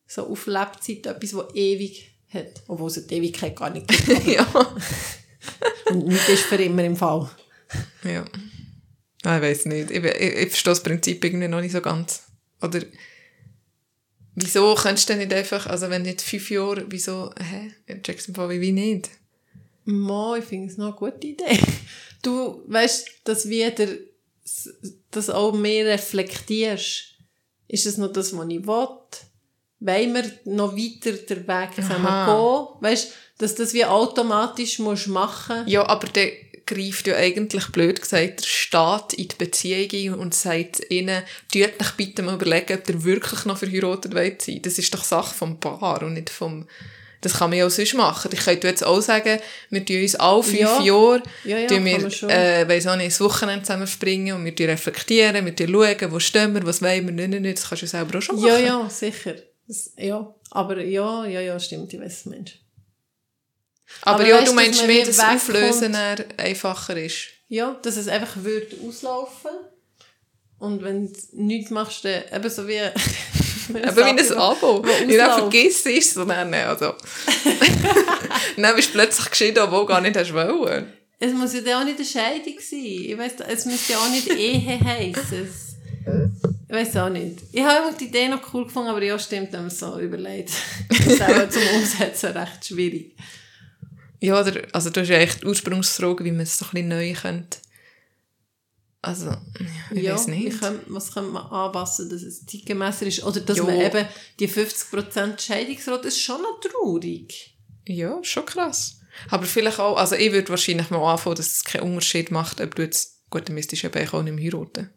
[0.06, 2.62] So auf Lebzeit etwas, das ewig hat.
[2.68, 4.26] Obwohl es die Ewigkeit gar nicht gibt.
[4.26, 4.46] ja.
[5.88, 7.30] Und nichts ist für immer im Fall.
[8.04, 8.24] Ja.
[9.24, 9.90] Nein, ich weiß nicht.
[9.90, 12.24] Ich, ich, ich verstehe das Prinzip irgendwie noch nicht so ganz.
[12.60, 12.80] Oder
[14.34, 17.72] wieso könntest du denn nicht einfach, also wenn nicht fünf Jahre, wieso, hä?
[17.86, 19.10] Ich check's im Fall wie nicht.
[19.84, 21.58] Mo, ich finde es noch eine gute Idee.
[22.22, 23.88] Du weißt, dass wieder
[25.10, 27.16] das auch mehr reflektierst.
[27.66, 28.88] Ist es noch das, was ich will?
[29.80, 32.26] Wollen wir noch weiter den Weg zusammen Aha.
[32.26, 32.82] gehen?
[32.82, 33.12] Weißt
[33.42, 36.30] dass das wie automatisch musst machen Ja, aber der
[36.66, 41.62] greift ja eigentlich, blöd gesagt, der Staat in die Beziehung ein und sagt ihnen, tut
[41.80, 44.60] euch bitte mal überlegen, ob ihr wirklich noch verheiratet wollt sein.
[44.62, 46.66] Das ist doch Sache vom Paar und nicht vom...
[47.20, 48.32] Das kann man ja auch sonst machen.
[48.34, 49.38] Ich könnte jetzt auch sagen,
[49.70, 50.82] wir tun uns alle fünf Ja.
[50.82, 51.98] Jahre, Ja, ja, tun wir,
[52.28, 56.10] äh, weiss auch nicht, das Wochenende zusammen verbringen und wir tun reflektieren, wir tun schauen,
[56.12, 57.58] wo stehen wir, was wollen wir, nicht, nicht, nicht.
[57.58, 58.48] Das kannst du selber auch schon machen.
[58.48, 59.36] Ja, ja, sicher.
[59.68, 62.58] Das, ja, aber ja, ja, ja, stimmt, ich weiß, du meinst.
[64.02, 67.26] Aber, Aber ja, weißt du du, meinst mehr, dass wegkommt- Auflösen dann einfacher ist.
[67.48, 69.50] Ja, dass es einfach würde auslaufen.
[70.58, 72.80] Und wenn du nichts machst, dann eben so wie...
[73.86, 74.78] Aber wie ein Abo.
[74.80, 75.38] dann ausläuft.
[75.38, 76.54] vergisst es so nennen.
[76.54, 76.94] Also.
[78.56, 80.92] dann bist du plötzlich geschieden, obwohl du gar nicht hast wollen.
[81.18, 82.80] Es muss ja dann auch nicht eine Scheidung sein.
[82.80, 85.48] Ich weiss, es müsste ja auch nicht Ehe heissen.
[85.48, 85.76] Es-
[86.68, 87.38] Ich weiß auch nicht.
[87.52, 89.98] Ich habe immer die Idee noch cool gefunden, aber ja, stimmt, wenn man es so
[89.98, 90.50] überlegt.
[90.88, 93.14] Das ist auch zum Umsetzen recht schwierig.
[94.22, 96.88] Ja, oder, also du hast ja echt die Ursprungsfrage, wie man es so ein bisschen
[96.88, 97.58] neu könnte.
[99.04, 99.34] Also,
[99.92, 100.60] ich ja, weiß nicht.
[100.60, 103.24] könnte, was könnte man anpassen, dass es zeitgemässer ist?
[103.24, 103.64] Oder dass Ja.
[103.64, 104.06] man eben
[104.38, 107.56] die 50% Scheidungsrate ist schon noch traurig.
[107.84, 109.00] Ja, schon krass.
[109.28, 112.76] Aber vielleicht auch, also ich würde wahrscheinlich mal anfangen, dass es keinen Unterschied macht, ob
[112.76, 114.90] du jetzt, gut, dann müsstest du eben auch nicht mehr heiraten.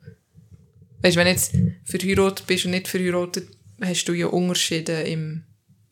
[1.02, 1.52] Weißt du, wenn du jetzt
[1.84, 3.50] verheiratet bist und nicht verheiratet,
[3.82, 5.46] hast du ja Unterschiede im,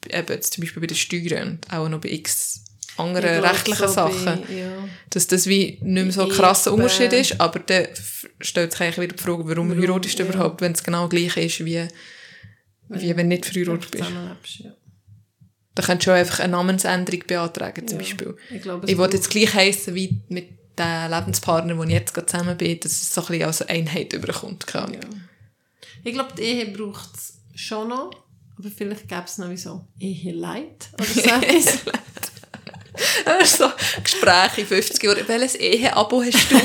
[0.08, 2.64] eben jetzt zum Beispiel bei den Steuern und auch noch bei x
[2.98, 4.26] anderen glaub, rechtlichen so Sachen.
[4.26, 4.88] bei- ja.
[5.10, 6.74] Dass das wie nicht mehr so ein krasser.
[6.74, 7.88] Unterschied ist, aber dann
[8.40, 10.30] stellt sich eigentlich wieder die Frage, warum, Warum, heiratest du ja.
[10.30, 11.88] überhaupt, wenn es genau gleich ist, wie,
[12.90, 14.10] wie wenn du nicht verheiratet bist.
[14.60, 14.72] Ja.
[15.76, 17.98] Da könntest du auch einfach eine Namensänderung beantragen, zum.
[17.98, 18.36] Beispiel.
[18.52, 22.58] Ich Ich wollte jetzt gleich heissen wie mit dem Lebenspartner, wo ich jetzt gerade zusammen
[22.58, 24.66] bin, dass es so ein bisschen als Einheit überkommt.
[24.74, 24.88] Ja.
[26.04, 28.12] Ich glaube, die Ehe braucht es schon noch.
[28.56, 31.06] Aber vielleicht gäbe es noch wie so Ehe-Leid oder
[31.62, 31.80] so.
[33.46, 33.72] so
[34.04, 35.28] Gespräche in 50 Jahren.
[35.28, 36.56] Welches Ehe-Abo hast du?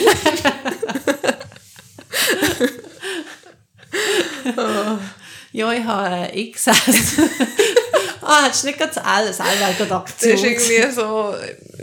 [5.52, 6.70] ja, ich habe äh, XS.
[8.22, 10.32] ah, hättest du nicht ganz alles, alle gerade Das Aktion.
[10.32, 11.34] ist irgendwie so,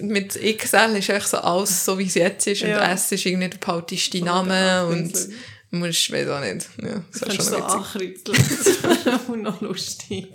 [0.01, 2.61] mit XL ist echt so alles so, wie es jetzt ist.
[2.63, 2.91] Und Ja.
[2.91, 4.85] S ist irgendwie der behalteste Name.
[4.87, 5.13] Und.
[5.71, 6.67] Du musst, weiß auch nicht.
[6.81, 7.73] Ja, das ist schon so witzig.
[7.73, 8.37] ankreuzeln.
[9.03, 10.27] Das wäre noch lustig.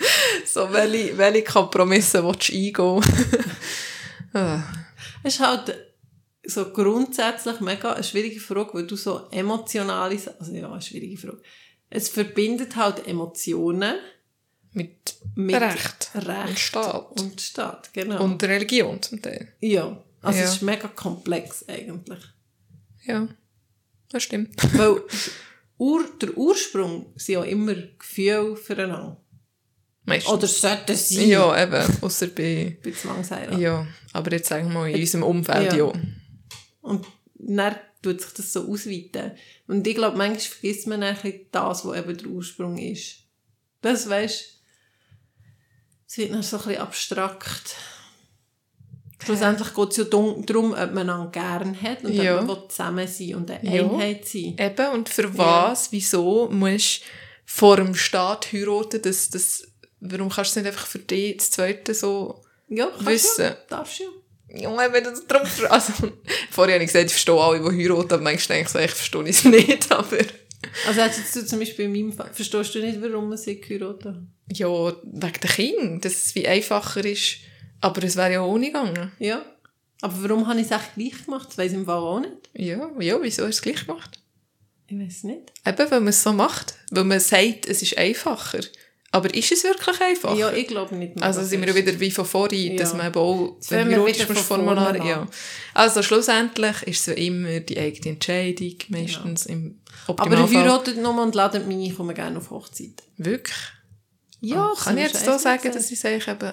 [0.46, 3.04] So, welche, welche Kompromisse willst du eingehen?
[4.34, 4.62] ah.
[5.22, 5.74] Es ist halt
[6.44, 11.16] so grundsätzlich mega eine schwierige Frage, weil du so emotionale, Sa- also ja, eine schwierige
[11.18, 11.42] Frage.
[11.90, 13.96] Es verbindet halt Emotionen
[14.72, 16.10] Mit, mit Recht.
[16.14, 17.20] Recht Und Staat.
[17.20, 18.22] und Staat, genau.
[18.24, 19.52] Und Religion zum Teil.
[19.60, 20.44] ja, also Ja.
[20.44, 22.20] es ist mega komplex eigentlich.
[23.04, 23.28] Ja,
[24.10, 24.56] das stimmt.
[24.78, 25.02] Weil
[25.78, 29.16] Ur, der Ursprung sind ja immer Gefühle füreinander.
[30.04, 30.32] Meistens.
[30.32, 31.98] Oder sollten sie ja, eben.
[32.00, 32.78] Außer bei...
[32.84, 33.58] bei Zwangsheirat.
[33.58, 35.78] Ja, aber jetzt sagen wir mal in unserem Umfeld, Ja.
[35.86, 35.92] ja.
[36.80, 39.32] Und dann tut sich das so ausweiten.
[39.66, 43.16] Und ich glaube, manchmal vergisst man dann ein bisschen das, was eben der Ursprung ist.
[43.82, 44.60] Das weisst
[46.10, 47.76] es wird dann so ein bisschen abstrakt.
[49.22, 52.40] Schlussendlich geht es ja darum, ob man einander gern hat und Ja.
[52.40, 53.84] ob man zusammen sein und eine Ja.
[53.84, 54.56] Einheit sein.
[54.58, 57.04] Eben, und für was, wieso musst du
[57.44, 59.68] vor dem Staat heiraten, dass das...
[60.00, 63.44] Warum kannst du es nicht einfach für dich das Zweite so Ja, wissen?
[63.44, 64.06] Ja, darfst ja.
[64.52, 65.42] Junge, wenn du das drum...
[65.68, 65.92] Also,
[66.50, 68.90] vorher habe ich gesagt, ich verstehe alle, die heiraten, aber manchmal denke ich so, ich
[68.90, 70.18] verstehe es nicht, aber...
[70.86, 74.06] Also jetzt du zum Beispiel in meinem Fall, verstehst du nicht, warum man sich geheiratet
[74.06, 74.16] hat?
[74.52, 77.36] Ja, wegen der Kinder, dass es wie einfacher ist.
[77.80, 79.12] Aber es wäre ja ohne gegangen.
[79.18, 79.42] Ja.
[80.02, 81.48] Aber warum habe ich es echt gleich gemacht?
[81.48, 82.50] Das weiss ich im Fall auch nicht.
[82.54, 84.18] Ja, ja, wieso hast du es gleich gemacht?
[84.86, 85.52] Ich weiß nicht.
[85.64, 86.74] Eben, weil man es so macht.
[86.90, 88.60] Weil man sagt, es ist einfacher.
[89.12, 90.36] Aber ist es wirklich einfacher?
[90.36, 91.16] Ja, ich glaube nicht.
[91.16, 92.96] mehr, Also dass sind wir ja wieder wie von vorhin, dass Ja.
[92.98, 93.56] man eben auch,
[93.98, 95.26] musst von Formular, ja.
[95.74, 100.52] Also schlussendlich ist es ja immer die eigene Entscheidung, meistens im Aber Optimalfall.
[100.52, 103.02] ihr heiratet nur und ladet mich ich komme gerne auf Hochzeit.
[103.16, 103.56] Wirklich?
[104.42, 106.52] Ja, Ah, kann ich jetzt so sagen, dass ich sage eben...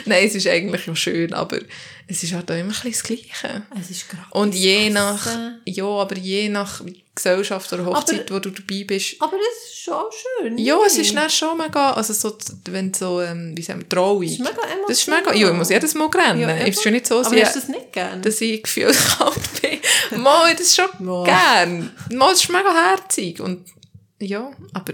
[0.06, 1.58] Nein, es ist eigentlich ja schön, aber
[2.06, 3.62] es ist halt auch immer ein bisschen das Gleiche.
[3.80, 4.26] Es ist gratis.
[4.32, 5.26] Und je nach,
[5.64, 6.82] ja, aber je nach
[7.14, 10.02] Gesellschaft oder Hochzeit, wo du dabei bist, Aber es ist schon
[10.40, 10.58] schön.
[10.58, 12.36] ja, es ist dann schon mega, also so,
[12.66, 14.22] wenn so, ähm, wie sagen wir, Trauung.
[14.22, 14.86] Das ist mega emotional.
[14.88, 16.40] Das ist mega, ja, ich muss jedes Mal rennen.
[16.40, 18.22] Ja, es ist schon nicht so, Aber hast du das nicht gern?
[18.22, 19.62] dass ich gefühlskalt
[20.10, 20.22] bin.
[20.22, 21.90] Mal, das ist schon gern.
[22.12, 23.40] Mal, das ist mega herzig.
[23.40, 23.66] Und,
[24.18, 24.92] ja, aber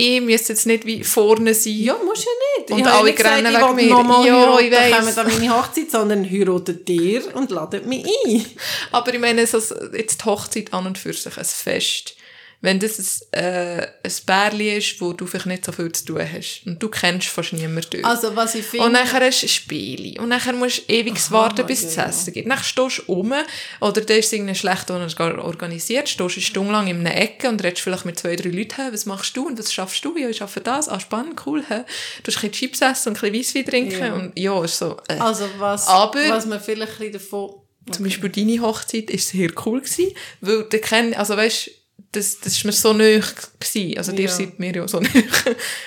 [0.00, 1.72] ich müsste jetzt nicht wie vorne sein.
[1.72, 2.70] ja, musst ja nicht.
[2.70, 3.90] Und ich alle gesagt, rennen ich wegen mir.
[3.90, 4.96] nochmal Ja, heiraten, ich weiss.
[4.96, 8.46] kommt an meine Hochzeit, sondern heiratet dir und ladet mich ein.
[8.92, 9.58] Aber ich meine, so,
[9.92, 12.14] jetzt die Hochzeit an und für sich, ein Fest.
[12.60, 16.20] Wenn das ein, äh, ein Bärli ist, wo du vielleicht nicht so viel zu tun
[16.20, 18.04] hast und du kennst fast niemanden.
[18.04, 18.86] Also, was ich finde...
[18.86, 20.18] und nachher hast du ein Spiel.
[20.18, 22.50] Und nachher musst du ewig warten, bis es ja, essen gibt.
[22.50, 23.32] Dann stehst du um,
[23.80, 27.82] oder da ist irgendwie schlecht organisiert, stehst eine Stunde lang in einer Ecke und redest
[27.82, 30.16] vielleicht mit zwei, drei Leuten, «Hä, was machst du und was schaffst du?
[30.16, 30.88] Ja, ich arbeite das.
[30.88, 31.62] Ah, spannend, cool.
[31.68, 31.84] Hä?
[32.24, 34.00] Du hast ein Chips essen und ein bisschen Weisswein trinken.
[34.00, 34.14] Ja.
[34.14, 35.18] Und ja, ist so, äh.
[35.18, 37.54] Also, was, Aber- was man vielleicht ein bisschen davon...
[37.92, 41.70] Zum Beispiel deine Hochzeit war sehr cool, gewesen, weil der kenn, also weißt,
[42.12, 43.20] das, das ist mir so nahe
[43.60, 43.98] gewesen.
[43.98, 44.28] Also dir Ja.
[44.30, 45.24] seid mir ja so nahe.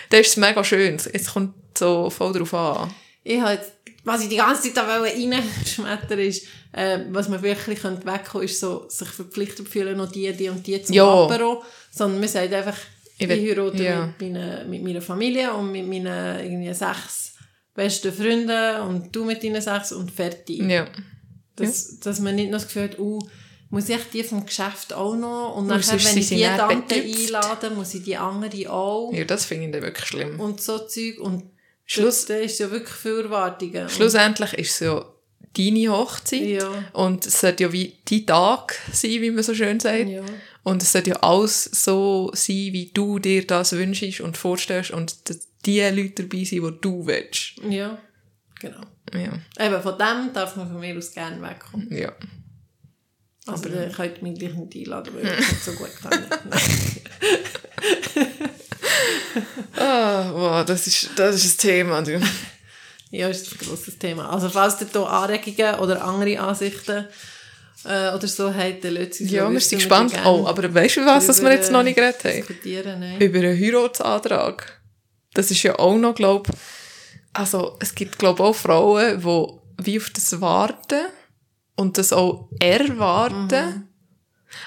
[0.10, 0.98] da ist mega schön.
[1.14, 2.94] Es kommt so voll drauf an.
[3.24, 3.72] Ich jetzt,
[4.04, 8.60] was ich die ganze Zeit da reinschmettern ist, äh, was man wirklich könnte wegkommen ist
[8.60, 11.26] so, sich verpflichtet fühlen, noch die, die und die zum Ja.
[11.26, 11.64] Apero.
[11.92, 12.78] Sondern man sagt einfach,
[13.18, 14.06] Ich ich, will- heirate ja.
[14.08, 17.34] mit, meiner, mit meiner Familie und mit meinen irgendwie sechs
[17.74, 20.62] besten Freunden und du mit deinen sechs und fertig.
[20.64, 20.88] Ja.
[21.56, 23.20] Dass, dass man nicht noch das Gefühl hat, uh,
[23.72, 25.56] muss ich die vom Geschäft auch noch?
[25.56, 29.12] Und Weil nachher, wenn ich die Tante einlade, muss ich die andere auch.
[29.14, 30.40] Ja, das finde ich dann wirklich schlimm.
[30.40, 31.20] Und so Zeug.
[31.20, 31.44] Und
[31.86, 33.90] Schluss- da ist ja wirklich viel Erwartungen.
[33.90, 35.06] Schlussendlich ist es ja
[35.58, 36.42] deine Hochzeit.
[36.42, 36.84] Ja.
[36.94, 40.08] Und es sollte ja wie dein Tag sein, wie man so schön sagt.
[40.08, 40.22] Ja.
[40.64, 45.16] Und es sollte ja alles so sein, wie du dir das wünschst und vorstellst und
[45.66, 47.54] die Leute dabei sind, die du willst.
[47.70, 47.98] Ja,
[48.60, 48.82] genau.
[49.14, 49.34] Ja.
[49.66, 51.88] Eben, von dem darf man von mir aus gerne wegkommen.
[51.92, 52.12] Ja.
[53.52, 56.26] Also, ihr könnt mich gleich nicht einladen, weil ich nicht so gut kann.
[56.50, 56.62] Nein.
[59.78, 62.02] Ah, wow, das ist, das ist ein Thema.
[62.02, 62.22] Du.
[63.10, 64.30] Ja, ist ein grosses Thema.
[64.30, 67.08] Also, falls ihr hier Anregungen oder andere Ansichten
[67.86, 70.14] äh, oder so habt, dann lasst uns Ja, wir sind gespannt.
[70.26, 72.36] Oh, aber weißt du, was das wir jetzt noch nicht geredet haben?
[72.36, 73.20] Diskutieren, nein.
[73.20, 74.82] Über einen Heiratsantrag.
[75.34, 76.52] Das ist ja auch noch, glaube
[77.34, 81.06] also es gibt, glaube auch Frauen, die wie auf das warten
[81.76, 83.88] und das auch erwarten.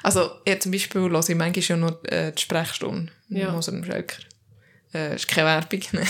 [0.02, 3.52] Also, ich zum Beispiel höre ich manchmal ja noch äh, die Sprechstunde Ja.
[3.52, 4.22] unserem Schelker.
[4.94, 5.80] Äh, ist keine Werbung.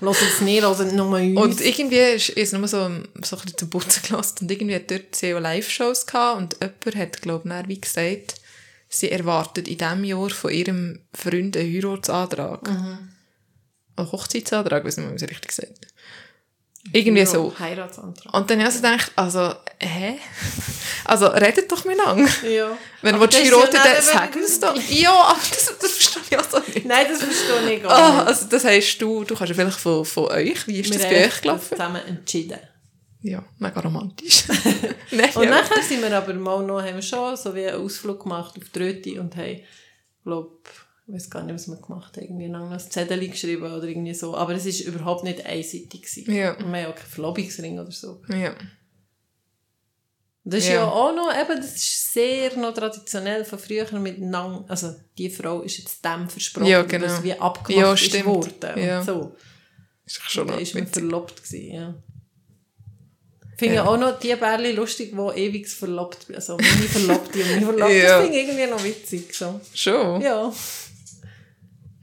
[0.00, 1.40] Hört es nicht, hört nur uns.
[1.40, 4.90] Und irgendwie ist ist nur so, so ein bisschen zum Putzen gelassen und irgendwie hat
[4.90, 8.34] dort auch Live-Shows gehabt und jemand hat, glaube ich, wie gesagt,
[8.88, 12.68] sie erwartet in diesem Jahr von ihrem Freund einen Heiratsantrag.
[12.68, 15.86] Einen Hochzeitsantrag, weiß nicht mehr, wie es richtig gesagt
[16.92, 17.54] Irgendwie so.
[17.58, 18.34] Heiratsantrag.
[18.34, 20.18] Und dann habe ich also gedacht, also, hä?
[21.08, 22.28] Also, redet doch miteinander.
[22.48, 22.76] Ja.
[23.00, 24.82] Wenn Aber du das heiraten ja dann nicht, sag wenn- es doch.
[24.90, 26.84] Ja, aber das, das verstehe ich auch so nicht.
[26.84, 28.26] Nein, das verstehe ich gar nicht.
[28.26, 31.08] also das heisst, du, du kannst ja vielleicht von, von euch, wie ist das Wir
[31.08, 31.68] bei haben euch das gelaufen?
[31.76, 32.58] zusammen entschieden.
[33.22, 34.44] Ja, mega romantisch.
[35.12, 35.50] Nein, Und ja.
[35.50, 38.68] nachher sind wir aber mal noch, haben wir schon so wie einen Ausflug gemacht auf
[38.70, 39.60] die Röti und haben,
[40.24, 40.68] glaub,
[41.06, 44.12] ich weiß gar nicht, was wir gemacht haben, irgendwie noch ein Zettel geschrieben oder irgendwie
[44.14, 44.36] so.
[44.36, 46.02] Aber es war überhaupt nicht einseitig.
[46.02, 46.34] Gewesen.
[46.34, 46.54] Ja.
[46.54, 48.22] Und wir haben auch keinen Verlobungsring oder so.
[48.28, 48.54] ja.
[50.48, 50.74] Das ist Ja.
[50.76, 50.84] ja.
[50.88, 55.78] auch noch, eben, das ist sehr noch traditionell von früher miteinander, also die Frau ist
[55.78, 57.04] jetzt dem versprochen, Ja, genau.
[57.06, 58.78] dass wie abgemacht Ja, ist worden.
[58.78, 59.02] Ja.
[59.02, 59.34] So.
[60.06, 61.94] Ist schon Da noch ist man verlobt gewesen, ja.
[63.58, 63.82] Finde Ja.
[63.82, 67.94] ich auch noch die Bärli lustig, die ewig verlobt Also meine Verlobte und meine Verlobte.
[67.94, 68.08] Ja.
[68.18, 69.34] Das finde ich irgendwie noch witzig.
[69.34, 69.60] So.
[69.74, 70.20] Schon?
[70.20, 70.52] Ja.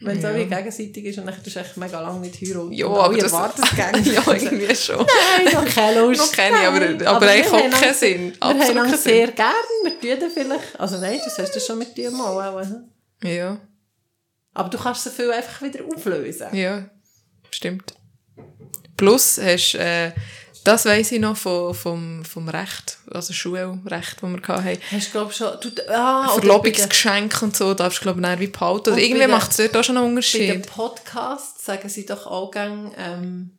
[0.05, 0.31] Wenn es Ja.
[0.31, 2.71] auch wie gegenseitig ist und dann tust du echt mega lange nicht heiraten.
[2.71, 3.31] Ja, und aber das...
[3.75, 3.99] gerne.
[4.01, 4.97] ja, irgendwie schon.
[4.97, 6.19] Nein, noch keine Lust.
[6.21, 7.07] Noch keine, aber- Nein.
[7.07, 8.33] aber eigentlich auch keinen Sinn.
[8.33, 9.53] Wir Absolut haben uns sehr gern.
[9.83, 10.79] Wir tun dann vielleicht...
[10.79, 12.53] Also nein, das hast du schon mit dir mal.
[12.55, 13.27] Auch?
[13.27, 13.57] Ja,
[14.53, 16.47] aber du kannst so viel einfach wieder auflösen.
[16.53, 16.85] ja,
[17.49, 17.93] stimmt.
[18.97, 20.11] Plus hast äh,
[20.63, 24.79] das weiss ich noch vom, vom, vom Recht, also Schulrecht, das wir hatten.
[24.91, 25.51] Hast du, glaube schon...
[25.61, 28.91] Du, ah, Verlobungsgeschenke und so, darfst du glaube ich wie behalten.
[28.91, 30.67] Und irgendwie macht es dort auch schon einen Bei den Unterschied.
[30.67, 33.57] Podcasts sagen sie doch auch gerne, ähm,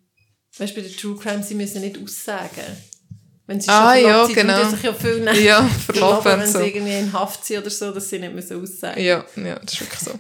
[0.59, 2.77] weißt du, bei den True Crime, sie müssen nicht aussagen.
[3.47, 4.71] Wenn sie Ah, schon ja, verlobt sind, genau.
[4.71, 6.59] sich ja viel näher Ja, verloben, wenn so.
[6.61, 9.75] sie irgendwie in Haft sind oder so, dass sie nicht müssen aussagen Ja, ja, das
[9.75, 10.13] ist wirklich so.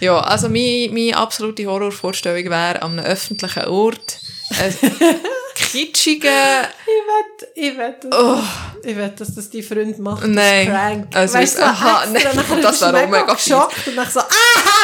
[0.00, 4.20] Ja, also meine, meine absolute Horrorvorstellung wäre an einem öffentlichen Ort
[4.60, 4.74] ein
[5.56, 8.42] kitschiger, Ich wette, ich wette, Oh.
[8.84, 10.26] ich wette, dass das die Freund macht.
[10.26, 10.68] Nein.
[10.68, 11.16] Prank.
[11.16, 13.44] Also, weißt du, so aha, extra, nein, nachher das auch mega fies.
[13.44, 14.26] geschockt und dann so, ah,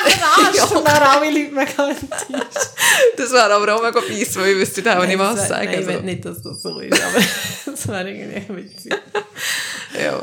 [0.07, 0.25] der
[0.63, 0.73] Arsch!
[0.73, 2.69] Und dann alle Leute mega enttäuscht.
[3.17, 5.71] das wäre aber auch mega fies, weil ich wüsste dann auch nicht was sagen.
[5.71, 7.19] Nein, ich will nicht, dass das so ist, aber
[7.67, 8.95] das wäre irgendwie witzig.
[10.03, 10.23] Ja.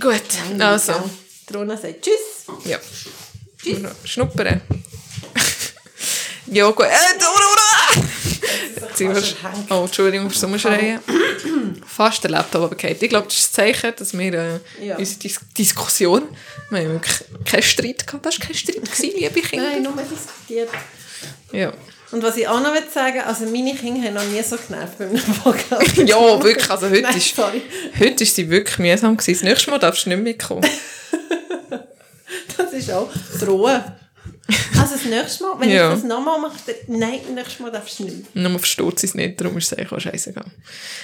[0.00, 0.22] Gut,
[0.60, 1.10] also,
[1.48, 2.46] Die Rona sagt Tschüss.
[2.64, 2.78] ja.
[4.04, 4.60] Schnuppern.
[6.46, 6.86] ja, gut.
[6.86, 7.18] Äh,
[8.96, 9.22] Wir-
[9.70, 11.00] Oh, Entschuldigung fürs Umschreien.
[11.86, 12.96] Fast der Laptop runtergefallen.
[13.00, 14.96] Ich glaube, das ist ein Zeichen, dass wir äh, Ja.
[14.96, 16.22] unsere Dis Diskussion,
[16.70, 18.26] wir haben wirklich keinen Streit gehabt.
[18.26, 19.70] Das war kein Streit, gewesen, liebe Kinder.
[19.70, 20.68] Nein, nur diskutiert.
[21.52, 21.72] Ja.
[22.10, 25.06] Und was ich auch noch sagen also meine Kinder haben noch nie so genervt bei
[25.06, 25.96] einem Podcast.
[26.06, 26.70] ja, wirklich.
[26.70, 27.60] Also heute, Nein, ist, sorry.
[27.98, 29.34] heute ist sie wirklich mühsam gewesen.
[29.34, 30.64] Das nächste Mal darfst du nicht mitkommen.
[32.56, 33.08] Das ist auch
[33.40, 33.82] drohen.
[34.80, 35.88] Also das nächste Mal, wenn Ja.
[35.92, 38.34] ich das nochmal mache, dann, nein, das nächste Mal darfst du nicht.
[38.34, 40.46] Nur versteht sie es nicht, darum ist es eigentlich auch scheißegal.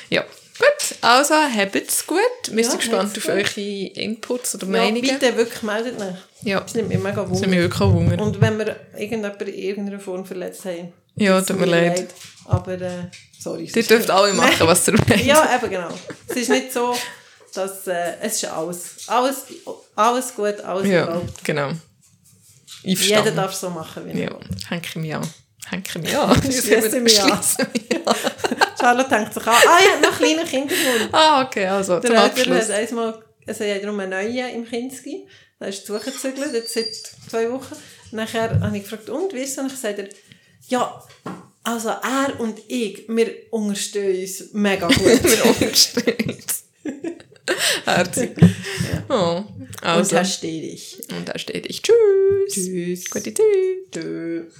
[0.09, 0.97] Ja, gut.
[1.03, 2.19] Also, habt's gut.
[2.51, 3.35] Wir sind Ja, gespannt habt's auf gut.
[3.59, 5.03] eure Inputs oder Ja, Meinungen.
[5.03, 6.15] bitte wirklich meldet euch.
[6.43, 7.51] Ja, Das nimmt mir mega sind Wunder.
[7.51, 8.23] wir wirklich auch Hunger.
[8.23, 12.07] Und wenn wir irgendjemanden in irgendeiner Form verletzt haben, Ja, tut mir leid.
[12.47, 12.91] Aber, äh,
[13.39, 13.65] sorry.
[13.67, 15.21] es Ihr ist- dürft alle machen, was ihr wollt.
[15.25, 15.89] Ja, eben genau.
[16.29, 16.97] Es ist nicht so,
[17.55, 19.37] dass äh, es ist alles, alles,
[19.95, 21.45] alles gut, alles Ja, erlaubt.
[21.45, 21.73] genau.
[22.85, 24.81] Jeder darf so machen, wie er Ja, will.
[24.83, 25.29] ich mich an.
[25.73, 26.43] Ich mich an.
[26.43, 27.41] Schließe mich an.
[28.81, 31.09] Charlotte denkt sich an, ah, ich habe noch kleine Kindermund.
[31.13, 32.69] Ah, okay, also, Der zum Abschluss.
[32.69, 35.27] hat einmal, also er hat darum einen neuen im Kinski,
[35.59, 36.95] da ist zugezügelt, jetzt seit
[37.31, 37.75] zwei Wochen.
[38.11, 39.59] Nachher habe ich gefragt, und, wie ist es?
[39.59, 40.09] Und dann sagt er,
[40.69, 41.03] ja,
[41.63, 44.99] also er und ich, wir unterstehen uns mega gut.
[45.25, 46.37] Wir unterstehen.
[47.85, 48.37] Herzig.
[49.09, 50.17] Oh, Und also.
[50.17, 50.99] da stehe ich.
[51.11, 51.83] Und da steht ich.
[51.83, 52.55] Tschüss.
[52.55, 53.11] Tschüss.
[53.11, 53.45] Gute Zeit.
[53.93, 54.55] Tschüss.